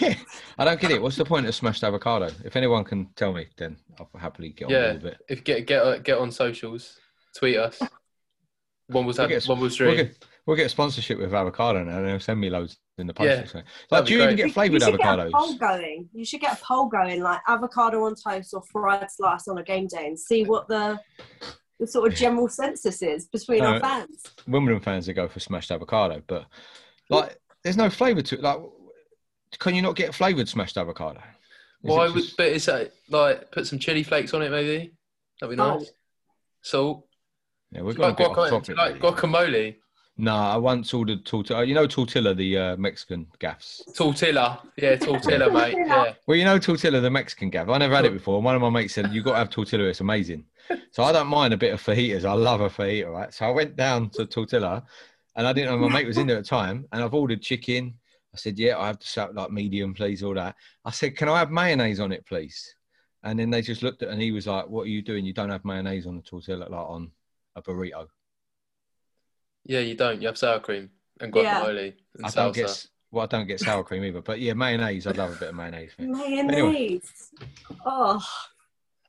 Yeah, 0.00 0.14
I 0.58 0.64
don't 0.64 0.80
get 0.80 0.90
it. 0.90 1.02
What's 1.02 1.16
the 1.16 1.24
point 1.24 1.46
of 1.46 1.54
smashed 1.54 1.84
avocado? 1.84 2.30
If 2.44 2.56
anyone 2.56 2.84
can 2.84 3.08
tell 3.14 3.32
me, 3.32 3.46
then 3.56 3.76
I'll 3.98 4.08
happily 4.18 4.50
get 4.50 4.66
on 4.66 4.70
yeah. 4.70 4.92
board 4.92 5.02
with 5.02 5.12
it. 5.12 5.18
If 5.28 5.44
get 5.44 5.66
get 5.66 5.82
uh, 5.82 5.98
get 5.98 6.18
on 6.18 6.30
socials, 6.32 6.98
tweet 7.36 7.56
us. 7.56 7.80
One 8.88 9.04
was 9.04 9.18
We'll 9.18 9.28
had, 9.28 9.34
get, 9.34 9.48
one 9.48 9.60
was 9.60 9.78
we'll 9.80 9.96
get, 9.96 10.24
we'll 10.46 10.56
get 10.56 10.70
sponsorship 10.70 11.18
with 11.18 11.34
avocado 11.34 11.82
now, 11.84 11.98
and 11.98 12.06
they'll 12.06 12.20
send 12.20 12.40
me 12.40 12.50
loads 12.50 12.78
in 12.98 13.06
the 13.06 13.12
post. 13.12 13.54
Yeah, 13.54 13.60
or 13.60 13.64
Like, 13.90 14.06
do 14.06 14.14
you 14.14 14.22
even 14.22 14.36
get 14.36 14.52
flavoured 14.52 14.80
you 14.80 14.86
should 14.86 14.98
get 14.98 15.18
a 15.18 15.24
avocados? 15.24 15.32
poll 15.32 15.54
going 15.56 16.08
you 16.12 16.24
should 16.24 16.40
get 16.40 16.58
a 16.58 16.64
poll 16.64 16.86
going 16.86 17.20
like 17.22 17.40
avocado 17.48 18.04
on 18.04 18.14
toast 18.14 18.54
or 18.54 18.62
fried 18.72 19.10
slice 19.10 19.48
on 19.48 19.58
a 19.58 19.62
game 19.62 19.88
day 19.88 20.06
and 20.06 20.18
see 20.18 20.44
what 20.44 20.68
the 20.68 20.98
the 21.78 21.86
sort 21.86 22.10
of 22.10 22.16
general 22.16 22.48
census 22.48 23.02
is 23.02 23.26
between 23.26 23.62
our 23.62 23.74
No. 23.74 23.80
fans 23.80 24.22
Wimbledon 24.46 24.80
fans 24.80 25.04
that 25.06 25.12
go 25.12 25.28
for 25.28 25.40
smashed 25.40 25.70
avocado, 25.70 26.22
but 26.26 26.46
like, 27.10 27.36
there's 27.62 27.76
no 27.76 27.90
flavour 27.90 28.22
to 28.22 28.36
it. 28.36 28.42
Like, 28.42 28.60
can 29.58 29.74
you 29.74 29.82
not 29.82 29.96
get 29.96 30.14
flavoured 30.14 30.48
smashed 30.48 30.76
avocado? 30.76 31.20
Is 31.20 31.90
Why 31.90 32.06
it 32.06 32.14
would? 32.14 32.22
just- 32.22 32.36
But 32.36 32.46
it's 32.48 32.68
uh, 32.68 32.88
like 33.10 33.50
put 33.52 33.66
some 33.66 33.78
chili 33.78 34.02
flakes 34.02 34.34
on 34.34 34.42
it, 34.42 34.50
maybe. 34.50 34.92
That'd 35.40 35.56
be 35.56 35.62
Oh. 35.62 35.78
nice. 35.78 35.90
Salt. 36.62 37.06
Yeah, 37.72 37.82
we've 37.82 37.94
Do 37.94 38.00
got 38.02 38.08
like, 38.08 38.16
bit 38.18 38.34
topic. 38.50 38.76
like 38.76 38.94
really. 38.94 39.00
guacamole. 39.00 39.76
No, 40.18 40.34
I 40.34 40.56
once 40.56 40.94
ordered 40.94 41.26
tortilla. 41.26 41.62
You 41.64 41.74
know 41.74 41.86
tortilla, 41.86 42.32
the 42.32 42.56
uh, 42.56 42.76
Mexican 42.78 43.26
gaffs. 43.38 43.82
Tortilla. 43.94 44.60
Yeah, 44.76 44.96
tortilla, 44.96 45.50
mate. 45.50 45.74
Yeah. 45.76 46.14
Well, 46.26 46.38
you 46.38 46.44
know 46.46 46.58
tortilla, 46.58 47.00
the 47.00 47.10
Mexican 47.10 47.50
gaff. 47.50 47.68
I 47.68 47.76
never 47.76 47.94
had 47.94 48.06
it 48.06 48.14
before. 48.14 48.40
One 48.40 48.54
of 48.54 48.62
my 48.62 48.70
mates 48.70 48.94
said 48.94 49.12
you 49.12 49.22
got 49.22 49.32
to 49.32 49.38
have 49.38 49.50
tortilla. 49.50 49.84
It's 49.84 50.00
amazing. 50.00 50.44
So 50.90 51.04
I 51.04 51.12
don't 51.12 51.28
mind 51.28 51.54
a 51.54 51.56
bit 51.56 51.72
of 51.72 51.80
fajitas. 51.80 52.24
I 52.24 52.32
love 52.32 52.60
a 52.60 52.68
fajita, 52.68 53.12
right? 53.12 53.32
So 53.32 53.44
I 53.46 53.50
went 53.50 53.76
down 53.76 54.08
to 54.10 54.26
tortilla, 54.26 54.82
and 55.36 55.46
I 55.46 55.52
didn't 55.52 55.70
know 55.70 55.86
my 55.88 55.92
mate 55.94 56.06
was 56.08 56.16
in 56.18 56.26
there 56.26 56.38
at 56.38 56.42
the 56.44 56.48
time, 56.48 56.86
and 56.90 57.04
I've 57.04 57.14
ordered 57.14 57.40
chicken. 57.40 57.94
I 58.36 58.38
said, 58.38 58.58
yeah, 58.58 58.76
I 58.78 58.86
have 58.88 58.98
to 58.98 59.06
shout 59.06 59.34
like 59.34 59.50
medium, 59.50 59.94
please, 59.94 60.22
all 60.22 60.34
that. 60.34 60.56
I 60.84 60.90
said, 60.90 61.16
can 61.16 61.30
I 61.30 61.38
have 61.38 61.50
mayonnaise 61.50 62.00
on 62.00 62.12
it, 62.12 62.26
please? 62.26 62.74
And 63.22 63.38
then 63.38 63.48
they 63.48 63.62
just 63.62 63.82
looked 63.82 64.02
at, 64.02 64.10
and 64.10 64.20
he 64.20 64.30
was 64.30 64.46
like, 64.46 64.68
what 64.68 64.82
are 64.82 64.88
you 64.90 65.00
doing? 65.00 65.24
You 65.24 65.32
don't 65.32 65.48
have 65.48 65.64
mayonnaise 65.64 66.06
on 66.06 66.16
the 66.16 66.22
tortilla, 66.22 66.66
like 66.68 66.70
on 66.72 67.10
a 67.56 67.62
burrito. 67.62 68.08
Yeah, 69.64 69.80
you 69.80 69.94
don't. 69.94 70.20
You 70.20 70.28
have 70.28 70.36
sour 70.36 70.60
cream 70.60 70.90
and 71.18 71.34
Yeah. 71.34 71.62
guacamole 71.62 71.94
and 72.16 72.26
I 72.26 72.30
don't 72.30 72.52
salsa. 72.52 72.54
get, 72.54 72.86
well, 73.10 73.22
I 73.24 73.26
don't 73.26 73.46
get 73.46 73.58
sour 73.60 73.82
cream 73.82 74.04
either, 74.04 74.20
but 74.20 74.38
yeah, 74.38 74.52
mayonnaise. 74.52 75.06
I'd 75.06 75.16
love 75.16 75.32
a 75.32 75.36
bit 75.36 75.48
of 75.48 75.54
mayonnaise. 75.54 75.92
mate. 75.98 76.10
mayonnaise 76.10 77.30
oh 77.86 78.22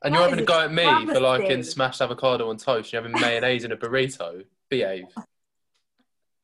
And 0.02 0.14
you're 0.14 0.24
having 0.24 0.40
a 0.40 0.44
go 0.46 0.60
at 0.64 0.72
me 0.72 0.84
for 1.06 1.20
liking 1.20 1.46
travesty. 1.48 1.72
smashed 1.72 2.00
avocado 2.00 2.48
on 2.48 2.56
toast. 2.56 2.94
You're 2.94 3.02
having 3.02 3.20
mayonnaise 3.20 3.64
in 3.64 3.72
a 3.72 3.76
burrito. 3.76 4.44
Behave. 4.70 5.04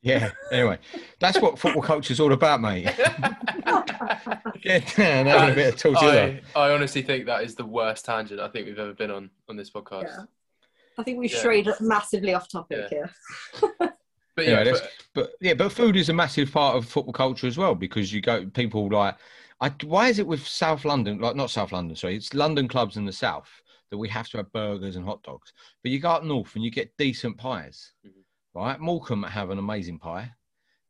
Yeah. 0.05 0.30
Anyway, 0.52 0.78
that's 1.18 1.40
what 1.40 1.59
football 1.59 1.82
culture 1.82 2.12
is 2.12 2.20
all 2.20 2.32
about, 2.34 2.61
mate. 2.61 2.84
Get 4.62 4.94
down, 4.96 5.26
having 5.26 5.50
a 5.50 5.55
bit 5.55 5.74
of 5.74 5.80
tortilla. 5.80 6.38
I, 6.55 6.61
I 6.61 6.70
honestly 6.74 7.00
think 7.02 7.24
that 7.26 7.42
is 7.42 7.55
the 7.55 7.64
worst 7.64 8.05
tangent 8.05 8.38
I 8.38 8.48
think 8.48 8.66
we've 8.66 8.78
ever 8.78 8.92
been 8.92 9.11
on 9.11 9.30
on 9.48 9.57
this 9.57 9.70
podcast. 9.70 10.05
Yeah. 10.05 10.24
I 10.98 11.02
think 11.02 11.18
we've 11.18 11.32
Yeah. 11.32 11.38
strayed 11.38 11.68
massively 11.80 12.34
off 12.34 12.48
topic 12.48 12.86
Yeah. 12.92 13.09
here. 13.61 13.70
But 14.36 14.44
Yeah, 14.46 14.50
yeah, 14.50 14.64
that's- 14.64 14.80
but- 14.82 14.90
But 15.14 15.30
yeah, 15.40 15.55
but 15.55 15.72
food 15.72 15.96
is 15.96 16.09
a 16.09 16.12
massive 16.12 16.52
part 16.52 16.76
of 16.76 16.86
football 16.86 17.12
culture 17.14 17.46
as 17.46 17.57
well 17.57 17.74
because 17.74 18.12
you 18.12 18.20
go 18.20 18.44
people 18.46 18.88
like. 18.90 19.16
I, 19.61 19.72
why 19.84 20.09
is 20.09 20.18
it 20.18 20.26
with 20.26 20.46
South 20.46 20.84
London, 20.84 21.18
like 21.20 21.36
not 21.36 21.48
South 21.50 21.72
London, 21.72 21.96
sorry, 21.96 22.16
it's 22.16 22.34
London 22.34 22.66
clubs 22.68 22.96
in 22.98 23.05
the 23.07 23.12
south 23.12 23.48
that 23.90 23.96
we 23.96 24.09
have 24.09 24.28
to 24.30 24.38
have 24.38 24.52
burgers 24.52 24.96
and 24.96 25.05
hot 25.07 25.22
dogs. 25.22 25.52
But 25.82 25.92
you 25.92 26.00
go 26.00 26.11
up 26.11 26.24
north 26.24 26.57
and 26.57 26.64
you 26.64 26.70
get 26.72 26.94
decent 26.98 27.38
pies, 27.38 27.92
Mhm. 28.05 28.11
Right? 28.55 28.78
Morecambe 28.80 29.24
have 29.24 29.50
an 29.50 29.59
amazing 29.59 29.98
pie. 29.98 30.30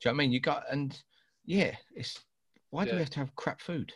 Do 0.01 0.09
you 0.09 0.13
know 0.13 0.17
what 0.17 0.23
I 0.23 0.25
mean? 0.25 0.33
You 0.33 0.41
got 0.41 0.65
and 0.71 1.03
yeah, 1.45 1.75
it's 1.95 2.21
why 2.71 2.85
do 2.85 2.91
Yeah. 2.91 2.97
we 2.97 3.01
have 3.01 3.11
to 3.11 3.19
have 3.21 3.35
crap 3.37 3.61
food? 3.61 3.93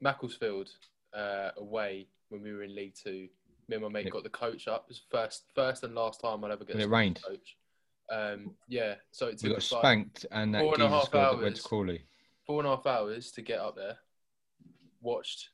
Macclesfield 0.00 0.70
uh, 1.14 1.50
away 1.56 2.08
when 2.30 2.42
we 2.42 2.52
were 2.52 2.62
in 2.64 2.74
League 2.74 2.94
Two. 2.94 3.28
Me 3.68 3.76
and 3.76 3.82
my 3.82 3.88
mate 3.88 4.10
got 4.10 4.24
the 4.24 4.28
coach 4.30 4.66
up. 4.68 4.84
It 4.86 4.88
was 4.90 5.02
first, 5.10 5.44
first 5.54 5.84
and 5.84 5.94
last 5.94 6.20
time 6.20 6.44
I'll 6.44 6.50
ever 6.52 6.64
get 6.64 6.74
When 6.76 6.82
a 6.82 6.86
it 6.86 6.90
rained. 6.90 7.20
coach. 7.26 7.56
Um, 8.10 8.54
yeah, 8.68 8.94
so 9.12 9.28
it 9.28 9.34
We 9.42 9.48
took 9.48 9.50
got 9.50 9.56
us 9.58 9.72
like 9.72 9.80
spanked, 9.82 10.26
and 10.32 10.54
that 10.54 10.60
four 10.62 10.74
and 10.74 10.82
a 10.82 10.86
geezer 10.86 10.94
half 10.96 11.04
scored 11.06 11.24
that 11.24 11.32
went 11.36 11.44
hours. 11.54 11.62
to 11.62 11.68
Crawley. 11.68 12.04
four 12.46 12.60
and 12.60 12.66
a 12.66 12.74
half 12.76 12.86
hours 12.86 13.30
to 13.32 13.42
get 13.42 13.60
up 13.60 13.76
there. 13.76 13.96
Watched 15.00 15.50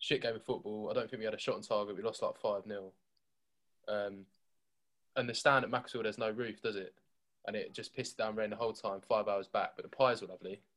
shit 0.00 0.22
game 0.22 0.34
of 0.34 0.44
football. 0.44 0.88
I 0.90 0.94
don't 0.94 1.08
think 1.08 1.20
we 1.20 1.24
had 1.24 1.34
a 1.34 1.38
shot 1.38 1.54
on 1.54 1.62
target. 1.62 1.96
We 1.96 2.02
lost 2.02 2.22
like 2.22 2.36
five 2.42 2.62
0 2.66 2.92
Um, 3.88 4.26
and 5.16 5.28
the 5.28 5.34
stand 5.34 5.64
at 5.64 5.70
Macclesfield 5.70 6.04
there's 6.04 6.18
no 6.18 6.30
roof, 6.30 6.60
does 6.62 6.76
it? 6.76 6.94
And 7.46 7.54
it 7.54 7.74
just 7.74 7.94
pissed 7.94 8.16
down 8.16 8.36
rain 8.36 8.50
the 8.50 8.56
whole 8.56 8.72
time. 8.72 9.00
Five 9.06 9.28
hours 9.28 9.48
back, 9.48 9.72
but 9.76 9.84
the 9.88 9.96
pies 9.96 10.22
were 10.22 10.28
lovely. 10.28 10.60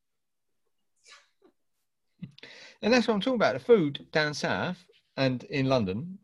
And 2.84 2.94
that's 2.94 3.08
what 3.08 3.16
I'm 3.16 3.22
talking 3.22 3.36
about. 3.36 3.54
The 3.54 3.60
food 3.60 4.06
down 4.12 4.36
south 4.36 4.78
and 5.18 5.44
in 5.46 5.66
London 5.66 6.20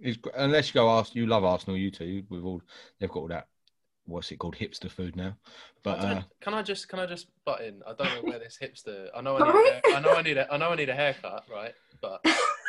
is 0.00 0.18
unless 0.36 0.68
you 0.68 0.74
go 0.74 0.88
ask 0.88 1.16
you 1.16 1.26
love 1.26 1.44
Arsenal, 1.44 1.76
you 1.76 1.90
two. 1.90 2.22
With 2.28 2.44
all 2.44 2.62
they've 2.98 3.10
got 3.10 3.20
all 3.20 3.28
that 3.28 3.48
what's 4.06 4.30
it 4.30 4.38
called 4.38 4.56
hipster 4.56 4.90
food 4.90 5.16
now. 5.16 5.36
But 5.82 6.00
I 6.00 6.12
uh, 6.12 6.22
can 6.40 6.54
I 6.54 6.62
just 6.62 6.88
can 6.88 6.98
I 6.98 7.06
just 7.06 7.28
butt 7.44 7.62
in? 7.62 7.82
I 7.86 7.92
don't 7.94 8.14
know 8.14 8.22
where 8.22 8.38
this 8.38 8.58
hipster. 8.60 9.08
I 9.16 9.20
know 9.20 9.36
I 9.36 9.44
need. 9.44 9.50
Sorry? 9.50 9.68
A, 9.68 9.72
hair- 9.72 9.96
I 9.96 10.00
know 10.00 10.14
I 10.14 10.22
need. 10.22 10.36
A, 10.36 10.52
I 10.52 10.56
know 10.56 10.70
I 10.70 10.76
need 10.76 10.88
a 10.88 10.94
haircut, 10.94 11.44
right? 11.52 11.74
But 12.00 12.24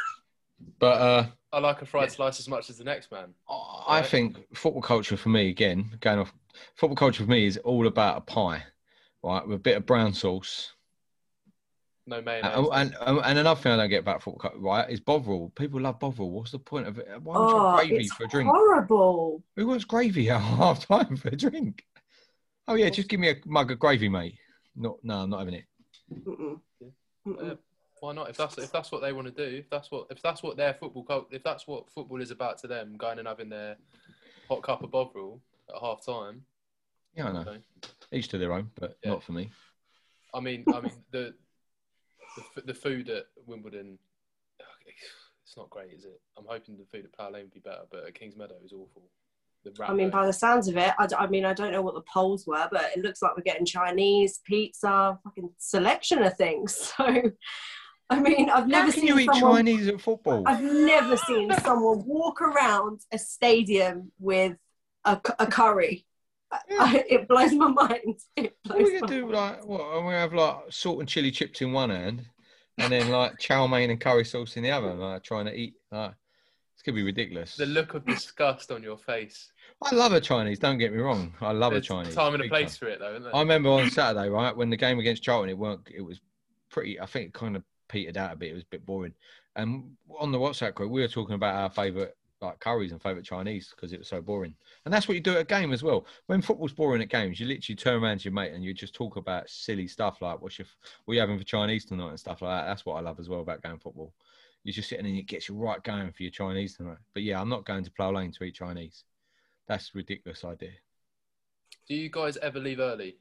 but 0.79 1.01
uh, 1.01 1.25
I 1.51 1.59
like 1.59 1.81
a 1.81 1.85
fried 1.85 2.11
slice 2.11 2.39
as 2.39 2.47
much 2.47 2.69
as 2.69 2.77
the 2.77 2.83
next 2.83 3.11
man. 3.11 3.33
I 3.49 3.99
Right. 3.99 4.05
think 4.05 4.37
football 4.55 4.81
culture 4.81 5.17
for 5.17 5.29
me 5.29 5.49
again 5.49 5.97
going 5.99 6.19
off 6.19 6.33
football 6.75 6.95
culture 6.95 7.23
for 7.23 7.29
me 7.29 7.45
is 7.45 7.57
all 7.57 7.87
about 7.87 8.17
a 8.17 8.21
pie, 8.21 8.63
right, 9.23 9.45
with 9.45 9.57
a 9.57 9.61
bit 9.61 9.77
of 9.77 9.85
brown 9.85 10.13
sauce. 10.13 10.73
No 12.07 12.17
And, 12.17 12.25
mayonnaise. 12.25 12.69
and, 12.73 12.95
and, 13.05 13.19
and 13.23 13.39
another 13.39 13.59
thing 13.59 13.71
I 13.71 13.77
don't 13.77 13.89
get 13.89 13.99
about 13.99 14.23
football, 14.23 14.39
culture, 14.39 14.57
right, 14.59 14.89
is 14.89 14.99
Bovril. 14.99 15.51
People 15.55 15.81
love 15.81 15.99
Bovril. 15.99 16.31
What's 16.31 16.51
the 16.51 16.59
point 16.59 16.87
of 16.87 16.97
it? 16.97 17.07
Why 17.21 17.37
would 17.37 17.49
you 17.51 17.57
Oh, 17.57 17.71
have 17.71 17.87
gravy 17.87 18.03
it's 18.05 18.11
for 18.13 18.23
a 18.23 18.27
drink? 18.27 18.49
horrible. 18.49 19.43
Who 19.55 19.67
wants 19.67 19.85
gravy 19.85 20.29
at 20.29 20.39
half 20.41 20.87
time 20.87 21.15
for 21.15 21.29
a 21.29 21.35
drink? 21.35 21.85
Oh 22.67 22.75
yeah, 22.75 22.89
just 22.89 23.09
give 23.09 23.19
me 23.19 23.29
a 23.29 23.35
mug 23.45 23.71
of 23.71 23.79
gravy, 23.79 24.09
mate. 24.09 24.35
No, 24.75 24.97
no, 25.03 25.19
I'm 25.19 25.29
not 25.29 25.39
having 25.39 25.55
it. 25.55 25.65
Mm-mm. 26.25 26.59
Yeah. 26.79 26.87
Mm-mm. 27.27 27.57
Why 28.01 28.13
not? 28.13 28.29
If 28.31 28.37
that's 28.37 28.57
if 28.57 28.71
that's 28.71 28.91
what 28.91 29.01
they 29.01 29.13
want 29.13 29.27
to 29.27 29.31
do, 29.49 29.57
if 29.57 29.69
that's 29.69 29.91
what 29.91 30.07
if 30.09 30.21
that's 30.23 30.41
what 30.41 30.57
their 30.57 30.73
football 30.73 31.03
cult, 31.03 31.27
if 31.31 31.43
that's 31.43 31.67
what 31.67 31.87
football 31.91 32.19
is 32.19 32.31
about 32.31 32.57
to 32.59 32.67
them, 32.67 32.95
going 32.97 33.19
and 33.19 33.27
having 33.27 33.47
their 33.47 33.77
hot 34.49 34.63
cup 34.63 34.81
of 34.83 34.89
Bovril 34.89 35.39
at 35.73 35.79
half 35.79 36.03
time. 36.03 36.41
Yeah, 37.15 37.27
I 37.27 37.31
know. 37.31 37.39
Okay. 37.41 37.59
Each 38.11 38.27
to 38.29 38.39
their 38.39 38.53
own, 38.53 38.71
but 38.79 38.97
Yeah. 39.03 39.11
not 39.11 39.23
for 39.23 39.33
me. 39.33 39.51
I 40.33 40.39
mean, 40.39 40.65
I 40.73 40.81
mean 40.81 40.93
the 41.11 41.35
the, 42.55 42.61
the 42.63 42.73
food 42.73 43.07
at 43.09 43.25
Wimbledon, 43.45 43.99
it's 45.45 45.55
not 45.55 45.69
great, 45.69 45.93
is 45.93 46.05
it? 46.05 46.19
I'm 46.39 46.45
hoping 46.47 46.77
the 46.77 46.85
food 46.85 47.05
at 47.05 47.13
Plough 47.13 47.29
Lane 47.29 47.43
would 47.43 47.53
be 47.53 47.59
better, 47.59 47.83
but 47.91 48.05
at 48.07 48.15
Kings 48.15 48.35
Meadow 48.35 48.55
is 48.65 48.73
awful. 48.73 49.03
The 49.63 49.71
I 49.83 49.93
mean, 49.93 50.09
by 50.09 50.25
the 50.25 50.33
sounds 50.33 50.67
of 50.67 50.75
it, 50.75 50.91
I, 50.97 51.05
d- 51.05 51.15
I 51.19 51.27
mean, 51.27 51.45
I 51.45 51.53
don't 51.53 51.71
know 51.71 51.83
what 51.83 51.93
the 51.93 52.01
polls 52.11 52.47
were, 52.47 52.67
but 52.71 52.85
it 52.95 53.03
looks 53.03 53.21
like 53.21 53.37
we're 53.37 53.43
getting 53.43 53.65
Chinese, 53.65 54.39
pizza, 54.43 55.19
fucking 55.23 55.51
selection 55.59 56.23
of 56.23 56.35
things. 56.35 56.93
So, 56.97 57.31
I 58.11 58.19
mean, 58.19 58.49
I've 58.49 58.63
How 58.63 58.67
never 58.67 58.91
can 58.91 58.99
seen 59.01 59.07
you 59.07 59.19
eat 59.19 59.29
someone. 59.33 59.65
Chinese 59.65 59.87
at 59.87 60.01
football? 60.01 60.43
I've 60.45 60.61
never 60.61 61.17
seen 61.17 61.51
someone 61.63 62.05
walk 62.05 62.41
around 62.41 62.99
a 63.11 63.17
stadium 63.17 64.11
with 64.19 64.57
a, 65.05 65.19
a 65.39 65.47
curry. 65.47 66.05
I, 66.51 67.05
it 67.09 67.27
blows 67.29 67.53
my 67.53 67.69
mind. 67.69 68.19
It 68.35 68.55
What 68.67 68.77
blows 68.77 68.81
are 68.81 68.83
we 68.83 68.93
my 68.93 68.99
gonna 68.99 69.11
do? 69.13 69.21
mind. 69.23 69.33
Like, 69.33 69.65
what? 69.65 69.81
Are 69.81 69.99
we 69.99 70.05
gonna 70.07 70.17
have 70.19 70.33
like 70.33 70.55
salt 70.69 70.99
and 70.99 71.07
chili 71.07 71.31
chips 71.31 71.61
in 71.61 71.71
one 71.71 71.89
hand, 71.89 72.25
and 72.77 72.91
then 72.91 73.09
like 73.09 73.39
chow 73.39 73.65
mein 73.67 73.89
and 73.89 73.99
curry 74.01 74.25
sauce 74.25 74.57
in 74.57 74.63
the 74.63 74.71
other, 74.71 74.93
like 74.93 75.23
trying 75.23 75.45
to 75.45 75.53
eat. 75.53 75.75
Like, 75.91 76.13
it's 76.73 76.83
gonna 76.83 76.95
be 76.97 77.03
ridiculous. 77.03 77.55
the 77.55 77.65
look 77.65 77.93
of 77.93 78.05
disgust 78.05 78.71
on 78.71 78.83
your 78.83 78.97
face. 78.97 79.51
I 79.83 79.95
love 79.95 80.11
a 80.13 80.19
Chinese. 80.19 80.59
Don't 80.59 80.77
get 80.77 80.91
me 80.91 80.99
wrong. 80.99 81.33
I 81.39 81.53
love 81.53 81.71
There's 81.71 81.85
a 81.85 81.87
Chinese. 81.87 82.15
time 82.15 82.33
and 82.33 82.43
a 82.43 82.47
place 82.49 82.77
time. 82.77 82.87
for 82.87 82.87
it, 82.89 82.99
though, 82.99 83.11
isn't 83.11 83.23
there? 83.23 83.35
I 83.35 83.39
remember 83.39 83.69
on 83.69 83.89
Saturday, 83.89 84.27
right, 84.29 84.55
when 84.55 84.69
the 84.69 84.77
game 84.77 84.99
against 84.99 85.23
Charlton, 85.23 85.49
it 85.49 85.57
weren't. 85.57 85.87
It 85.95 86.01
was 86.01 86.19
pretty. 86.69 86.99
I 86.99 87.05
think 87.05 87.27
it 87.27 87.33
kind 87.33 87.55
of 87.55 87.63
petered 87.91 88.17
out 88.17 88.33
a 88.33 88.35
bit. 88.35 88.51
It 88.51 88.55
was 88.55 88.63
a 88.63 88.71
bit 88.71 88.85
boring. 88.85 89.13
And 89.55 89.91
on 90.17 90.31
the 90.31 90.39
WhatsApp 90.39 90.73
group, 90.73 90.91
we 90.91 91.01
were 91.01 91.07
talking 91.07 91.35
about 91.35 91.55
our 91.55 91.69
favourite 91.69 92.11
like 92.41 92.59
curries 92.59 92.91
and 92.91 93.01
favourite 93.01 93.25
Chinese 93.25 93.69
because 93.69 93.93
it 93.93 93.99
was 93.99 94.07
so 94.07 94.21
boring. 94.21 94.55
And 94.85 94.93
that's 94.93 95.07
what 95.07 95.13
you 95.13 95.21
do 95.21 95.35
at 95.35 95.41
a 95.41 95.43
game 95.43 95.71
as 95.71 95.83
well. 95.83 96.07
When 96.25 96.41
football's 96.41 96.73
boring 96.73 97.01
at 97.01 97.09
games, 97.09 97.39
you 97.39 97.45
literally 97.45 97.75
turn 97.75 98.03
around 98.03 98.19
to 98.19 98.23
your 98.25 98.33
mate 98.33 98.53
and 98.53 98.63
you 98.63 98.73
just 98.73 98.95
talk 98.95 99.15
about 99.15 99.49
silly 99.49 99.87
stuff 99.87 100.21
like 100.21 100.41
what's 100.41 100.57
your 100.57 100.67
what 101.05 101.11
are 101.11 101.15
you 101.15 101.21
having 101.21 101.37
for 101.37 101.43
Chinese 101.43 101.85
tonight 101.85 102.09
and 102.09 102.19
stuff 102.19 102.41
like 102.41 102.61
that. 102.61 102.67
That's 102.67 102.85
what 102.85 102.95
I 102.95 103.01
love 103.01 103.19
as 103.19 103.29
well 103.29 103.41
about 103.41 103.61
going 103.61 103.77
football. 103.77 104.13
You're 104.63 104.73
just 104.73 104.89
sitting 104.89 105.05
and 105.05 105.17
it 105.17 105.27
gets 105.27 105.49
you 105.49 105.55
right 105.55 105.83
going 105.83 106.11
for 106.11 106.23
your 106.23 106.31
Chinese 106.31 106.75
tonight. 106.75 106.97
But 107.13 107.23
yeah, 107.23 107.39
I'm 107.39 107.49
not 107.49 107.65
going 107.65 107.83
to 107.83 107.91
Plough 107.91 108.11
Lane 108.11 108.31
to 108.31 108.43
eat 108.43 108.55
Chinese. 108.55 109.03
That's 109.67 109.91
a 109.93 109.97
ridiculous 109.97 110.43
idea. 110.43 110.71
Do 111.87 111.95
you 111.95 112.09
guys 112.09 112.37
ever 112.37 112.59
leave 112.59 112.79
early? 112.79 113.17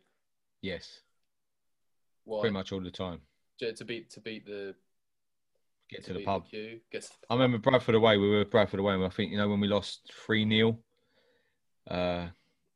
Yes, 0.62 1.00
Why? 2.24 2.40
pretty 2.40 2.52
much 2.52 2.72
all 2.72 2.80
the 2.80 2.90
time. 2.90 3.20
To 3.60 3.84
beat 3.84 4.10
to 4.10 4.20
beat 4.20 4.46
the 4.46 4.74
Get 5.90 6.04
to 6.04 6.12
the 6.12 6.20
beat 6.20 6.26
pub. 6.26 6.44
Get 6.50 7.02
to 7.02 7.08
the 7.08 7.26
I 7.28 7.34
remember 7.34 7.58
Bradford 7.58 7.94
away. 7.94 8.16
We 8.16 8.30
were 8.30 8.44
Bradford 8.44 8.80
away, 8.80 8.94
and 8.94 9.04
I 9.04 9.08
think 9.08 9.32
you 9.32 9.38
know 9.38 9.48
when 9.48 9.60
we 9.60 9.68
lost 9.68 10.10
three 10.24 10.48
0 10.48 10.78
uh, 11.90 12.28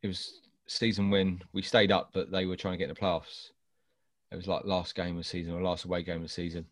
It 0.03 0.09
was 0.09 0.41
season 0.67 1.11
when 1.11 1.41
we 1.53 1.63
stayed 1.63 1.93
up, 1.93 2.11
but 2.13 2.31
they 2.31 2.47
were 2.47 2.57
trying 2.57 2.75
to 2.75 2.79
get 2.79 2.89
in 2.89 2.95
the 2.95 3.01
playoffs. 3.01 3.51
It 4.33 4.37
was 4.37 4.49
like 4.49 4.65
last 4.65 4.95
game 4.95 5.17
of 5.17 5.23
the 5.23 5.29
season 5.29 5.55
or 5.55 5.63
last 5.63 5.85
away 5.85 6.03
game 6.03 6.17
of 6.17 6.23
the 6.23 6.29
season, 6.29 6.67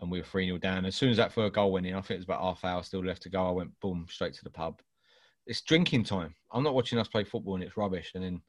and 0.00 0.10
we 0.10 0.20
were 0.20 0.24
three 0.24 0.46
0 0.46 0.58
down. 0.58 0.86
As 0.86 0.94
soon 0.94 1.10
as 1.10 1.16
that 1.16 1.32
third 1.32 1.52
goal 1.52 1.72
went 1.72 1.86
in, 1.86 1.94
I 1.94 2.00
think 2.00 2.12
it 2.12 2.18
was 2.18 2.24
about 2.24 2.42
half 2.42 2.64
hour 2.64 2.82
still 2.82 3.04
left 3.04 3.22
to 3.22 3.28
go. 3.28 3.46
I 3.46 3.50
went 3.50 3.78
boom 3.80 4.06
straight 4.08 4.34
to 4.34 4.44
the 4.44 4.50
pub. 4.50 4.80
It's 5.46 5.60
drinking 5.60 6.04
time. 6.04 6.34
I'm 6.52 6.62
not 6.62 6.74
watching 6.74 6.98
us 6.98 7.08
play 7.08 7.24
football 7.24 7.56
and 7.56 7.64
it's 7.64 7.76
rubbish, 7.76 8.12
and 8.14 8.22
then 8.22 8.40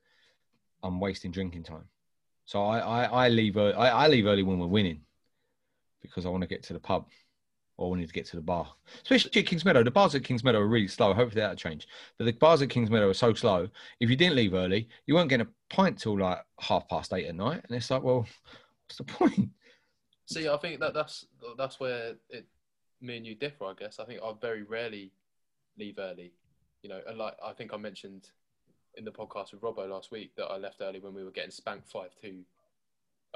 I'm 0.83 0.99
wasting 0.99 1.31
drinking 1.31 1.63
time. 1.63 1.89
So 2.47 2.63
I 2.63 2.79
I, 2.79 3.03
I 3.25 3.29
leave 3.29 3.57
early, 3.57 3.73
I, 3.73 4.05
I 4.05 4.07
leave 4.07 4.25
early 4.25 4.41
when 4.41 4.57
we're 4.57 4.67
winning 4.67 5.01
because 6.01 6.25
I 6.25 6.29
want 6.29 6.41
to 6.41 6.47
get 6.47 6.63
to 6.63 6.73
the 6.73 6.79
pub 6.79 7.05
or 7.77 7.91
we 7.91 7.99
need 7.99 8.07
to 8.07 8.13
get 8.13 8.25
to 8.27 8.37
the 8.37 8.41
bar. 8.41 8.73
Especially 9.03 9.39
at 9.39 9.45
Kings 9.45 9.65
Meadow. 9.65 9.83
The 9.83 9.91
bars 9.91 10.15
at 10.15 10.23
Kings 10.23 10.43
Meadow 10.43 10.59
are 10.59 10.67
really 10.67 10.87
slow. 10.87 11.13
Hopefully 11.13 11.41
that'll 11.41 11.57
change. 11.57 11.87
But 12.17 12.25
the 12.25 12.31
bars 12.31 12.61
at 12.61 12.69
Kings 12.69 12.89
Meadow 12.89 13.09
are 13.09 13.13
so 13.13 13.33
slow. 13.33 13.67
If 13.99 14.09
you 14.09 14.15
didn't 14.15 14.35
leave 14.35 14.53
early, 14.53 14.87
you 15.05 15.13
weren't 15.13 15.29
getting 15.29 15.45
a 15.45 15.73
pint 15.73 15.99
till 15.99 16.17
like 16.17 16.39
half 16.59 16.87
past 16.87 17.13
eight 17.13 17.27
at 17.27 17.35
night. 17.35 17.61
And 17.67 17.77
it's 17.77 17.91
like, 17.91 18.01
well, 18.01 18.25
what's 18.85 18.97
the 18.97 19.03
point? 19.03 19.49
See, 20.25 20.47
I 20.47 20.57
think 20.57 20.79
that 20.79 20.93
that's 20.93 21.25
that's 21.57 21.79
where 21.79 22.15
it 22.29 22.47
me 23.01 23.17
and 23.17 23.27
you 23.27 23.35
differ. 23.35 23.65
I 23.65 23.73
guess 23.77 23.99
I 23.99 24.05
think 24.05 24.21
I 24.23 24.31
very 24.41 24.63
rarely 24.63 25.11
leave 25.77 25.99
early. 25.99 26.33
You 26.81 26.89
know, 26.89 27.01
and 27.07 27.17
like 27.17 27.35
I 27.45 27.51
think 27.53 27.73
I 27.73 27.77
mentioned 27.77 28.29
in 28.97 29.05
the 29.05 29.11
podcast 29.11 29.51
with 29.51 29.61
Robbo 29.61 29.87
last 29.89 30.11
week 30.11 30.35
that 30.35 30.45
I 30.45 30.57
left 30.57 30.81
early 30.81 30.99
when 30.99 31.13
we 31.13 31.23
were 31.23 31.31
getting 31.31 31.51
spanked 31.51 31.87
five 31.87 32.15
two 32.21 32.39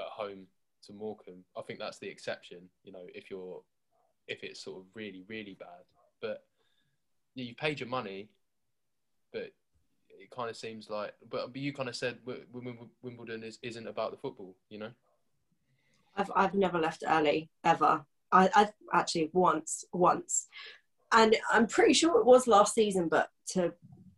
at 0.00 0.06
home 0.06 0.46
to 0.86 0.92
Morecambe. 0.92 1.44
I 1.56 1.62
think 1.62 1.78
that's 1.78 1.98
the 1.98 2.08
exception. 2.08 2.58
You 2.84 2.92
know, 2.92 3.06
if 3.14 3.30
you're 3.30 3.62
if 4.26 4.42
it's 4.42 4.62
sort 4.62 4.78
of 4.78 4.84
really 4.94 5.24
really 5.28 5.56
bad, 5.58 5.84
but 6.20 6.44
you 7.34 7.54
paid 7.54 7.80
your 7.80 7.88
money, 7.88 8.28
but 9.32 9.52
it 10.10 10.30
kind 10.30 10.50
of 10.50 10.56
seems 10.56 10.90
like. 10.90 11.14
But, 11.30 11.52
but 11.52 11.60
you 11.60 11.72
kind 11.72 11.88
of 11.88 11.96
said 11.96 12.18
Wimbledon 13.02 13.42
is, 13.42 13.58
isn't 13.62 13.86
about 13.86 14.10
the 14.10 14.16
football. 14.16 14.56
You 14.68 14.78
know. 14.78 14.90
I've 16.16 16.30
I've 16.34 16.54
never 16.54 16.78
left 16.78 17.04
early 17.06 17.50
ever. 17.64 18.04
I 18.30 18.50
I've 18.54 18.72
actually 18.92 19.30
once 19.32 19.84
once, 19.92 20.48
and 21.12 21.36
I'm 21.50 21.66
pretty 21.66 21.94
sure 21.94 22.18
it 22.18 22.26
was 22.26 22.46
last 22.46 22.74
season. 22.74 23.08
But 23.08 23.30
to 23.48 23.72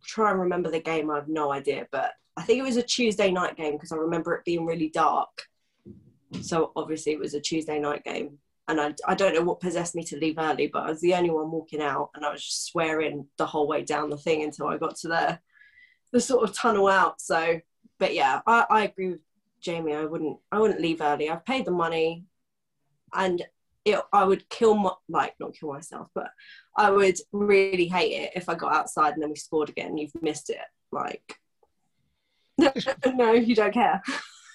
try 0.07 0.31
and 0.31 0.39
remember 0.39 0.69
the 0.69 0.79
game, 0.79 1.09
I 1.09 1.15
have 1.15 1.27
no 1.27 1.51
idea. 1.51 1.87
But 1.91 2.11
I 2.37 2.43
think 2.43 2.59
it 2.59 2.63
was 2.63 2.77
a 2.77 2.83
Tuesday 2.83 3.31
night 3.31 3.55
game 3.57 3.73
because 3.73 3.91
I 3.91 3.97
remember 3.97 4.33
it 4.33 4.45
being 4.45 4.65
really 4.65 4.89
dark. 4.89 5.43
So 6.41 6.71
obviously 6.75 7.13
it 7.13 7.19
was 7.19 7.33
a 7.33 7.39
Tuesday 7.39 7.79
night 7.79 8.03
game, 8.03 8.37
and 8.67 8.81
I 8.81 8.93
I 9.07 9.15
don't 9.15 9.33
know 9.33 9.43
what 9.43 9.61
possessed 9.61 9.95
me 9.95 10.03
to 10.05 10.17
leave 10.17 10.37
early, 10.37 10.67
but 10.67 10.83
I 10.83 10.89
was 10.89 11.01
the 11.01 11.13
only 11.13 11.29
one 11.29 11.51
walking 11.51 11.81
out, 11.81 12.09
and 12.15 12.25
I 12.25 12.31
was 12.31 12.43
just 12.43 12.65
swearing 12.65 13.27
the 13.37 13.45
whole 13.45 13.67
way 13.67 13.83
down 13.83 14.09
the 14.09 14.17
thing 14.17 14.43
until 14.43 14.67
I 14.67 14.77
got 14.77 14.95
to 14.97 15.07
the 15.07 15.39
the 16.11 16.19
sort 16.19 16.47
of 16.47 16.55
tunnel 16.55 16.87
out. 16.87 17.21
So, 17.21 17.59
but 17.99 18.13
yeah, 18.13 18.41
I, 18.45 18.65
I 18.69 18.83
agree 18.85 19.11
with 19.11 19.21
Jamie, 19.65 19.95
I 19.95 20.05
wouldn't 20.05 20.37
I 20.51 20.59
wouldn't 20.59 20.81
leave 20.81 21.01
early. 21.01 21.29
I've 21.29 21.43
paid 21.43 21.65
the 21.65 21.71
money 21.71 22.25
and 23.13 23.41
it, 23.85 24.01
I 24.11 24.23
would 24.23 24.49
kill 24.49 24.75
my 24.75 24.91
like 25.07 25.35
not 25.39 25.53
kill 25.53 25.73
myself, 25.73 26.09
but 26.13 26.29
I 26.75 26.89
would 26.91 27.17
really 27.31 27.87
hate 27.87 28.13
it 28.13 28.31
if 28.35 28.49
I 28.49 28.55
got 28.55 28.73
outside 28.73 29.13
and 29.13 29.21
then 29.21 29.29
we 29.29 29.35
scored 29.35 29.69
again 29.69 29.87
and 29.87 29.99
you've 29.99 30.21
missed 30.21 30.49
it. 30.49 30.57
Like 30.91 31.37
no, 32.57 33.33
you 33.33 33.55
don't 33.55 33.73
care. 33.73 34.01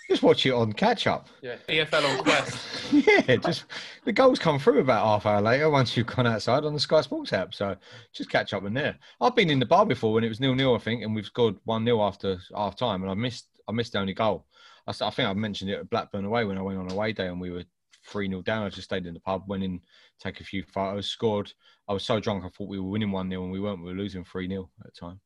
Just 0.08 0.24
watch 0.24 0.44
it 0.44 0.52
on 0.52 0.72
catch 0.72 1.06
up. 1.06 1.28
Yeah, 1.40 1.54
EFL 1.68 2.18
on 2.18 2.24
Quest. 2.24 2.92
yeah, 2.92 3.36
just 3.36 3.64
the 4.04 4.12
goals 4.12 4.40
come 4.40 4.58
through 4.58 4.80
about 4.80 5.04
half 5.04 5.24
hour 5.24 5.40
later 5.40 5.70
once 5.70 5.96
you've 5.96 6.08
gone 6.08 6.26
outside 6.26 6.64
on 6.64 6.74
the 6.74 6.80
Sky 6.80 7.00
Sports 7.00 7.32
app. 7.32 7.54
So 7.54 7.76
just 8.12 8.28
catch 8.28 8.52
up 8.52 8.64
in 8.64 8.74
there. 8.74 8.98
I've 9.20 9.36
been 9.36 9.50
in 9.50 9.60
the 9.60 9.66
bar 9.66 9.86
before 9.86 10.12
when 10.12 10.24
it 10.24 10.28
was 10.28 10.40
nil 10.40 10.56
nil, 10.56 10.74
I 10.74 10.78
think, 10.78 11.04
and 11.04 11.14
we've 11.14 11.26
scored 11.26 11.56
one 11.62 11.84
0 11.84 12.02
after 12.02 12.38
half 12.56 12.74
time, 12.74 13.02
and 13.02 13.10
I 13.10 13.14
missed 13.14 13.46
I 13.68 13.72
missed 13.72 13.92
the 13.92 14.00
only 14.00 14.14
goal. 14.14 14.46
I, 14.88 14.90
I 14.90 15.10
think 15.10 15.28
I 15.28 15.32
mentioned 15.32 15.70
it 15.70 15.78
at 15.78 15.90
Blackburn 15.90 16.24
away 16.24 16.44
when 16.44 16.58
I 16.58 16.62
went 16.62 16.80
on 16.80 16.90
away 16.90 17.12
day 17.12 17.28
and 17.28 17.40
we 17.40 17.50
were 17.50 17.64
three 18.04 18.28
0 18.28 18.42
down. 18.42 18.64
I 18.64 18.68
just 18.68 18.84
stayed 18.84 19.06
in 19.06 19.14
the 19.14 19.20
pub, 19.20 19.44
went 19.46 19.62
in, 19.62 19.80
take 20.18 20.40
a 20.40 20.44
few 20.44 20.62
photos, 20.64 21.08
scored. 21.08 21.52
I 21.88 21.92
was 21.92 22.04
so 22.04 22.20
drunk 22.20 22.44
I 22.44 22.48
thought 22.48 22.68
we 22.68 22.78
were 22.80 22.88
winning 22.88 23.12
one 23.12 23.28
0 23.28 23.42
and 23.42 23.52
we 23.52 23.60
weren't. 23.60 23.82
We 23.82 23.92
were 23.92 23.98
losing 23.98 24.24
three 24.24 24.48
0 24.48 24.70
at 24.80 24.92
the 24.94 25.00
time, 25.00 25.20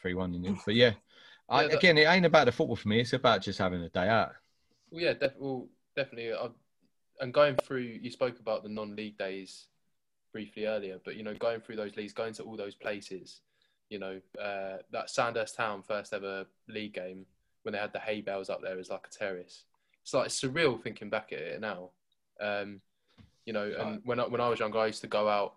three 0.00 0.14
one 0.14 0.32
nil. 0.32 0.56
But 0.64 0.74
yeah, 0.74 0.92
I, 1.48 1.62
Yeah, 1.62 1.68
that- 1.68 1.76
again, 1.76 1.98
it 1.98 2.08
ain't 2.08 2.26
about 2.26 2.46
the 2.46 2.52
football 2.52 2.76
for 2.76 2.88
me. 2.88 3.00
It's 3.00 3.12
about 3.12 3.42
just 3.42 3.58
having 3.58 3.82
a 3.82 3.88
day 3.88 4.08
out. 4.08 4.32
Well, 4.90 5.02
yeah, 5.02 5.14
def- 5.14 5.36
well, 5.38 5.68
definitely. 5.94 6.32
i 6.32 6.48
and 7.18 7.32
going 7.32 7.56
through, 7.56 7.98
you 8.02 8.10
spoke 8.10 8.38
about 8.40 8.62
the 8.62 8.68
non-league 8.68 9.16
days 9.16 9.68
briefly 10.32 10.66
earlier, 10.66 10.98
but 11.02 11.16
you 11.16 11.22
know, 11.22 11.32
going 11.34 11.60
through 11.60 11.76
those 11.76 11.96
leagues, 11.96 12.12
going 12.12 12.34
to 12.34 12.42
all 12.42 12.58
those 12.58 12.74
places, 12.74 13.40
you 13.88 13.98
know, 13.98 14.20
uh, 14.38 14.76
that 14.92 15.08
Sandhurst 15.08 15.56
Town 15.56 15.82
first 15.82 16.12
ever 16.12 16.44
league 16.68 16.92
game 16.92 17.24
when 17.62 17.72
they 17.72 17.78
had 17.78 17.94
the 17.94 17.98
hay 17.98 18.20
bales 18.20 18.50
up 18.50 18.60
there 18.62 18.78
as 18.78 18.90
like 18.90 19.06
a 19.06 19.18
terrace. 19.18 19.64
It's 20.02 20.12
like 20.12 20.26
it's 20.26 20.40
surreal 20.40 20.80
thinking 20.80 21.08
back 21.08 21.32
at 21.32 21.38
it 21.38 21.60
now. 21.60 21.90
Um, 22.40 22.80
you 23.44 23.52
know, 23.52 23.72
and 23.78 24.00
when 24.04 24.20
I, 24.20 24.26
when 24.26 24.40
I 24.40 24.48
was 24.48 24.58
younger, 24.58 24.78
I 24.78 24.86
used 24.86 25.02
to 25.02 25.06
go 25.06 25.28
out 25.28 25.54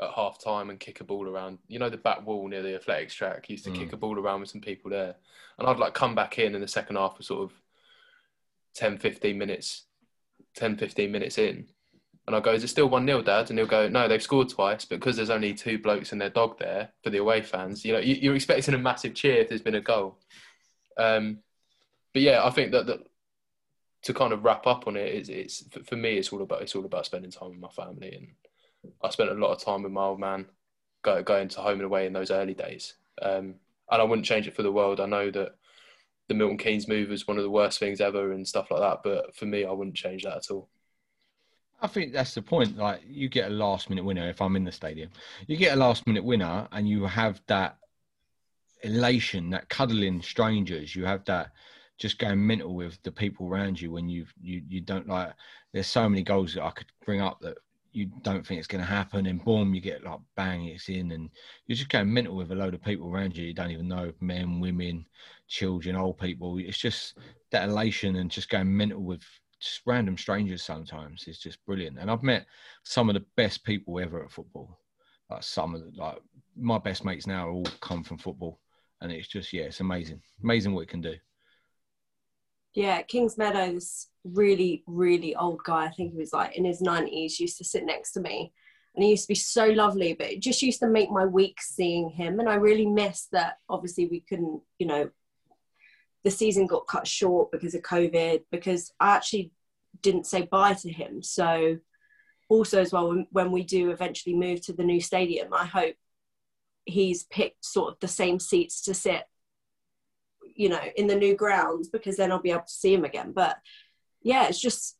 at 0.00 0.10
half 0.14 0.38
time 0.38 0.70
and 0.70 0.78
kick 0.78 1.00
a 1.00 1.04
ball 1.04 1.28
around. 1.28 1.58
You 1.68 1.78
know, 1.78 1.88
the 1.88 1.96
back 1.96 2.26
wall 2.26 2.46
near 2.48 2.62
the 2.62 2.74
athletics 2.74 3.14
track. 3.14 3.48
Used 3.48 3.64
to 3.64 3.70
kick 3.70 3.92
a 3.92 3.96
ball 3.96 4.18
around 4.18 4.40
with 4.40 4.50
some 4.50 4.60
people 4.60 4.90
there, 4.90 5.14
and 5.58 5.68
I'd 5.68 5.78
like 5.78 5.94
come 5.94 6.14
back 6.14 6.38
in 6.38 6.54
in 6.54 6.60
the 6.60 6.68
second 6.68 6.96
half 6.96 7.16
for 7.16 7.22
sort 7.22 7.42
of 7.42 7.52
10, 8.74 8.98
15 8.98 9.36
minutes, 9.36 9.84
10, 10.54 10.76
15 10.76 11.10
minutes 11.10 11.38
in. 11.38 11.66
And 12.26 12.36
I 12.36 12.40
go, 12.40 12.52
is 12.52 12.62
it 12.62 12.68
still 12.68 12.88
1 12.88 13.06
0, 13.06 13.22
Dad? 13.22 13.50
And 13.50 13.58
he'll 13.58 13.66
go, 13.66 13.88
no, 13.88 14.06
they've 14.06 14.22
scored 14.22 14.48
twice, 14.48 14.84
but 14.84 15.00
because 15.00 15.16
there's 15.16 15.30
only 15.30 15.54
two 15.54 15.78
blokes 15.78 16.12
and 16.12 16.20
their 16.20 16.30
dog 16.30 16.58
there 16.58 16.90
for 17.02 17.10
the 17.10 17.18
away 17.18 17.42
fans, 17.42 17.84
you 17.84 17.92
know, 17.92 17.98
you, 17.98 18.14
you're 18.14 18.36
expecting 18.36 18.74
a 18.74 18.78
massive 18.78 19.14
cheer 19.14 19.38
if 19.38 19.48
there's 19.48 19.62
been 19.62 19.74
a 19.74 19.80
goal. 19.80 20.18
Um, 20.96 21.38
but 22.12 22.22
yeah, 22.22 22.44
I 22.44 22.50
think 22.50 22.72
that, 22.72 22.86
that 22.86 23.00
to 24.02 24.14
kind 24.14 24.32
of 24.32 24.44
wrap 24.44 24.66
up 24.66 24.86
on 24.86 24.96
it, 24.96 25.14
it's, 25.14 25.28
it's 25.28 25.64
for- 25.84 25.96
me, 25.96 26.16
it's 26.16 26.32
all 26.32 26.42
about 26.42 26.62
it's 26.62 26.74
all 26.74 26.84
about 26.84 27.06
spending 27.06 27.30
time 27.30 27.50
with 27.50 27.58
my 27.58 27.68
family, 27.68 28.14
and 28.14 28.28
I 29.02 29.10
spent 29.10 29.30
a 29.30 29.34
lot 29.34 29.52
of 29.52 29.62
time 29.62 29.82
with 29.82 29.92
my 29.92 30.04
old 30.04 30.20
man, 30.20 30.46
go, 31.02 31.22
going 31.22 31.48
to 31.48 31.60
home 31.60 31.74
and 31.74 31.82
away 31.82 32.06
in 32.06 32.12
those 32.12 32.30
early 32.30 32.54
days, 32.54 32.94
um, 33.22 33.54
and 33.90 34.02
I 34.02 34.04
wouldn't 34.04 34.26
change 34.26 34.46
it 34.46 34.56
for 34.56 34.62
the 34.62 34.72
world. 34.72 35.00
I 35.00 35.06
know 35.06 35.30
that 35.30 35.56
the 36.28 36.34
Milton 36.34 36.58
Keynes 36.58 36.88
move 36.88 37.10
was 37.10 37.26
one 37.26 37.38
of 37.38 37.42
the 37.42 37.50
worst 37.50 37.78
things 37.78 38.00
ever 38.00 38.32
and 38.32 38.46
stuff 38.46 38.70
like 38.70 38.80
that, 38.80 39.00
but 39.02 39.34
for 39.34 39.46
me, 39.46 39.64
I 39.64 39.72
wouldn't 39.72 39.96
change 39.96 40.22
that 40.22 40.36
at 40.36 40.50
all. 40.50 40.68
I 41.82 41.86
think 41.86 42.12
that's 42.12 42.34
the 42.34 42.42
point. 42.42 42.76
Like 42.76 43.00
you 43.06 43.28
get 43.28 43.50
a 43.50 43.54
last 43.54 43.88
minute 43.88 44.04
winner 44.04 44.28
if 44.28 44.40
I'm 44.40 44.56
in 44.56 44.64
the 44.64 44.72
stadium. 44.72 45.10
You 45.46 45.56
get 45.56 45.74
a 45.74 45.80
last 45.80 46.06
minute 46.06 46.24
winner 46.24 46.68
and 46.72 46.88
you 46.88 47.04
have 47.06 47.40
that 47.46 47.78
elation, 48.82 49.50
that 49.50 49.68
cuddling 49.68 50.22
strangers. 50.22 50.94
You 50.94 51.04
have 51.06 51.24
that 51.24 51.52
just 52.00 52.18
going 52.18 52.44
mental 52.44 52.74
with 52.74 53.00
the 53.02 53.12
people 53.12 53.46
around 53.46 53.80
you 53.80 53.92
when 53.92 54.08
you 54.08 54.26
you 54.40 54.62
you 54.68 54.80
don't 54.80 55.06
like. 55.06 55.32
There's 55.72 55.86
so 55.86 56.08
many 56.08 56.22
goals 56.22 56.54
that 56.54 56.64
I 56.64 56.70
could 56.70 56.86
bring 57.04 57.20
up 57.20 57.38
that 57.42 57.58
you 57.92 58.10
don't 58.22 58.46
think 58.46 58.58
it's 58.58 58.66
going 58.66 58.82
to 58.82 58.90
happen, 58.90 59.26
and 59.26 59.44
boom, 59.44 59.74
you 59.74 59.80
get 59.80 60.02
like 60.02 60.20
bang, 60.34 60.64
it's 60.64 60.88
in, 60.88 61.12
and 61.12 61.28
you're 61.66 61.76
just 61.76 61.90
going 61.90 62.12
mental 62.12 62.36
with 62.36 62.52
a 62.52 62.54
load 62.54 62.74
of 62.74 62.82
people 62.82 63.08
around 63.08 63.36
you. 63.36 63.44
You 63.44 63.54
don't 63.54 63.70
even 63.70 63.86
know 63.86 64.12
men, 64.20 64.60
women, 64.60 65.04
children, 65.46 65.94
old 65.94 66.18
people. 66.18 66.58
It's 66.58 66.78
just 66.78 67.18
that 67.50 67.68
elation 67.68 68.16
and 68.16 68.30
just 68.30 68.48
going 68.48 68.74
mental 68.74 69.02
with 69.02 69.22
just 69.60 69.82
random 69.84 70.16
strangers 70.16 70.62
sometimes 70.62 71.28
is 71.28 71.38
just 71.38 71.64
brilliant. 71.66 71.98
And 71.98 72.10
I've 72.10 72.22
met 72.22 72.46
some 72.82 73.10
of 73.10 73.14
the 73.14 73.26
best 73.36 73.62
people 73.62 74.00
ever 74.00 74.24
at 74.24 74.30
football. 74.30 74.78
Like 75.28 75.42
some 75.42 75.74
of 75.74 75.82
the, 75.82 75.92
like 76.00 76.18
my 76.56 76.78
best 76.78 77.04
mates 77.04 77.26
now 77.26 77.50
all 77.50 77.66
come 77.80 78.02
from 78.04 78.16
football, 78.18 78.58
and 79.02 79.12
it's 79.12 79.28
just 79.28 79.52
yeah, 79.52 79.64
it's 79.64 79.80
amazing, 79.80 80.22
amazing 80.42 80.72
what 80.72 80.82
it 80.82 80.88
can 80.88 81.02
do. 81.02 81.16
Yeah, 82.74 83.02
Kings 83.02 83.36
Meadows, 83.36 84.06
really, 84.24 84.84
really 84.86 85.34
old 85.34 85.62
guy. 85.64 85.86
I 85.86 85.90
think 85.90 86.12
he 86.12 86.18
was 86.18 86.32
like 86.32 86.56
in 86.56 86.64
his 86.64 86.80
90s, 86.80 87.40
used 87.40 87.58
to 87.58 87.64
sit 87.64 87.84
next 87.84 88.12
to 88.12 88.20
me. 88.20 88.52
And 88.94 89.04
he 89.04 89.10
used 89.10 89.24
to 89.24 89.28
be 89.28 89.36
so 89.36 89.66
lovely, 89.66 90.14
but 90.14 90.30
it 90.30 90.40
just 90.40 90.62
used 90.62 90.80
to 90.80 90.88
make 90.88 91.10
my 91.10 91.24
week 91.24 91.60
seeing 91.60 92.10
him. 92.10 92.40
And 92.40 92.48
I 92.48 92.54
really 92.54 92.86
miss 92.86 93.28
that. 93.32 93.58
Obviously, 93.68 94.06
we 94.06 94.20
couldn't, 94.20 94.62
you 94.78 94.86
know, 94.86 95.10
the 96.24 96.30
season 96.30 96.66
got 96.66 96.86
cut 96.86 97.06
short 97.06 97.50
because 97.52 97.74
of 97.74 97.82
COVID, 97.82 98.42
because 98.50 98.92
I 98.98 99.14
actually 99.16 99.52
didn't 100.02 100.26
say 100.26 100.42
bye 100.42 100.74
to 100.74 100.90
him. 100.90 101.22
So, 101.22 101.78
also, 102.48 102.80
as 102.80 102.92
well, 102.92 103.24
when 103.30 103.52
we 103.52 103.62
do 103.62 103.90
eventually 103.90 104.34
move 104.34 104.60
to 104.62 104.72
the 104.72 104.82
new 104.82 105.00
stadium, 105.00 105.54
I 105.54 105.66
hope 105.66 105.94
he's 106.84 107.22
picked 107.24 107.64
sort 107.64 107.92
of 107.92 108.00
the 108.00 108.08
same 108.08 108.40
seats 108.40 108.82
to 108.82 108.94
sit 108.94 109.22
you 110.60 110.68
know, 110.68 110.80
in 110.94 111.06
the 111.06 111.16
new 111.16 111.34
grounds 111.34 111.88
because 111.88 112.18
then 112.18 112.30
I'll 112.30 112.38
be 112.38 112.50
able 112.50 112.60
to 112.60 112.68
see 112.70 112.92
him 112.92 113.06
again. 113.06 113.32
But 113.32 113.56
yeah, 114.20 114.46
it's 114.46 114.60
just 114.60 114.94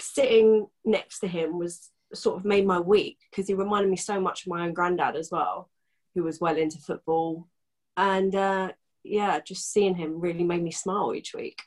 sitting 0.00 0.68
next 0.84 1.18
to 1.18 1.26
him 1.26 1.58
was 1.58 1.90
sort 2.14 2.36
of 2.36 2.44
made 2.44 2.64
my 2.64 2.78
week 2.78 3.18
because 3.28 3.48
he 3.48 3.54
reminded 3.54 3.90
me 3.90 3.96
so 3.96 4.20
much 4.20 4.42
of 4.42 4.50
my 4.50 4.64
own 4.64 4.74
granddad 4.74 5.16
as 5.16 5.32
well, 5.32 5.68
who 6.14 6.22
was 6.22 6.40
well 6.40 6.56
into 6.56 6.78
football. 6.78 7.48
And 7.96 8.32
uh, 8.36 8.70
yeah, 9.02 9.40
just 9.40 9.72
seeing 9.72 9.96
him 9.96 10.20
really 10.20 10.44
made 10.44 10.62
me 10.62 10.70
smile 10.70 11.12
each 11.12 11.34
week. 11.34 11.60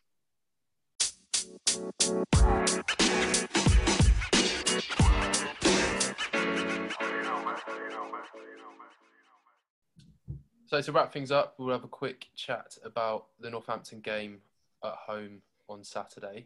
So 10.71 10.79
to 10.81 10.93
wrap 10.93 11.11
things 11.11 11.33
up, 11.33 11.55
we'll 11.57 11.73
have 11.73 11.83
a 11.83 11.89
quick 11.89 12.27
chat 12.33 12.77
about 12.85 13.25
the 13.41 13.49
Northampton 13.49 13.99
game 13.99 14.37
at 14.85 14.93
home 14.93 15.41
on 15.67 15.83
Saturday. 15.83 16.45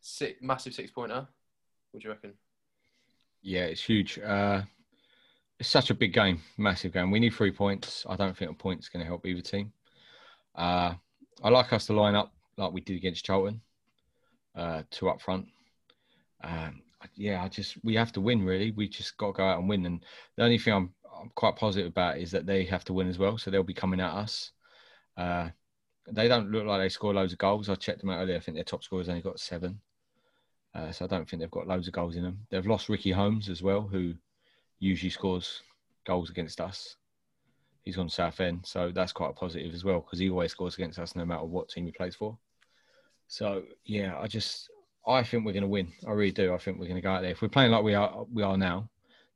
Six, 0.00 0.42
massive 0.42 0.74
six 0.74 0.90
pointer. 0.90 1.28
What 1.92 2.02
do 2.02 2.08
you 2.08 2.12
reckon? 2.12 2.32
Yeah, 3.40 3.66
it's 3.66 3.84
huge. 3.84 4.18
Uh, 4.18 4.62
it's 5.60 5.68
such 5.68 5.90
a 5.90 5.94
big 5.94 6.12
game, 6.12 6.40
massive 6.58 6.94
game. 6.94 7.12
We 7.12 7.20
need 7.20 7.32
three 7.32 7.52
points. 7.52 8.04
I 8.08 8.16
don't 8.16 8.36
think 8.36 8.50
a 8.50 8.54
point's 8.54 8.88
going 8.88 9.04
to 9.04 9.06
help 9.06 9.24
either 9.24 9.40
team. 9.40 9.72
Uh, 10.56 10.94
I 11.44 11.48
like 11.48 11.72
us 11.72 11.86
to 11.86 11.92
line 11.92 12.16
up 12.16 12.32
like 12.56 12.72
we 12.72 12.80
did 12.80 12.96
against 12.96 13.24
Charlton, 13.24 13.60
uh, 14.56 14.82
two 14.90 15.08
up 15.08 15.22
front. 15.22 15.46
Um, 16.42 16.82
yeah, 17.14 17.44
I 17.44 17.48
just 17.48 17.76
we 17.84 17.94
have 17.94 18.10
to 18.14 18.20
win. 18.20 18.44
Really, 18.44 18.72
we 18.72 18.88
just 18.88 19.16
got 19.16 19.28
to 19.28 19.32
go 19.34 19.44
out 19.44 19.60
and 19.60 19.68
win. 19.68 19.86
And 19.86 20.04
the 20.36 20.42
only 20.42 20.58
thing 20.58 20.74
I'm 20.74 20.90
I'm 21.22 21.30
quite 21.34 21.56
positive 21.56 21.88
about 21.88 22.18
is 22.18 22.30
that 22.32 22.46
they 22.46 22.64
have 22.64 22.84
to 22.84 22.92
win 22.92 23.08
as 23.08 23.18
well, 23.18 23.38
so 23.38 23.50
they'll 23.50 23.62
be 23.62 23.74
coming 23.74 24.00
at 24.00 24.12
us. 24.12 24.50
Uh, 25.16 25.48
they 26.10 26.26
don't 26.26 26.50
look 26.50 26.66
like 26.66 26.80
they 26.80 26.88
score 26.88 27.14
loads 27.14 27.32
of 27.32 27.38
goals. 27.38 27.68
I 27.68 27.76
checked 27.76 28.00
them 28.00 28.10
out 28.10 28.20
earlier. 28.20 28.36
I 28.36 28.40
think 28.40 28.56
their 28.56 28.64
top 28.64 28.82
scorer's 28.82 29.08
only 29.08 29.22
got 29.22 29.38
seven. 29.38 29.80
Uh, 30.74 30.90
so 30.90 31.04
I 31.04 31.08
don't 31.08 31.28
think 31.28 31.40
they've 31.40 31.50
got 31.50 31.68
loads 31.68 31.86
of 31.86 31.94
goals 31.94 32.16
in 32.16 32.22
them. 32.22 32.38
They've 32.50 32.66
lost 32.66 32.88
Ricky 32.88 33.12
Holmes 33.12 33.48
as 33.48 33.62
well, 33.62 33.82
who 33.82 34.14
usually 34.80 35.10
scores 35.10 35.62
goals 36.04 36.30
against 36.30 36.60
us. 36.60 36.96
He's 37.84 37.98
on 37.98 38.08
Southend, 38.08 38.60
so 38.64 38.90
that's 38.92 39.12
quite 39.12 39.30
a 39.30 39.34
positive 39.34 39.74
as 39.74 39.84
well 39.84 40.00
because 40.00 40.18
he 40.18 40.30
always 40.30 40.52
scores 40.52 40.74
against 40.74 40.98
us 40.98 41.14
no 41.14 41.24
matter 41.24 41.44
what 41.44 41.68
team 41.68 41.84
he 41.86 41.92
plays 41.92 42.14
for. 42.14 42.38
So 43.28 43.62
yeah, 43.84 44.18
I 44.18 44.26
just 44.28 44.70
I 45.06 45.22
think 45.22 45.44
we're 45.44 45.52
going 45.52 45.62
to 45.62 45.68
win. 45.68 45.92
I 46.06 46.12
really 46.12 46.32
do. 46.32 46.54
I 46.54 46.58
think 46.58 46.78
we're 46.78 46.86
going 46.86 46.96
to 46.96 47.02
go 47.02 47.12
out 47.12 47.22
there. 47.22 47.32
If 47.32 47.42
we're 47.42 47.48
playing 47.48 47.72
like 47.72 47.82
we 47.82 47.94
are 47.94 48.24
we 48.32 48.42
are 48.42 48.56
now, 48.56 48.88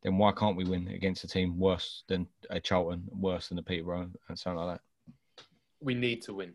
then 0.02 0.18
why 0.18 0.32
can't 0.32 0.56
we 0.56 0.64
win 0.64 0.88
against 0.88 1.24
a 1.24 1.28
team 1.28 1.58
worse 1.58 2.04
than 2.08 2.26
a 2.50 2.60
Charlton, 2.60 3.04
worse 3.10 3.48
than 3.48 3.58
a 3.58 3.62
Peterborough, 3.62 4.10
and 4.28 4.38
something 4.38 4.62
like 4.62 4.76
that? 4.76 5.44
We 5.80 5.94
need 5.94 6.22
to 6.22 6.34
win. 6.34 6.52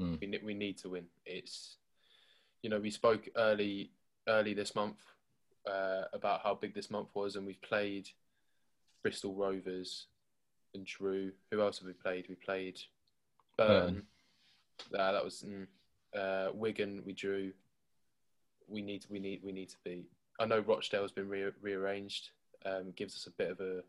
Mm. 0.00 0.20
We, 0.20 0.38
we 0.44 0.54
need 0.54 0.78
to 0.78 0.90
win. 0.90 1.04
It's, 1.26 1.76
you 2.62 2.70
know, 2.70 2.80
we 2.80 2.90
spoke 2.90 3.28
early 3.36 3.90
early 4.28 4.54
this 4.54 4.74
month 4.74 4.98
uh, 5.68 6.02
about 6.12 6.40
how 6.42 6.54
big 6.54 6.74
this 6.74 6.90
month 6.90 7.08
was, 7.14 7.36
and 7.36 7.46
we've 7.46 7.60
played 7.62 8.08
Bristol 9.02 9.34
Rovers 9.34 10.06
and 10.74 10.86
Drew. 10.86 11.32
Who 11.50 11.60
else 11.60 11.78
have 11.78 11.86
we 11.86 11.92
played? 11.92 12.26
We 12.28 12.36
played 12.36 12.78
Burn. 13.58 14.02
Uh, 14.96 15.12
that 15.12 15.24
was 15.24 15.44
mm, 15.46 15.66
uh, 16.18 16.52
Wigan. 16.54 17.02
We 17.04 17.12
drew. 17.12 17.52
We 18.68 18.82
need 18.82 19.04
we 19.10 19.18
need 19.18 19.42
we 19.44 19.52
need 19.52 19.68
to 19.70 19.76
be. 19.84 20.06
I 20.40 20.46
know 20.46 20.60
Rochdale's 20.60 21.12
been 21.12 21.28
re- 21.28 21.52
rearranged. 21.60 22.30
Um, 22.64 22.92
gives 22.94 23.14
us 23.14 23.26
a 23.26 23.30
bit 23.30 23.50
of 23.50 23.60
a 23.60 23.82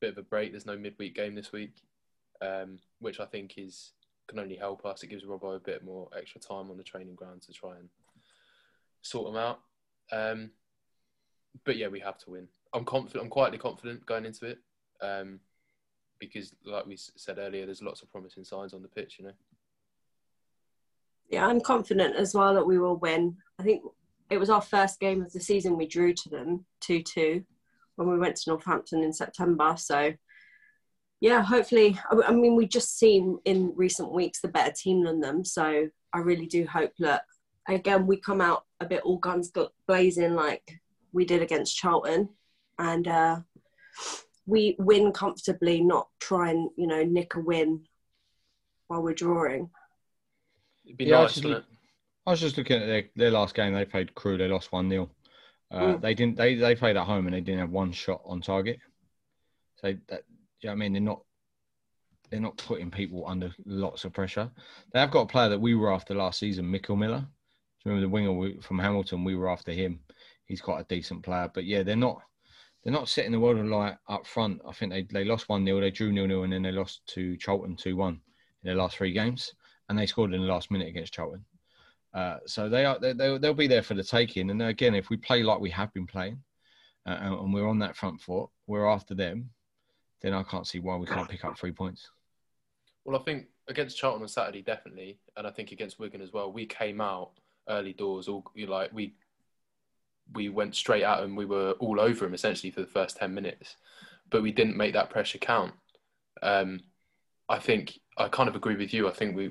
bit 0.00 0.12
of 0.12 0.18
a 0.18 0.22
break. 0.22 0.52
There's 0.52 0.66
no 0.66 0.76
midweek 0.76 1.14
game 1.14 1.34
this 1.34 1.52
week, 1.52 1.74
um, 2.40 2.78
which 3.00 3.20
I 3.20 3.26
think 3.26 3.54
is 3.56 3.92
can 4.28 4.38
only 4.38 4.56
help 4.56 4.84
us. 4.86 5.02
It 5.02 5.08
gives 5.08 5.24
Robbo 5.24 5.56
a 5.56 5.60
bit 5.60 5.84
more 5.84 6.08
extra 6.16 6.40
time 6.40 6.70
on 6.70 6.76
the 6.76 6.82
training 6.82 7.14
ground 7.14 7.42
to 7.42 7.52
try 7.52 7.76
and 7.76 7.88
sort 9.02 9.26
them 9.26 9.36
out. 9.36 9.60
Um, 10.12 10.50
but 11.64 11.76
yeah, 11.76 11.88
we 11.88 12.00
have 12.00 12.18
to 12.18 12.30
win. 12.30 12.48
I'm 12.72 12.84
confident. 12.84 13.22
I'm 13.22 13.30
quietly 13.30 13.58
confident 13.58 14.04
going 14.06 14.24
into 14.24 14.46
it 14.46 14.58
um, 15.00 15.40
because, 16.18 16.54
like 16.64 16.86
we 16.86 16.96
said 16.96 17.38
earlier, 17.38 17.66
there's 17.66 17.82
lots 17.82 18.02
of 18.02 18.10
promising 18.10 18.44
signs 18.44 18.74
on 18.74 18.82
the 18.82 18.88
pitch. 18.88 19.16
You 19.18 19.26
know. 19.26 19.32
Yeah, 21.30 21.46
I'm 21.46 21.60
confident 21.60 22.16
as 22.16 22.34
well 22.34 22.54
that 22.54 22.66
we 22.66 22.78
will 22.78 22.96
win. 22.96 23.36
I 23.58 23.62
think 23.62 23.82
it 24.30 24.38
was 24.38 24.50
our 24.50 24.60
first 24.60 25.00
game 25.00 25.22
of 25.22 25.32
the 25.32 25.40
season 25.40 25.76
we 25.76 25.86
drew 25.86 26.12
to 26.12 26.28
them 26.28 26.64
2 26.80 27.02
2 27.02 27.44
when 27.96 28.08
we 28.08 28.18
went 28.18 28.36
to 28.36 28.50
Northampton 28.50 29.02
in 29.02 29.12
September. 29.12 29.74
So, 29.78 30.12
yeah, 31.20 31.42
hopefully, 31.42 31.98
I 32.10 32.28
I 32.28 32.32
mean, 32.32 32.56
we've 32.56 32.68
just 32.68 32.98
seen 32.98 33.38
in 33.44 33.72
recent 33.76 34.12
weeks 34.12 34.40
the 34.40 34.48
better 34.48 34.72
team 34.72 35.04
than 35.04 35.20
them. 35.20 35.44
So, 35.44 35.88
I 36.12 36.18
really 36.18 36.46
do 36.46 36.66
hope 36.66 36.92
that 37.00 37.22
again 37.68 38.06
we 38.06 38.16
come 38.18 38.40
out 38.40 38.64
a 38.80 38.84
bit 38.86 39.02
all 39.04 39.16
guns 39.18 39.50
blazing 39.88 40.34
like 40.34 40.80
we 41.12 41.24
did 41.24 41.42
against 41.42 41.76
Charlton, 41.76 42.28
and 42.78 43.06
uh, 43.08 43.40
we 44.46 44.76
win 44.78 45.12
comfortably, 45.12 45.80
not 45.80 46.08
try 46.20 46.50
and 46.50 46.70
you 46.76 46.86
know 46.86 47.02
nick 47.04 47.34
a 47.36 47.40
win 47.40 47.84
while 48.88 49.02
we're 49.02 49.14
drawing. 49.14 49.70
It'd 50.84 50.98
be 50.98 51.06
Yeah, 51.06 51.22
nice, 51.22 51.30
actually- 51.38 51.48
wouldn't 51.54 51.66
it? 51.66 51.70
I 52.26 52.30
was 52.30 52.40
just 52.40 52.56
looking 52.56 52.80
at 52.80 52.86
their, 52.86 53.04
their 53.16 53.30
last 53.30 53.54
game. 53.54 53.74
They 53.74 53.84
played 53.84 54.14
Crewe. 54.14 54.38
They 54.38 54.48
lost 54.48 54.72
one 54.72 54.88
0 54.88 55.10
uh, 55.74 55.80
Mm. 55.80 56.00
They 56.00 56.14
didn't. 56.14 56.36
They 56.36 56.54
they 56.54 56.74
played 56.76 56.96
at 56.96 57.04
home 57.04 57.26
and 57.26 57.34
they 57.34 57.40
didn't 57.40 57.60
have 57.60 57.70
one 57.70 57.92
shot 57.92 58.22
on 58.24 58.40
target. 58.40 58.78
So 59.80 59.94
that, 60.08 60.22
do 60.28 60.34
you 60.60 60.68
know 60.68 60.70
what 60.70 60.72
I 60.72 60.74
mean? 60.76 60.92
They're 60.92 61.02
not. 61.02 61.20
They're 62.30 62.40
not 62.40 62.56
putting 62.56 62.90
people 62.90 63.26
under 63.26 63.52
lots 63.66 64.04
of 64.04 64.12
pressure. 64.12 64.50
They 64.92 65.00
have 65.00 65.10
got 65.10 65.22
a 65.22 65.26
player 65.26 65.48
that 65.50 65.60
we 65.60 65.74
were 65.74 65.92
after 65.92 66.14
last 66.14 66.38
season, 66.38 66.64
Mickel 66.66 66.96
Miller. 66.96 67.20
Do 67.20 67.90
you 67.90 67.92
remember 67.92 68.06
the 68.06 68.08
winger 68.08 68.62
from 68.62 68.78
Hamilton? 68.78 69.24
We 69.24 69.36
were 69.36 69.50
after 69.50 69.72
him. 69.72 70.00
He's 70.46 70.60
quite 70.60 70.80
a 70.80 70.84
decent 70.84 71.22
player, 71.22 71.50
but 71.52 71.64
yeah, 71.64 71.82
they're 71.82 71.96
not. 71.96 72.22
They're 72.82 72.92
not 72.92 73.08
setting 73.08 73.32
the 73.32 73.40
world 73.40 73.58
alight 73.58 73.96
up 74.08 74.26
front. 74.26 74.60
I 74.68 74.72
think 74.72 74.92
they, 74.92 75.02
they 75.02 75.24
lost 75.24 75.48
one 75.48 75.64
0 75.64 75.80
They 75.80 75.90
drew 75.90 76.12
nil 76.12 76.26
nil, 76.26 76.44
and 76.44 76.52
then 76.52 76.62
they 76.62 76.72
lost 76.72 77.06
to 77.14 77.36
Charlton 77.36 77.76
two 77.76 77.96
one 77.96 78.20
in 78.62 78.68
their 78.68 78.76
last 78.76 78.96
three 78.96 79.12
games, 79.12 79.54
and 79.88 79.98
they 79.98 80.06
scored 80.06 80.34
in 80.34 80.40
the 80.40 80.46
last 80.46 80.70
minute 80.70 80.88
against 80.88 81.14
Charlton. 81.14 81.44
Uh, 82.14 82.38
so 82.46 82.68
they 82.68 82.84
are 82.84 82.98
they, 83.00 83.12
they'll, 83.12 83.54
be 83.54 83.66
there 83.66 83.82
for 83.82 83.94
the 83.94 84.02
taking. 84.02 84.50
And 84.50 84.62
again, 84.62 84.94
if 84.94 85.10
we 85.10 85.16
play 85.16 85.42
like 85.42 85.58
we 85.58 85.70
have 85.70 85.92
been 85.92 86.06
playing, 86.06 86.38
uh, 87.06 87.18
and 87.20 87.34
and 87.34 87.52
we're 87.52 87.68
on 87.68 87.80
that 87.80 87.96
front 87.96 88.20
foot, 88.20 88.48
we're 88.68 88.88
after 88.88 89.14
them, 89.14 89.50
then 90.22 90.32
I 90.32 90.44
can't 90.44 90.66
see 90.66 90.78
why 90.78 90.96
we 90.96 91.06
can't 91.06 91.28
pick 91.28 91.44
up 91.44 91.58
three 91.58 91.72
points. 91.72 92.08
Well, 93.04 93.20
I 93.20 93.22
think 93.24 93.46
against 93.68 93.98
Charlton 93.98 94.22
on 94.22 94.28
Saturday, 94.28 94.62
definitely, 94.62 95.18
and 95.36 95.46
I 95.46 95.50
think 95.50 95.72
against 95.72 95.98
Wigan 95.98 96.22
as 96.22 96.32
well. 96.32 96.52
We 96.52 96.66
came 96.66 97.00
out 97.00 97.32
early 97.68 97.92
doors, 97.92 98.28
all 98.28 98.44
like 98.56 98.92
we 98.92 99.14
we 100.32 100.48
went 100.48 100.76
straight 100.76 101.02
at 101.02 101.20
them. 101.20 101.34
We 101.34 101.46
were 101.46 101.72
all 101.80 102.00
over 102.00 102.24
them 102.24 102.34
essentially 102.34 102.70
for 102.70 102.80
the 102.80 102.86
first 102.86 103.16
ten 103.16 103.34
minutes, 103.34 103.74
but 104.30 104.42
we 104.42 104.52
didn't 104.52 104.76
make 104.76 104.92
that 104.92 105.10
pressure 105.10 105.38
count. 105.38 105.72
Um, 106.42 106.80
I 107.48 107.58
think 107.58 107.98
I 108.16 108.28
kind 108.28 108.48
of 108.48 108.54
agree 108.54 108.76
with 108.76 108.94
you. 108.94 109.08
I 109.08 109.12
think 109.12 109.36
we 109.36 109.50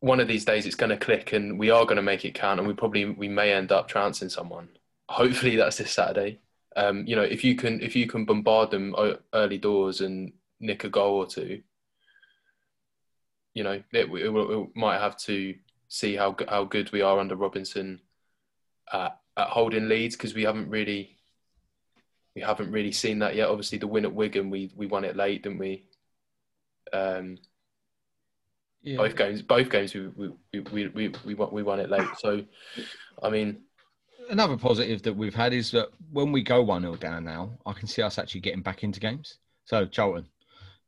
one 0.00 0.20
of 0.20 0.28
these 0.28 0.44
days 0.44 0.66
it's 0.66 0.76
going 0.76 0.90
to 0.90 0.96
click, 0.96 1.32
and 1.32 1.58
we 1.58 1.70
are 1.70 1.84
going 1.84 1.96
to 1.96 2.02
make 2.02 2.24
it 2.24 2.34
count, 2.34 2.60
and 2.60 2.68
we 2.68 2.74
probably 2.74 3.04
we 3.06 3.28
may 3.28 3.52
end 3.52 3.72
up 3.72 3.88
trouncing 3.88 4.28
someone. 4.28 4.68
Hopefully, 5.08 5.56
that's 5.56 5.78
this 5.78 5.92
Saturday. 5.92 6.40
Um, 6.76 7.04
you 7.06 7.16
know, 7.16 7.22
if 7.22 7.42
you 7.44 7.56
can 7.56 7.80
if 7.80 7.96
you 7.96 8.06
can 8.06 8.24
bombard 8.24 8.70
them 8.70 8.94
early 9.32 9.58
doors 9.58 10.00
and 10.00 10.32
nick 10.60 10.84
a 10.84 10.88
goal 10.88 11.16
or 11.16 11.26
two, 11.26 11.62
you 13.54 13.64
know, 13.64 13.72
it, 13.72 13.84
it, 13.92 14.10
it 14.10 14.76
might 14.76 15.00
have 15.00 15.16
to 15.18 15.54
see 15.88 16.14
how 16.14 16.36
how 16.48 16.64
good 16.64 16.92
we 16.92 17.02
are 17.02 17.18
under 17.18 17.34
Robinson 17.34 18.00
at, 18.92 19.18
at 19.36 19.48
holding 19.48 19.88
leads 19.88 20.14
because 20.14 20.34
we 20.34 20.44
haven't 20.44 20.68
really 20.68 21.16
we 22.36 22.42
haven't 22.42 22.70
really 22.70 22.92
seen 22.92 23.18
that 23.18 23.34
yet. 23.34 23.48
Obviously, 23.48 23.78
the 23.78 23.88
win 23.88 24.04
at 24.04 24.14
Wigan, 24.14 24.50
we 24.50 24.70
we 24.76 24.86
won 24.86 25.04
it 25.04 25.16
late, 25.16 25.42
didn't 25.42 25.58
we? 25.58 25.86
Um, 26.92 27.38
Yeah. 28.82 28.96
both 28.96 29.16
games, 29.16 29.42
both 29.42 29.70
games, 29.70 29.94
we 29.94 30.08
we 30.08 30.30
we 30.52 30.60
we, 30.60 30.88
we, 30.88 31.12
we, 31.24 31.34
won, 31.34 31.52
we 31.52 31.62
won 31.62 31.80
it 31.80 31.90
late. 31.90 32.08
So, 32.18 32.42
I 33.22 33.28
mean, 33.30 33.58
Another 34.30 34.56
positive 34.58 35.02
that 35.02 35.12
we've 35.14 35.34
had 35.34 35.52
is 35.52 35.70
that 35.70 35.88
when 36.12 36.32
we 36.32 36.42
go 36.42 36.62
one 36.62 36.82
0 36.82 36.96
down 36.96 37.24
now, 37.24 37.58
I 37.66 37.72
can 37.72 37.88
see 37.88 38.02
us 38.02 38.18
actually 38.18 38.42
getting 38.42 38.60
back 38.62 38.82
into 38.84 39.00
games. 39.00 39.38
So 39.64 39.86
Charlton, 39.86 40.26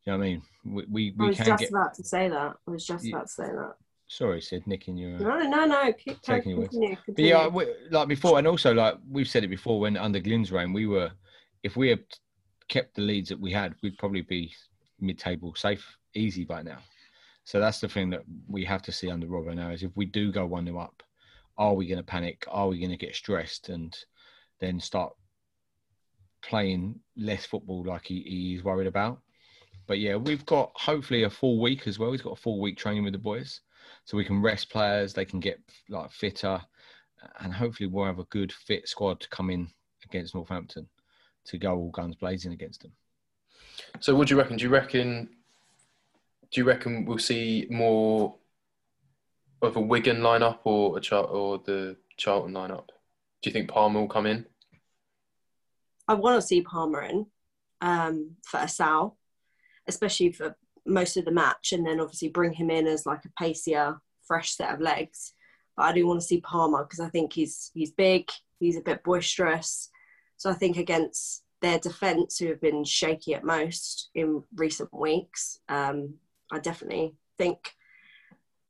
you 0.05 0.13
know 0.13 0.19
what 0.19 0.25
I 0.25 0.29
mean? 0.29 0.43
We 0.65 0.85
we, 0.91 1.15
I 1.19 1.27
was 1.29 1.37
can 1.37 1.47
just 1.47 1.61
get. 1.61 1.71
about 1.71 1.95
to 1.95 2.05
say 2.05 2.29
that. 2.29 2.57
I 2.67 2.71
was 2.71 2.87
just 2.87 3.05
Yeah. 3.05 3.17
about 3.17 3.27
to 3.29 3.33
say 3.33 3.45
that. 3.45 3.75
Sorry, 4.09 4.41
Sid, 4.41 4.67
nicking 4.67 4.97
your. 4.97 5.19
No, 5.19 5.39
no, 5.39 5.65
no. 5.67 5.93
Keep 5.93 6.21
Taking 6.23 6.51
your 6.51 6.59
words. 6.61 6.71
continue, 6.71 6.97
But 7.07 7.19
yeah, 7.25 7.47
we, 7.47 7.67
like 7.91 8.09
before, 8.09 8.39
and 8.39 8.47
also 8.47 8.75
like 8.75 8.97
we've 9.09 9.29
said 9.29 9.45
it 9.45 9.49
before, 9.49 9.79
when 9.81 9.97
under 9.97 10.19
Glyn's 10.21 10.51
reign, 10.53 10.73
we 10.73 10.87
were, 10.87 11.11
if 11.63 11.77
we 11.77 11.89
had 11.91 12.03
kept 12.69 12.97
the 12.97 13.03
leads 13.03 13.29
that 13.29 13.39
we 13.41 13.53
had, 13.53 13.75
we'd 13.83 13.97
probably 13.99 14.23
be 14.23 14.53
mid-table, 15.01 15.55
safe, 15.55 15.97
easy 16.15 16.45
by 16.45 16.61
now. 16.63 16.79
So 17.45 17.59
that's 17.59 17.81
the 17.81 17.89
thing 17.89 18.11
that 18.11 18.23
we 18.49 18.65
have 18.65 18.83
to 18.83 18.93
see 18.93 19.11
under 19.11 19.27
Robbo 19.27 19.55
now 19.55 19.71
is 19.71 19.83
if 19.83 19.97
we 19.97 20.07
do 20.07 20.31
go 20.31 20.47
one 20.47 20.67
0 20.67 20.79
up, 20.79 21.03
are 21.59 21.75
we 21.75 21.87
going 21.87 21.99
to 21.99 22.05
panic? 22.05 22.45
Are 22.49 22.69
we 22.69 22.79
going 22.79 22.91
to 22.91 22.97
get 22.97 23.15
stressed 23.15 23.69
and 23.69 23.97
then 24.61 24.81
start 24.81 25.13
playing 26.43 27.01
less 27.17 27.45
football 27.45 27.85
like 27.85 28.07
he, 28.07 28.23
he's 28.23 28.65
worried 28.65 28.87
about? 28.87 29.21
But 29.87 29.99
yeah, 29.99 30.17
we've 30.17 30.47
got 30.47 30.71
hopefully 30.75 31.25
a 31.25 31.31
full 31.31 31.61
week 31.61 31.87
as 31.87 31.99
well. 31.99 32.13
He's 32.13 32.23
got 32.23 32.39
a 32.39 32.41
full 32.41 32.61
week 32.61 32.79
training 32.79 33.05
with 33.05 33.13
the 33.13 33.19
boys, 33.19 33.61
so 34.05 34.17
we 34.17 34.25
can 34.25 34.41
rest 34.41 34.71
players. 34.71 35.13
They 35.13 35.25
can 35.25 35.41
get 35.41 35.59
like 35.89 36.13
fitter, 36.13 36.61
and 37.41 37.53
hopefully 37.53 37.89
we'll 37.89 38.07
have 38.07 38.21
a 38.21 38.25
good 38.25 38.53
fit 38.53 38.89
squad 38.89 39.21
to 39.21 39.29
come 39.31 39.51
in 39.51 39.69
against 40.05 40.35
Northampton 40.35 40.89
to 41.47 41.59
go 41.59 41.75
all 41.75 41.91
guns 41.91 42.15
blazing 42.17 42.53
against 42.53 42.83
them. 42.83 42.93
so 43.99 44.15
what 44.15 44.29
do 44.29 44.35
you 44.35 44.39
reckon? 44.41 44.57
Do 44.57 44.65
you 44.65 44.71
reckon? 44.71 45.29
Do 46.53 46.61
you 46.61 46.65
reckon 46.65 47.05
we'll 47.05 47.19
see 47.19 47.67
more 47.71 48.37
of 49.63 49.77
a 49.77 49.81
Wigan 49.81 50.19
lineup 50.19 50.59
or 50.65 50.99
a 50.99 51.01
Char- 51.01 51.25
or 51.25 51.59
the 51.59 51.97
Charlton 52.17 52.55
lineup? 52.55 52.87
Do 53.43 53.49
you 53.49 53.53
think 53.53 53.69
Palmer 53.69 54.01
will 54.01 54.09
come 54.09 54.27
in? 54.27 54.47
I 56.09 56.15
want 56.15 56.41
to 56.41 56.47
see 56.47 56.63
Palmer 56.63 57.03
in 57.03 57.27
um, 57.81 58.37
for 58.45 58.59
Assal, 58.59 59.17
especially 59.87 60.33
for 60.33 60.57
most 60.85 61.17
of 61.17 61.25
the 61.25 61.31
match, 61.31 61.73
and 61.73 61.87
then 61.87 62.01
obviously 62.01 62.29
bring 62.29 62.53
him 62.53 62.71
in 62.71 62.87
as 62.87 63.07
like 63.07 63.25
a 63.25 63.43
pacier, 63.43 64.01
fresh 64.27 64.51
set 64.51 64.75
of 64.75 64.81
legs. 64.81 65.35
But 65.77 65.85
I 65.85 65.93
do 65.93 66.07
want 66.07 66.21
to 66.21 66.27
see 66.27 66.41
Palmer 66.41 66.85
because 66.85 67.01
I 67.01 67.09
think 67.11 67.33
he's 67.33 67.71
he's 67.75 67.93
big, 67.93 68.29
he's 68.59 68.77
a 68.77 68.83
bit 68.83 69.05
boisterous. 69.05 69.89
So 70.37 70.51
I 70.51 70.55
think 70.55 70.77
against 70.79 71.45
their 71.63 71.79
defence, 71.79 72.39
who 72.39 72.49
have 72.49 72.61
been 72.61 72.85
shaky 72.85 73.35
at 73.35 73.45
most 73.45 74.11
in 74.15 74.43
recent 74.57 74.93
weeks, 74.93 75.59
um, 75.69 76.15
I 76.53 76.59
definitely 76.59 77.17
think 77.39 77.73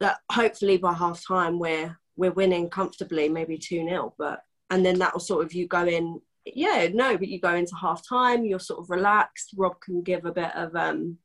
that 0.01 0.19
hopefully 0.31 0.79
by 0.79 0.93
half 0.93 1.25
time 1.27 1.59
we're 1.59 1.97
we're 2.17 2.33
winning 2.33 2.69
comfortably, 2.69 3.29
maybe 3.29 3.59
two 3.59 3.85
0 3.89 4.15
but 4.19 4.43
and 4.71 4.85
then 4.85 4.99
that 4.99 5.13
will 5.13 5.21
sort 5.21 5.45
of 5.45 5.53
you 5.53 5.67
go 5.67 5.87
in 5.87 6.21
yeah, 6.47 6.89
no, 6.93 7.19
but 7.19 7.29
you 7.29 7.39
go 7.39 7.55
into 7.55 7.77
half 7.77 8.07
time, 8.07 8.45
you're 8.45 8.59
sort 8.59 8.81
of 8.81 8.91
relaxed. 8.91 9.55
Rob 9.57 9.79
can 9.81 10.03
give 10.03 10.25
a 10.25 10.33
bit 10.33 10.55
of 10.55 10.75
um 10.75 11.19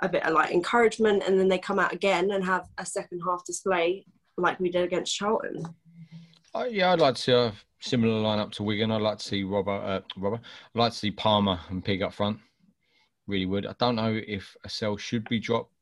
a 0.00 0.08
bit 0.08 0.24
of 0.24 0.32
like 0.32 0.50
encouragement 0.50 1.22
and 1.26 1.38
then 1.38 1.48
they 1.48 1.58
come 1.58 1.78
out 1.78 1.92
again 1.92 2.32
and 2.32 2.44
have 2.44 2.68
a 2.78 2.84
second 2.84 3.20
half 3.24 3.44
display 3.44 4.04
like 4.36 4.58
we 4.58 4.68
did 4.68 4.82
against 4.82 5.14
Charlton. 5.14 5.62
Uh, 6.54 6.64
yeah, 6.68 6.92
I'd 6.92 6.98
like 6.98 7.14
to 7.14 7.20
see 7.20 7.32
a 7.32 7.52
similar 7.80 8.20
lineup 8.20 8.50
to 8.52 8.62
Wigan. 8.62 8.90
I'd 8.90 9.00
like 9.00 9.18
to 9.18 9.24
see 9.24 9.44
Robert. 9.44 9.70
Uh, 9.70 10.00
Robert. 10.16 10.40
I'd 10.74 10.78
like 10.78 10.92
to 10.92 10.98
see 10.98 11.10
Palmer 11.10 11.60
and 11.68 11.84
Pig 11.84 12.02
up 12.02 12.12
front. 12.12 12.40
Really 13.26 13.46
would. 13.46 13.66
I 13.66 13.74
don't 13.78 13.96
know 13.96 14.20
if 14.26 14.56
Assal 14.64 14.96
should 14.96 15.28
be 15.28 15.38
dropped 15.38 15.72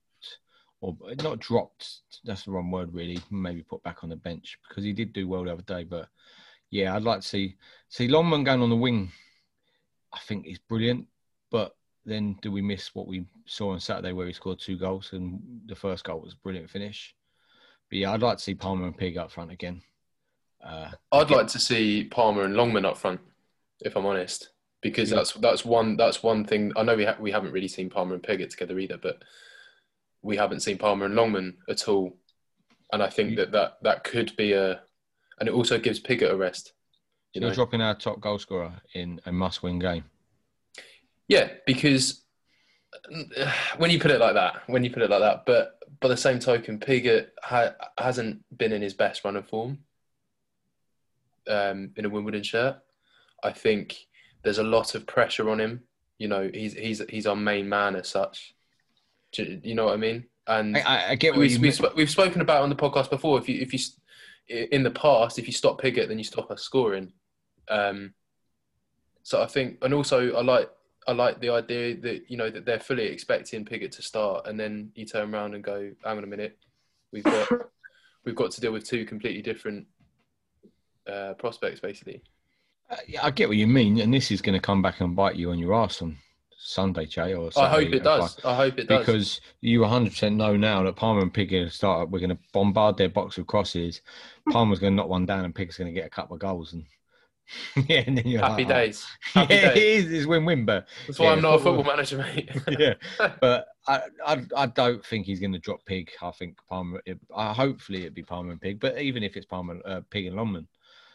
or 0.80 0.97
not 1.22 1.41
dropped. 1.41 2.01
That's 2.24 2.45
the 2.45 2.51
wrong 2.51 2.70
word, 2.70 2.93
really. 2.93 3.18
Maybe 3.30 3.62
put 3.62 3.82
back 3.82 4.03
on 4.03 4.11
the 4.11 4.16
bench 4.16 4.59
because 4.68 4.84
he 4.84 4.93
did 4.93 5.12
do 5.12 5.28
well 5.28 5.45
the 5.45 5.53
other 5.53 5.62
day. 5.62 5.84
But 5.84 6.09
yeah, 6.70 6.95
I'd 6.95 7.03
like 7.03 7.20
to 7.20 7.26
see 7.26 7.57
see 7.88 8.09
Longman 8.09 8.45
going 8.45 8.62
on 8.62 8.70
the 8.70 8.76
wing. 8.76 9.11
I 10.12 10.18
think 10.18 10.47
is 10.47 10.59
brilliant, 10.59 11.07
but 11.51 11.76
then 12.05 12.36
do 12.43 12.51
we 12.51 12.62
miss 12.62 12.95
what 12.95 13.07
we 13.07 13.24
saw 13.47 13.72
on 13.72 13.80
Saturday 13.80 14.12
where 14.12 14.26
he 14.26 14.32
scored 14.32 14.59
two 14.59 14.76
goals 14.76 15.11
and 15.12 15.41
the 15.66 15.74
first 15.76 16.05
goal 16.05 16.20
was 16.20 16.32
a 16.32 16.43
brilliant 16.43 16.68
finish? 16.68 17.14
But 17.88 17.99
yeah, 17.99 18.12
I'd 18.12 18.22
like 18.22 18.38
to 18.38 18.43
see 18.43 18.55
Palmer 18.55 18.86
and 18.86 18.97
Pig 18.97 19.16
up 19.16 19.30
front 19.30 19.53
again. 19.53 19.82
Uh, 20.64 20.91
I'd 21.12 21.30
like 21.30 21.47
to 21.49 21.59
see 21.59 22.05
Palmer 22.05 22.43
and 22.43 22.55
Longman 22.55 22.84
up 22.84 22.99
front, 22.99 23.20
if 23.80 23.97
I'm 23.97 24.07
honest, 24.07 24.51
because 24.81 25.11
Yeah. 25.11 25.16
that's 25.18 25.33
that's 25.35 25.64
one 25.64 25.97
that's 25.97 26.22
one 26.22 26.45
thing. 26.45 26.72
I 26.76 26.83
know 26.83 26.97
we 26.97 27.05
ha- 27.05 27.16
we 27.20 27.31
haven't 27.31 27.53
really 27.53 27.68
seen 27.68 27.91
Palmer 27.91 28.14
and 28.14 28.22
Piggott 28.22 28.51
together 28.51 28.78
either, 28.78 28.97
but 28.99 29.22
we 30.22 30.37
haven't 30.37 30.61
seen 30.61 30.78
Palmer 30.78 31.07
and 31.07 31.14
Longman 31.14 31.57
at 31.68 31.89
all, 31.89 32.16
and 32.93 33.03
I 33.03 33.09
think 33.09 33.37
that 33.37 33.53
that, 33.53 33.78
that 33.83 34.05
could 34.05 34.37
be 34.37 34.53
a, 34.53 34.83
and 35.39 35.49
it 35.49 35.53
also 35.55 35.78
gives 35.78 35.99
Piggott 35.99 36.31
a 36.31 36.37
rest. 36.37 36.72
You 37.33 37.41
you're 37.41 37.51
know, 37.51 37.55
dropping 37.55 37.81
our 37.81 37.95
top 37.95 38.20
goal 38.20 38.39
scorer 38.39 38.72
in 38.95 39.20
a 39.26 39.33
must-win 39.33 39.78
game. 39.78 40.05
yeah, 41.28 41.49
because 41.66 42.22
when 43.78 43.91
you 43.91 43.99
put 44.01 44.11
it 44.11 44.20
like 44.20 44.35
that, 44.35 44.62
when 44.66 44.83
you 44.85 44.91
put 44.91 45.03
it 45.03 45.11
like 45.11 45.20
that, 45.20 45.47
but 45.47 45.78
by 46.01 46.09
the 46.09 46.16
same 46.16 46.39
token, 46.39 46.78
Piggott 46.78 47.33
ha- 47.43 47.74
hasn't 47.99 48.43
been 48.59 48.72
in 48.72 48.83
his 48.83 48.95
best 48.95 49.24
run 49.24 49.37
of 49.37 49.49
form 49.49 49.78
um, 51.49 51.93
in 51.97 52.05
a 52.05 52.09
Wimbledon 52.09 52.43
shirt. 52.43 52.76
I 53.43 53.53
think 53.53 53.97
there's 54.43 54.59
a 54.59 54.62
lot 54.62 54.95
of 54.95 55.07
pressure 55.07 55.51
on 55.51 55.61
him. 55.61 55.82
You 56.18 56.28
know, 56.28 56.51
he's 56.53 56.74
he's 56.74 57.03
he's 57.09 57.26
our 57.26 57.36
main 57.36 57.68
man 57.68 57.97
as 57.97 58.09
such. 58.09 58.55
Do 59.32 59.45
you, 59.45 59.61
you 59.62 59.74
know 59.74 59.86
what 59.86 59.95
I 59.95 59.99
mean? 59.99 60.26
And 60.47 60.76
I, 60.76 60.80
I, 60.80 61.11
I 61.11 61.14
get 61.14 61.32
what 61.32 61.41
we, 61.41 61.49
you 61.49 61.59
we, 61.59 61.62
mean. 61.64 61.72
sp- 61.72 61.97
we've 61.97 62.11
spoken 62.11 62.41
about 62.41 62.62
on 62.62 62.68
the 62.68 62.76
podcast 62.76 63.11
before. 63.11 63.38
If 63.38 63.49
you 63.49 63.61
if 63.61 63.72
you 63.72 63.80
in 64.49 64.82
the 64.82 64.91
past, 64.91 65.38
if 65.38 65.47
you 65.47 65.53
stop 65.53 65.80
Piggott, 65.80 66.09
then 66.09 66.18
you 66.18 66.24
stop 66.24 66.51
us 66.51 66.62
scoring. 66.62 67.12
Um, 67.68 68.14
so 69.22 69.43
I 69.43 69.47
think, 69.47 69.78
and 69.82 69.95
also 69.95 70.34
I 70.34 70.43
like 70.43 70.70
I 71.07 71.12
like 71.12 71.41
the 71.41 71.51
idea 71.51 71.97
that 72.01 72.22
you 72.28 72.36
know 72.36 72.51
that 72.51 72.64
they're 72.64 72.80
fully 72.80 73.07
expecting 73.07 73.64
Piggott 73.64 73.93
to 73.93 74.03
start, 74.03 74.47
and 74.47 74.59
then 74.59 74.91
you 74.95 75.07
turn 75.07 75.34
around 75.34 75.55
and 75.55 75.62
go, 75.62 75.93
"Hang 76.05 76.18
on 76.18 76.24
a 76.24 76.26
minute, 76.26 76.59
we've 77.12 77.24
got 77.24 77.49
we've 78.24 78.34
got 78.34 78.51
to 78.53 78.61
deal 78.61 78.72
with 78.72 78.84
two 78.84 79.05
completely 79.05 79.43
different 79.43 79.86
uh, 81.11 81.34
prospects, 81.34 81.80
basically." 81.80 82.22
Uh, 82.91 82.97
yeah, 83.07 83.24
I 83.24 83.30
get 83.30 83.49
what 83.49 83.57
you 83.57 83.66
mean, 83.66 84.01
and 84.01 84.12
this 84.12 84.30
is 84.30 84.43
going 84.43 84.59
to 84.59 84.61
come 84.61 84.82
back 84.82 85.01
and 85.01 85.14
bite 85.14 85.36
you 85.36 85.51
on 85.51 85.59
your 85.59 85.74
ass 85.74 86.03
on 86.03 86.16
Sunday, 86.59 87.07
Jay. 87.07 87.34
Or 87.34 87.51
I 87.57 87.68
hope 87.68 87.93
it 87.93 88.03
does. 88.03 88.38
I 88.45 88.55
hope 88.55 88.78
it 88.78 88.88
does. 88.88 89.07
because 89.07 89.41
you 89.61 89.80
100% 89.80 90.34
know 90.34 90.57
now 90.57 90.82
that 90.82 90.97
Palmer 90.97 91.22
and 91.22 91.32
Piggott 91.32 91.72
start. 91.72 92.11
We're 92.11 92.18
going 92.18 92.30
to 92.30 92.38
bombard 92.53 92.97
their 92.97 93.09
box 93.09 93.36
with 93.36 93.47
crosses. 93.47 94.01
Palmer's 94.51 94.80
going 94.80 94.93
to 94.95 94.97
knock 94.97 95.09
one 95.09 95.26
down, 95.26 95.45
and 95.45 95.55
Piggott's 95.55 95.78
going 95.78 95.93
to 95.93 95.99
get 95.99 96.07
a 96.07 96.11
couple 96.11 96.34
of 96.34 96.41
goals. 96.41 96.72
And 96.72 96.84
yeah, 97.88 98.05
and 98.07 98.18
then 98.18 98.26
you're 98.26 98.41
happy 98.41 98.64
like, 98.64 98.72
oh. 98.72 98.78
days. 98.86 99.07
Happy 99.20 99.55
yeah, 99.55 99.74
days. 99.74 99.76
it 99.76 100.07
is. 100.07 100.12
It's 100.12 100.26
win-win, 100.26 100.64
but 100.64 100.86
That's 101.07 101.18
why 101.18 101.26
yeah, 101.26 101.32
I'm 101.32 101.43
not 101.43 101.55
a 101.55 101.59
football- 101.59 101.84
manager, 101.84 102.18
mate. 102.18 102.51
yeah, 102.78 102.95
but 103.41 103.68
I, 103.86 104.03
I, 104.26 104.43
I 104.57 104.66
don't 104.66 105.05
think 105.05 105.26
he's 105.26 105.41
going 105.41 105.53
to 105.53 105.59
drop 105.59 105.84
Pig. 105.84 106.11
I 106.22 106.30
think 106.32 106.57
Palmer. 106.68 107.03
It, 107.07 107.18
uh, 107.34 107.53
hopefully, 107.53 108.01
it'd 108.01 108.14
be 108.14 108.22
Palmer 108.22 108.53
and 108.53 108.61
Pig. 108.61 108.80
But 108.80 108.99
even 109.01 109.22
if 109.22 109.36
it's 109.36 109.47
Palmer, 109.47 109.80
uh, 109.84 110.01
Pig 110.11 110.26
and 110.26 110.36
Longman, 110.36 110.68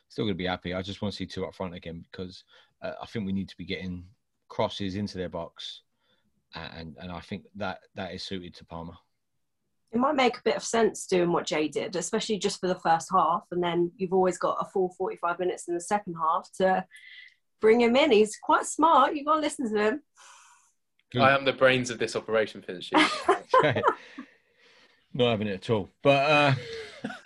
still 0.09 0.25
going 0.25 0.35
to 0.35 0.37
be 0.37 0.47
happy. 0.47 0.73
I 0.73 0.81
just 0.81 1.01
want 1.01 1.13
to 1.13 1.17
see 1.17 1.25
two 1.25 1.45
up 1.45 1.55
front 1.55 1.75
again 1.75 2.05
because 2.11 2.43
uh, 2.81 2.91
I 3.01 3.05
think 3.05 3.25
we 3.25 3.33
need 3.33 3.49
to 3.49 3.57
be 3.57 3.65
getting 3.65 4.05
crosses 4.47 4.95
into 4.95 5.17
their 5.17 5.29
box, 5.29 5.81
and 6.53 6.95
and 6.99 7.11
I 7.11 7.19
think 7.21 7.45
that 7.55 7.79
that 7.95 8.13
is 8.13 8.23
suited 8.23 8.55
to 8.55 8.65
Palmer. 8.65 8.93
It 9.91 9.99
might 9.99 10.15
make 10.15 10.37
a 10.37 10.43
bit 10.43 10.57
of 10.57 10.63
sense 10.63 11.07
doing 11.07 11.31
what 11.31 11.45
Jay 11.45 11.69
did, 11.69 11.95
especially 11.95 12.37
just 12.37 12.59
for 12.59 12.67
the 12.67 12.79
first 12.79 13.09
half, 13.13 13.43
and 13.51 13.63
then 13.63 13.91
you've 13.95 14.13
always 14.13 14.37
got 14.37 14.57
a 14.59 14.65
full 14.65 14.93
45 14.97 15.39
minutes 15.39 15.67
in 15.67 15.73
the 15.73 15.79
second 15.79 16.15
half 16.15 16.49
to 16.57 16.85
bring 17.61 17.81
him 17.81 17.95
in. 17.95 18.11
He's 18.11 18.37
quite 18.37 18.65
smart. 18.65 19.15
You've 19.15 19.25
got 19.25 19.35
to 19.35 19.41
listen 19.41 19.73
to 19.73 19.81
him. 19.81 20.01
I 21.17 21.33
am 21.33 21.45
the 21.45 21.53
brains 21.53 21.89
of 21.89 21.97
this 21.97 22.15
operation, 22.15 22.61
Finch. 22.61 22.91
Not 25.13 25.31
having 25.31 25.47
it 25.47 25.53
at 25.53 25.69
all. 25.69 25.89
But 26.03 26.57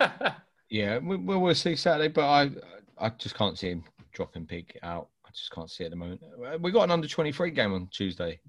yeah, 0.70 0.98
we, 0.98 1.16
we'll, 1.16 1.40
we'll 1.40 1.54
see 1.54 1.76
Saturday. 1.76 2.08
But 2.08 2.24
I 2.24 2.50
I 2.98 3.10
just 3.10 3.34
can't 3.34 3.58
see 3.58 3.70
him 3.70 3.84
dropping 4.12 4.46
Pig 4.46 4.78
out. 4.82 5.08
I 5.26 5.30
just 5.32 5.50
can't 5.52 5.70
see 5.70 5.84
at 5.84 5.90
the 5.90 5.96
moment. 5.96 6.22
Uh, 6.24 6.58
We 6.58 6.70
got 6.70 6.84
an 6.84 6.90
under 6.90 7.08
twenty 7.08 7.32
three 7.32 7.50
game 7.50 7.74
on 7.74 7.88
Tuesday, 7.88 8.40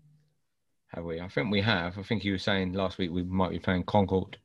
have 0.89 1.03
we? 1.03 1.19
I 1.19 1.27
think 1.27 1.51
we 1.51 1.61
have. 1.61 1.97
I 1.97 2.03
think 2.03 2.23
you 2.23 2.31
were 2.33 2.37
saying 2.37 2.73
last 2.73 2.97
week 2.97 3.11
we 3.11 3.23
might 3.23 3.51
be 3.51 3.59
playing 3.59 3.83
Concord. 3.83 4.37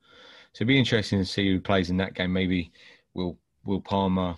So 0.53 0.63
it'd 0.63 0.69
be 0.69 0.79
interesting 0.79 1.19
to 1.19 1.25
see 1.25 1.51
who 1.51 1.61
plays 1.61 1.91
in 1.91 1.99
that 1.99 2.15
game. 2.15 2.33
Maybe 2.33 2.73
will 3.15 3.39
will 3.65 3.81
Palmer, 3.81 4.37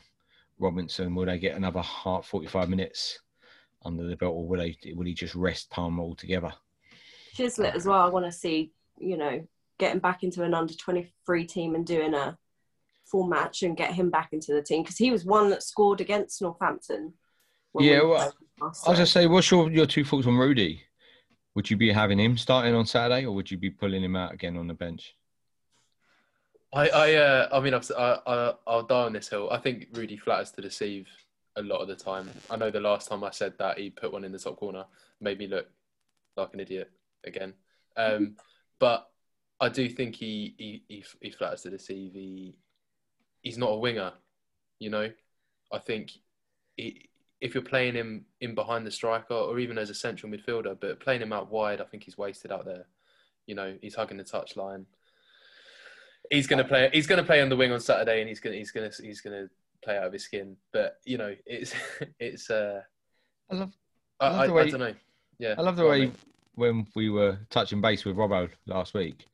Robinson, 0.59 1.15
will 1.15 1.27
they 1.27 1.39
get 1.39 1.57
another 1.57 1.83
half 1.83 2.27
forty 2.27 2.49
five 2.49 2.69
minutes 2.69 3.21
under 3.85 4.05
the 4.05 4.17
belt, 4.17 4.35
or 4.35 4.47
will 4.47 4.59
they 4.59 4.77
will 4.95 5.07
he 5.07 5.15
just 5.15 5.37
rest 5.37 5.71
Palmer 5.71 6.03
altogether? 6.03 6.53
Chislett 7.37 7.77
as 7.77 7.87
well. 7.87 8.01
I 8.01 8.09
want 8.09 8.27
to 8.27 8.33
see, 8.33 8.73
you 8.99 9.17
know, 9.17 9.47
getting 9.79 10.01
back 10.01 10.25
into 10.25 10.43
an 10.43 10.55
under 10.55 10.75
23 10.75 11.47
team 11.47 11.77
and 11.77 11.87
doing 11.87 12.15
a 12.15 12.37
full 13.11 13.27
match 13.27 13.63
and 13.63 13.77
get 13.77 13.93
him 13.93 14.11
back 14.11 14.31
into 14.33 14.53
the 14.53 14.63
team 14.63 14.83
because 14.83 14.99
he 14.99 15.11
was 15.11 15.25
one 15.25 15.51
that 15.51 15.63
scored 15.63 16.01
against 16.01 16.43
Northampton. 16.43 17.15
when 17.73 17.85
Yeah, 17.85 18.03
we 18.03 18.09
well, 18.11 18.19
played 18.19 18.33
last 18.61 18.87
I 18.87 18.91
was 18.91 18.99
time. 18.99 19.03
just 19.05 19.13
say, 19.13 19.27
what's 19.27 19.51
your, 19.51 19.71
your 19.71 19.87
two 19.87 20.05
thoughts 20.05 20.27
on 20.27 20.37
Rudy? 20.37 20.83
Would 21.55 21.71
you 21.71 21.77
be 21.77 21.93
having 21.93 22.21
him 22.21 22.37
starting 22.37 22.75
on 22.75 22.87
Saturday, 22.87 23.27
or 23.27 23.33
would 23.35 23.51
you 23.51 23.59
be 23.59 23.71
pulling 23.71 24.03
him 24.05 24.15
out 24.15 24.33
again 24.33 24.57
on 24.57 24.69
the 24.69 24.75
bench? 24.75 25.15
I, 26.73 26.89
I, 26.89 27.15
uh, 27.15 27.49
I 27.53 27.61
mean, 27.61 27.75
I've, 27.75 27.91
I, 27.97 28.19
I, 28.27 28.55
I'll 28.67 28.83
die 28.83 29.05
on 29.07 29.13
this 29.15 29.29
hill. 29.29 29.49
I 29.51 29.59
think 29.59 29.89
Rudy 29.93 30.17
flatters 30.19 30.51
to 30.53 30.61
deceive 30.63 31.09
a 31.57 31.63
lot 31.63 31.81
of 31.81 31.89
the 31.89 31.97
time. 31.97 32.29
I 32.51 32.57
know 32.57 32.71
the 32.71 32.79
last 32.81 33.09
time 33.09 33.25
I 33.25 33.31
said 33.31 33.55
that, 33.59 33.79
he 33.79 33.91
put 33.91 34.13
one 34.13 34.23
in 34.25 34.33
the 34.33 34.39
top 34.39 34.57
corner, 34.57 34.85
made 35.21 35.39
me 35.39 35.47
look 35.47 35.67
like 36.37 36.53
an 36.55 36.61
idiot 36.61 36.91
again. 37.25 37.55
Um, 37.97 38.37
but 38.79 39.09
I 39.59 39.69
do 39.69 39.89
think 39.89 40.15
he, 40.15 40.55
he, 40.59 40.85
he, 40.89 41.05
he 41.21 41.31
flatters 41.31 41.63
to 41.63 41.71
deceive. 41.71 42.13
He, 42.13 42.55
he's 43.43 43.59
not 43.59 43.71
a 43.71 43.77
winger, 43.77 44.13
you 44.79 44.91
know. 44.91 45.11
I 45.73 45.79
think 45.79 46.13
he, 46.77 47.09
if 47.41 47.55
you're 47.55 47.63
playing 47.63 47.95
him 47.95 48.25
in 48.41 48.55
behind 48.55 48.87
the 48.87 48.91
striker 48.91 49.35
or 49.35 49.59
even 49.59 49.79
as 49.79 49.91
a 49.91 49.95
central 49.95 50.31
midfielder, 50.33 50.77
but 50.81 51.01
playing 51.01 51.23
him 51.23 51.33
out 51.33 51.51
wide, 51.51 51.81
I 51.81 51.85
think 51.85 52.05
he's 52.05 52.19
wasted 52.19 52.53
out 52.53 52.65
there. 52.65 52.87
You 53.47 53.55
know, 53.55 53.77
he's 53.81 53.95
hugging 53.95 54.17
the 54.19 54.25
touchline. 54.25 54.85
He's 56.31 56.47
gonna 56.47 56.65
play. 56.65 56.91
He's 56.93 57.07
gonna 57.07 57.23
play 57.25 57.41
on 57.41 57.49
the 57.49 57.57
wing 57.57 57.73
on 57.73 57.81
Saturday, 57.81 58.21
and 58.21 58.29
he's 58.29 58.41
gonna 58.41 58.57
he's 58.57 58.71
gonna 58.71 58.91
he's 59.01 59.21
gonna 59.21 59.49
play 59.83 59.97
out 59.97 60.05
of 60.05 60.13
his 60.13 60.25
skin. 60.25 60.57
But 60.73 60.99
you 61.05 61.17
know, 61.17 61.35
it's 61.47 61.73
it's. 62.21 62.51
Uh, 62.51 62.83
I 63.51 63.55
love 63.55 63.73
I, 64.21 64.27
I 64.27 64.31
love 64.31 64.41
I, 64.41 64.47
the 64.47 64.53
way- 64.53 64.63
I 64.63 64.71
don't 64.71 64.81
know. 64.81 64.95
Yeah, 65.39 65.55
I 65.57 65.63
love 65.63 65.77
the 65.77 65.87
way 65.87 66.13
when 66.57 66.87
we 66.97 67.09
were 67.09 67.39
touching 67.51 67.81
base 67.81 68.05
with 68.05 68.17
Robbo 68.17 68.51
last 68.67 68.93
week 68.93 69.27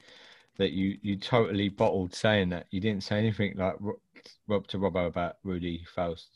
that 0.59 0.73
you 0.73 0.99
you 1.03 1.17
totally 1.17 1.69
bottled 1.69 2.15
saying 2.15 2.51
that 2.51 2.67
you 2.71 2.81
didn't 2.81 3.03
say 3.03 3.19
anything 3.19 3.55
like 3.57 3.75
Rob 4.47 4.67
to 4.69 4.79
Robbo 4.79 5.07
about 5.07 5.37
Rudy 5.43 5.85
Faust. 5.95 6.29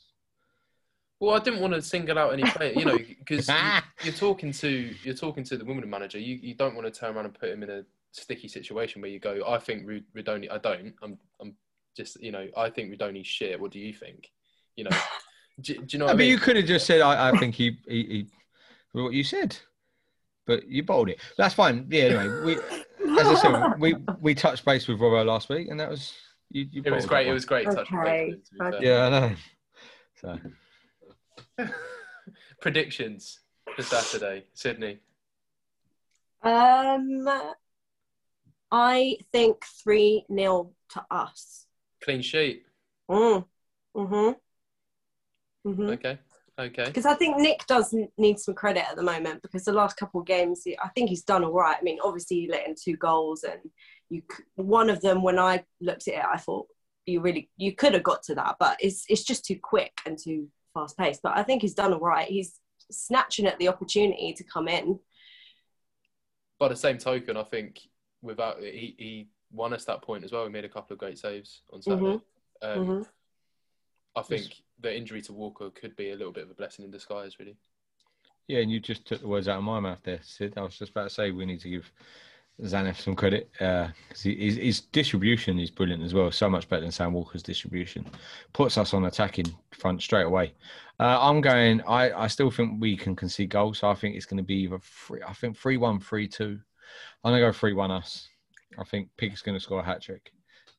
Well, 1.19 1.35
I 1.35 1.39
didn't 1.39 1.59
want 1.59 1.73
to 1.73 1.81
single 1.81 2.17
out 2.17 2.31
any 2.31 2.43
player, 2.43 2.71
you 2.73 2.85
know, 2.85 2.97
because 2.97 3.49
you're 4.03 4.13
talking 4.13 4.53
to 4.53 4.93
you're 5.03 5.15
talking 5.15 5.43
to 5.45 5.57
the 5.57 5.65
women 5.65 5.89
manager. 5.89 6.19
You 6.19 6.35
you 6.35 6.53
don't 6.53 6.75
want 6.75 6.91
to 6.91 6.97
turn 6.97 7.15
around 7.15 7.25
and 7.25 7.33
put 7.33 7.49
him 7.49 7.63
in 7.63 7.69
a 7.69 7.83
sticky 8.11 8.47
situation 8.47 9.01
where 9.01 9.11
you 9.11 9.19
go, 9.19 9.43
I 9.47 9.59
think 9.59 9.85
Rudoni. 9.85 10.51
I 10.51 10.57
don't. 10.57 10.93
I'm 11.01 11.17
I'm 11.41 11.55
just 11.95 12.21
you 12.21 12.31
know, 12.31 12.47
I 12.55 12.69
think 12.69 12.93
Rudoni's 12.93 13.27
shit. 13.27 13.59
What 13.59 13.71
do 13.71 13.79
you 13.79 13.93
think? 13.93 14.29
You 14.75 14.85
know, 14.85 14.97
do, 15.61 15.75
do 15.75 15.85
you 15.89 15.99
know 15.99 16.07
I 16.07 16.13
mean, 16.13 16.29
you 16.29 16.37
could 16.37 16.55
have 16.55 16.65
just 16.65 16.85
said, 16.85 17.01
I, 17.01 17.29
I 17.29 17.37
think 17.37 17.55
he, 17.55 17.77
he, 17.87 18.03
he, 18.03 18.27
what 18.93 19.13
you 19.13 19.23
said, 19.23 19.57
but 20.45 20.67
you 20.67 20.83
bottled 20.83 21.09
it. 21.09 21.19
That's 21.37 21.53
fine. 21.53 21.85
Yeah, 21.89 22.03
anyway, 22.03 22.45
we, 22.45 22.57
as 23.19 23.27
I 23.27 23.35
said, 23.35 23.73
we, 23.79 23.95
we 24.19 24.33
touched 24.35 24.65
base 24.65 24.87
with 24.87 24.99
Robbo 24.99 25.25
last 25.25 25.49
week, 25.49 25.67
and 25.69 25.79
that 25.79 25.89
was, 25.89 26.13
you, 26.49 26.67
you 26.71 26.81
It 26.85 26.91
was 26.91 27.05
great. 27.05 27.27
It 27.27 27.33
was 27.33 27.45
great. 27.45 27.65
touch 27.65 27.89
base 27.89 27.89
Okay, 27.91 28.31
to 28.31 28.53
be 28.53 28.61
okay. 28.61 28.71
fair. 28.71 28.83
Yeah, 28.83 29.05
I 29.05 29.09
know. 29.09 29.35
So, 31.57 31.67
Predictions 32.61 33.39
for 33.75 33.83
Saturday, 33.83 34.45
Sydney. 34.53 34.99
Um, 36.43 37.27
I 38.71 39.17
think 39.31 39.65
3 39.83 40.25
0 40.33 40.71
to 40.89 41.05
us. 41.11 41.65
Clean 42.01 42.21
sheet. 42.21 42.63
Mm. 43.09 43.45
Mm-hmm. 43.95 45.69
Mm-hmm. 45.69 45.89
Okay. 45.89 46.19
Okay. 46.59 46.83
Because 46.85 47.05
I 47.05 47.13
think 47.13 47.37
Nick 47.37 47.65
does 47.67 47.95
need 48.17 48.37
some 48.37 48.53
credit 48.53 48.83
at 48.89 48.97
the 48.97 49.03
moment 49.03 49.41
because 49.41 49.63
the 49.63 49.71
last 49.71 49.95
couple 49.95 50.19
of 50.19 50.27
games, 50.27 50.63
I 50.83 50.89
think 50.89 51.09
he's 51.09 51.23
done 51.23 51.45
all 51.45 51.53
right. 51.53 51.77
I 51.79 51.83
mean, 51.83 51.99
obviously, 52.03 52.41
he 52.41 52.49
let 52.49 52.67
in 52.67 52.75
two 52.75 52.97
goals, 52.97 53.43
and 53.43 53.61
you 54.09 54.21
one 54.55 54.89
of 54.89 54.99
them, 54.99 55.23
when 55.23 55.39
I 55.39 55.63
looked 55.79 56.09
at 56.09 56.15
it, 56.15 56.25
I 56.25 56.37
thought 56.37 56.67
you 57.05 57.21
really 57.21 57.49
you 57.55 57.73
could 57.73 57.93
have 57.93 58.03
got 58.03 58.23
to 58.23 58.35
that, 58.35 58.57
but 58.59 58.77
it's 58.81 59.05
it's 59.07 59.23
just 59.23 59.45
too 59.45 59.57
quick 59.61 59.93
and 60.05 60.17
too 60.17 60.49
fast 60.73 60.97
paced. 60.97 61.21
But 61.21 61.37
I 61.37 61.43
think 61.43 61.61
he's 61.61 61.73
done 61.73 61.93
all 61.93 61.99
right. 62.01 62.27
He's 62.27 62.59
snatching 62.91 63.45
at 63.45 63.57
the 63.57 63.69
opportunity 63.69 64.33
to 64.33 64.43
come 64.43 64.67
in. 64.67 64.99
By 66.59 66.67
the 66.67 66.75
same 66.75 66.97
token, 66.97 67.37
I 67.37 67.43
think 67.43 67.79
without 68.21 68.61
he, 68.61 68.95
he 68.97 69.29
won 69.49 69.73
us 69.73 69.85
that 69.85 70.01
point 70.01 70.25
as 70.25 70.33
well. 70.33 70.43
He 70.43 70.51
made 70.51 70.65
a 70.65 70.69
couple 70.69 70.93
of 70.93 70.99
great 70.99 71.17
saves 71.17 71.61
on 71.71 71.81
Saturday. 71.81 72.19
Um, 72.61 72.85
Mhm. 72.85 73.07
I 74.15 74.21
think 74.23 74.63
the 74.81 74.95
injury 74.95 75.21
to 75.23 75.33
Walker 75.33 75.69
could 75.69 75.95
be 75.95 76.11
a 76.11 76.15
little 76.15 76.33
bit 76.33 76.43
of 76.43 76.51
a 76.51 76.55
blessing 76.55 76.85
in 76.85 76.91
disguise, 76.91 77.39
really. 77.39 77.57
yeah, 78.47 78.59
and 78.59 78.71
you 78.71 78.79
just 78.79 79.05
took 79.05 79.21
the 79.21 79.27
words 79.27 79.47
out 79.47 79.57
of 79.57 79.63
my 79.63 79.79
mouth 79.79 79.99
there, 80.03 80.19
Sid. 80.21 80.53
I 80.57 80.61
was 80.61 80.77
just 80.77 80.91
about 80.91 81.03
to 81.03 81.09
say 81.09 81.31
we 81.31 81.45
need 81.45 81.59
to 81.61 81.69
give 81.69 81.91
Tzanev 82.61 82.97
some 82.99 83.15
credit 83.15 83.49
because 83.53 84.21
he 84.21 84.35
his, 84.35 84.55
his 84.57 84.81
distribution 84.81 85.59
is 85.59 85.69
brilliant 85.71 86.03
as 86.03 86.13
well. 86.13 86.31
So 86.31 86.49
much 86.49 86.67
better 86.67 86.81
than 86.81 86.91
Sam 86.91 87.13
Walker's 87.13 87.43
distribution. 87.43 88.05
Puts 88.53 88.77
us 88.77 88.93
on 88.93 89.05
attacking 89.05 89.45
front 89.71 90.01
straight 90.01 90.25
away. 90.25 90.53
Uh, 90.99 91.17
I'm 91.21 91.39
going. 91.39 91.81
I, 91.87 92.11
I 92.11 92.27
still 92.27 92.51
think 92.51 92.81
we 92.81 92.97
can 92.97 93.15
concede 93.15 93.49
goals. 93.51 93.79
So 93.79 93.89
I 93.89 93.95
think 93.95 94.15
it's 94.15 94.25
going 94.25 94.37
to 94.37 94.43
be 94.43 94.55
either 94.63 94.79
three. 94.79 95.21
I 95.25 95.31
think 95.33 95.57
three 95.57 95.77
one, 95.77 95.99
three 95.99 96.27
two. 96.27 96.59
I'm 97.23 97.31
gonna 97.31 97.39
go 97.39 97.53
three 97.53 97.73
one 97.73 97.91
us. 97.91 98.27
I 98.77 98.83
think 98.83 99.09
Pig's 99.15 99.41
going 99.41 99.57
to 99.57 99.63
score 99.63 99.79
a 99.79 99.83
hat 99.83 100.01
trick. 100.01 100.31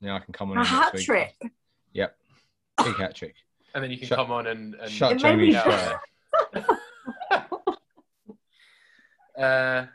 Now 0.03 0.17
I 0.17 0.21
can 0.21 0.33
come 0.35 0.51
on. 0.51 0.59
A 0.59 0.65
hat 0.65 0.95
trick. 0.99 1.35
Yep, 1.93 2.17
big 2.85 2.97
hat 2.97 3.15
trick. 3.15 3.35
And 3.75 3.85
then 3.85 3.91
you 3.91 3.99
can 3.99 4.09
Shut- 4.09 4.19
come 4.19 4.31
on 4.33 4.47
and, 4.47 4.75
and 4.75 4.91
Shut 4.91 5.13
It 5.13 5.23
made 5.23 5.53
Jamie 5.53 5.53
me- 5.53 6.65
Uh, 9.39 9.87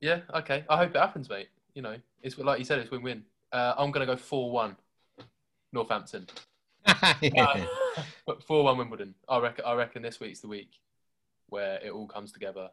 yeah, 0.00 0.20
okay. 0.34 0.64
I 0.68 0.76
hope 0.76 0.94
it 0.94 0.98
happens, 0.98 1.30
mate. 1.30 1.48
You 1.74 1.82
know, 1.82 1.96
it's 2.22 2.36
like 2.38 2.58
you 2.58 2.64
said, 2.64 2.78
it's 2.80 2.90
win-win. 2.90 3.22
Uh, 3.50 3.74
I'm 3.78 3.90
gonna 3.92 4.04
go 4.06 4.16
four-one, 4.16 4.76
Northampton. 5.72 6.26
Yeah. 7.22 7.64
But 8.26 8.42
four-one 8.42 8.76
Wimbledon. 8.76 9.14
I 9.28 9.38
reckon. 9.38 9.64
I 9.64 9.74
reckon 9.74 10.02
this 10.02 10.20
week's 10.20 10.40
the 10.40 10.48
week 10.48 10.78
where 11.48 11.76
it 11.82 11.90
all 11.90 12.06
comes 12.06 12.32
together. 12.32 12.68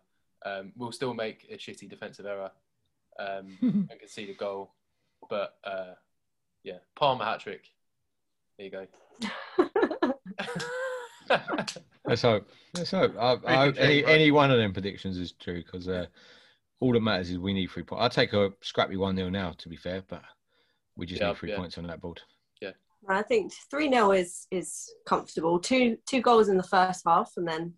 Um, 0.45 0.73
we'll 0.75 0.91
still 0.91 1.13
make 1.13 1.47
a 1.51 1.55
shitty 1.55 1.89
defensive 1.89 2.25
error 2.25 2.51
um, 3.19 3.57
and 3.61 3.99
concede 3.99 4.29
a 4.29 4.33
goal, 4.33 4.73
but 5.29 5.55
uh, 5.63 5.93
yeah, 6.63 6.79
Palmer 6.95 7.23
hat 7.25 7.39
trick. 7.39 7.69
There 8.57 8.65
you 8.67 8.71
go. 8.71 10.11
Let's 12.05 12.21
hope. 12.23 12.47
Let's 12.75 12.91
hope. 12.91 13.15
I, 13.17 13.37
I 13.45 13.55
hope 13.55 13.75
any, 13.77 14.03
any 14.05 14.31
one 14.31 14.51
of 14.51 14.57
them 14.57 14.73
predictions 14.73 15.17
is 15.17 15.31
true 15.33 15.63
because 15.63 15.87
uh, 15.87 16.05
all 16.79 16.93
that 16.93 16.99
matters 17.01 17.29
is 17.29 17.37
we 17.37 17.53
need 17.53 17.69
three 17.69 17.83
points. 17.83 18.01
I'll 18.01 18.09
take 18.09 18.33
a 18.33 18.51
scrappy 18.61 18.97
1 18.97 19.15
0 19.15 19.29
now, 19.29 19.53
to 19.57 19.69
be 19.69 19.75
fair, 19.77 20.03
but 20.07 20.23
we 20.95 21.05
just 21.05 21.21
Yeah, 21.21 21.29
need 21.29 21.37
three 21.37 21.49
yeah. 21.51 21.57
points 21.57 21.77
on 21.77 21.87
that 21.87 22.01
board. 22.01 22.21
Yeah. 22.61 22.71
I 23.07 23.21
think 23.21 23.53
three 23.69 23.89
0 23.89 24.11
is 24.11 24.47
is 24.51 24.93
comfortable. 25.05 25.59
Two 25.59 25.97
two 26.07 26.21
goals 26.21 26.49
in 26.49 26.57
the 26.57 26.63
first 26.63 27.03
half, 27.05 27.33
and 27.37 27.47
then 27.47 27.73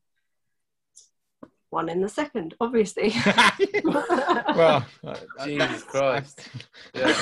one 1.70 1.90
in 1.90 2.02
the 2.02 2.10
second. 2.10 2.56
Obviously. 2.62 3.14
well, 3.84 4.86
Jesus 5.46 5.84
Christ. 5.84 6.48
Yeah. 6.94 7.14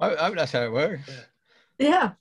I, 0.00 0.14
I 0.14 0.24
hope 0.26 0.36
that's 0.36 0.52
how 0.52 0.62
it 0.64 0.72
works. 0.72 1.10
yeah, 1.78 2.12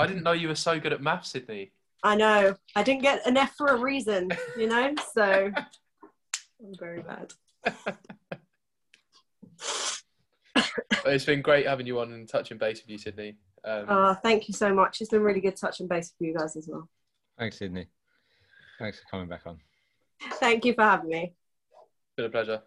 I 0.00 0.06
didn't 0.06 0.22
know 0.22 0.32
you 0.32 0.48
were 0.48 0.54
so 0.54 0.80
good 0.80 0.92
at 0.92 1.02
maths, 1.02 1.30
Sydney. 1.30 1.72
I 2.02 2.16
know. 2.16 2.56
I 2.74 2.82
didn't 2.82 3.02
get 3.02 3.26
an 3.26 3.36
F 3.36 3.54
for 3.56 3.66
a 3.68 3.76
reason, 3.76 4.30
you 4.56 4.66
know. 4.66 4.94
So 5.14 5.50
I'm 5.54 6.74
very 6.78 7.02
bad. 7.02 7.32
It's 11.06 11.24
been 11.24 11.42
great 11.42 11.66
having 11.66 11.86
you 11.86 12.00
on 12.00 12.12
and 12.12 12.28
touching 12.28 12.58
base 12.58 12.80
with 12.82 12.90
you, 12.90 12.98
Sydney. 12.98 13.36
Um, 13.64 13.84
Uh, 13.88 14.14
thank 14.14 14.48
you 14.48 14.54
so 14.54 14.72
much. 14.74 15.00
It's 15.00 15.10
been 15.10 15.22
really 15.22 15.40
good 15.40 15.56
touching 15.56 15.86
base 15.88 16.12
with 16.18 16.28
you 16.28 16.34
guys 16.38 16.56
as 16.56 16.68
well. 16.68 16.88
Thanks, 17.38 17.58
Sydney. 17.58 17.86
Thanks 18.78 18.98
for 19.00 19.04
coming 19.10 19.28
back 19.28 19.42
on. 19.46 19.58
Thank 20.34 20.64
you 20.64 20.74
for 20.74 20.82
having 20.82 21.10
me. 21.10 21.34
been 22.16 22.26
a 22.26 22.30
pleasure. 22.30 22.62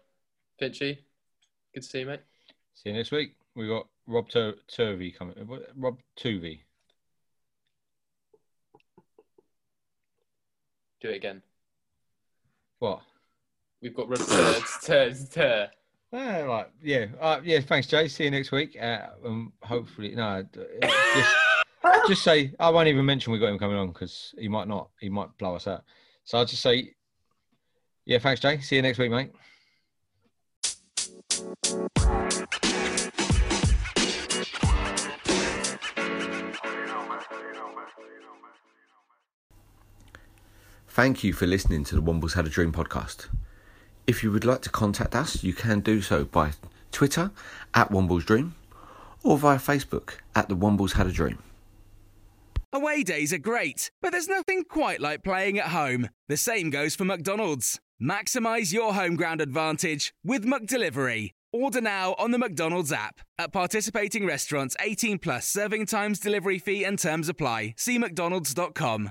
Finchy, 0.60 0.98
good 1.74 1.82
to 1.82 1.88
see 1.88 2.00
you, 2.00 2.06
mate. 2.06 2.20
See 2.74 2.90
you 2.90 2.94
next 2.96 3.10
week. 3.10 3.36
We've 3.56 3.68
got 3.68 3.86
Rob 4.06 4.28
Tur- 4.28 4.56
Turvey 4.68 5.10
coming. 5.12 5.34
Rob 5.76 5.98
Tuvey. 6.18 6.60
Do 11.04 11.10
it 11.10 11.16
again. 11.16 11.42
What? 12.78 13.02
We've 13.82 13.94
got 13.94 14.08
turds, 14.16 14.78
turds, 14.82 15.28
turds. 15.28 15.70
Uh, 16.10 16.46
right, 16.46 16.66
yeah, 16.82 17.08
uh, 17.20 17.40
yeah. 17.44 17.60
Thanks, 17.60 17.88
Jay. 17.88 18.08
See 18.08 18.24
you 18.24 18.30
next 18.30 18.50
week. 18.52 18.74
Uh, 18.80 19.08
um, 19.22 19.52
hopefully, 19.62 20.14
no, 20.14 20.42
just, 20.54 21.36
just 22.08 22.22
say 22.22 22.54
I 22.58 22.70
won't 22.70 22.88
even 22.88 23.04
mention 23.04 23.34
we 23.34 23.38
got 23.38 23.50
him 23.50 23.58
coming 23.58 23.76
on 23.76 23.88
because 23.88 24.34
he 24.38 24.48
might 24.48 24.66
not. 24.66 24.88
He 24.98 25.10
might 25.10 25.28
blow 25.36 25.56
us 25.56 25.68
out. 25.68 25.84
So 26.24 26.38
I'll 26.38 26.46
just 26.46 26.62
say, 26.62 26.94
yeah. 28.06 28.18
Thanks, 28.18 28.40
Jay. 28.40 28.58
See 28.60 28.76
you 28.76 28.82
next 28.82 28.96
week, 28.96 29.10
mate. 29.10 29.30
Thank 40.94 41.24
you 41.24 41.32
for 41.32 41.48
listening 41.48 41.82
to 41.86 41.96
the 41.96 42.00
Wombles 42.00 42.34
Had 42.34 42.46
a 42.46 42.48
Dream 42.48 42.70
podcast. 42.70 43.26
If 44.06 44.22
you 44.22 44.30
would 44.30 44.44
like 44.44 44.62
to 44.62 44.70
contact 44.70 45.16
us, 45.16 45.42
you 45.42 45.52
can 45.52 45.80
do 45.80 46.00
so 46.00 46.24
by 46.24 46.52
Twitter 46.92 47.32
at 47.74 47.90
Wombles 47.90 48.24
Dream 48.24 48.54
or 49.24 49.36
via 49.36 49.58
Facebook 49.58 50.18
at 50.36 50.48
the 50.48 50.54
Wombles 50.54 50.92
Had 50.92 51.08
a 51.08 51.10
Dream. 51.10 51.40
Away 52.72 53.02
days 53.02 53.32
are 53.32 53.38
great, 53.38 53.90
but 54.00 54.12
there's 54.12 54.28
nothing 54.28 54.62
quite 54.62 55.00
like 55.00 55.24
playing 55.24 55.58
at 55.58 55.70
home. 55.70 56.10
The 56.28 56.36
same 56.36 56.70
goes 56.70 56.94
for 56.94 57.04
McDonald's. 57.04 57.80
Maximise 58.00 58.72
your 58.72 58.94
home 58.94 59.16
ground 59.16 59.40
advantage 59.40 60.14
with 60.24 60.44
McDelivery. 60.44 61.30
Order 61.52 61.80
now 61.80 62.14
on 62.20 62.30
the 62.30 62.38
McDonald's 62.38 62.92
app. 62.92 63.18
At 63.36 63.52
participating 63.52 64.26
restaurants, 64.26 64.76
18 64.78 65.18
plus 65.18 65.48
serving 65.48 65.86
times, 65.86 66.20
delivery 66.20 66.60
fee, 66.60 66.84
and 66.84 66.96
terms 66.96 67.28
apply. 67.28 67.74
See 67.78 67.98
McDonald's.com. 67.98 69.10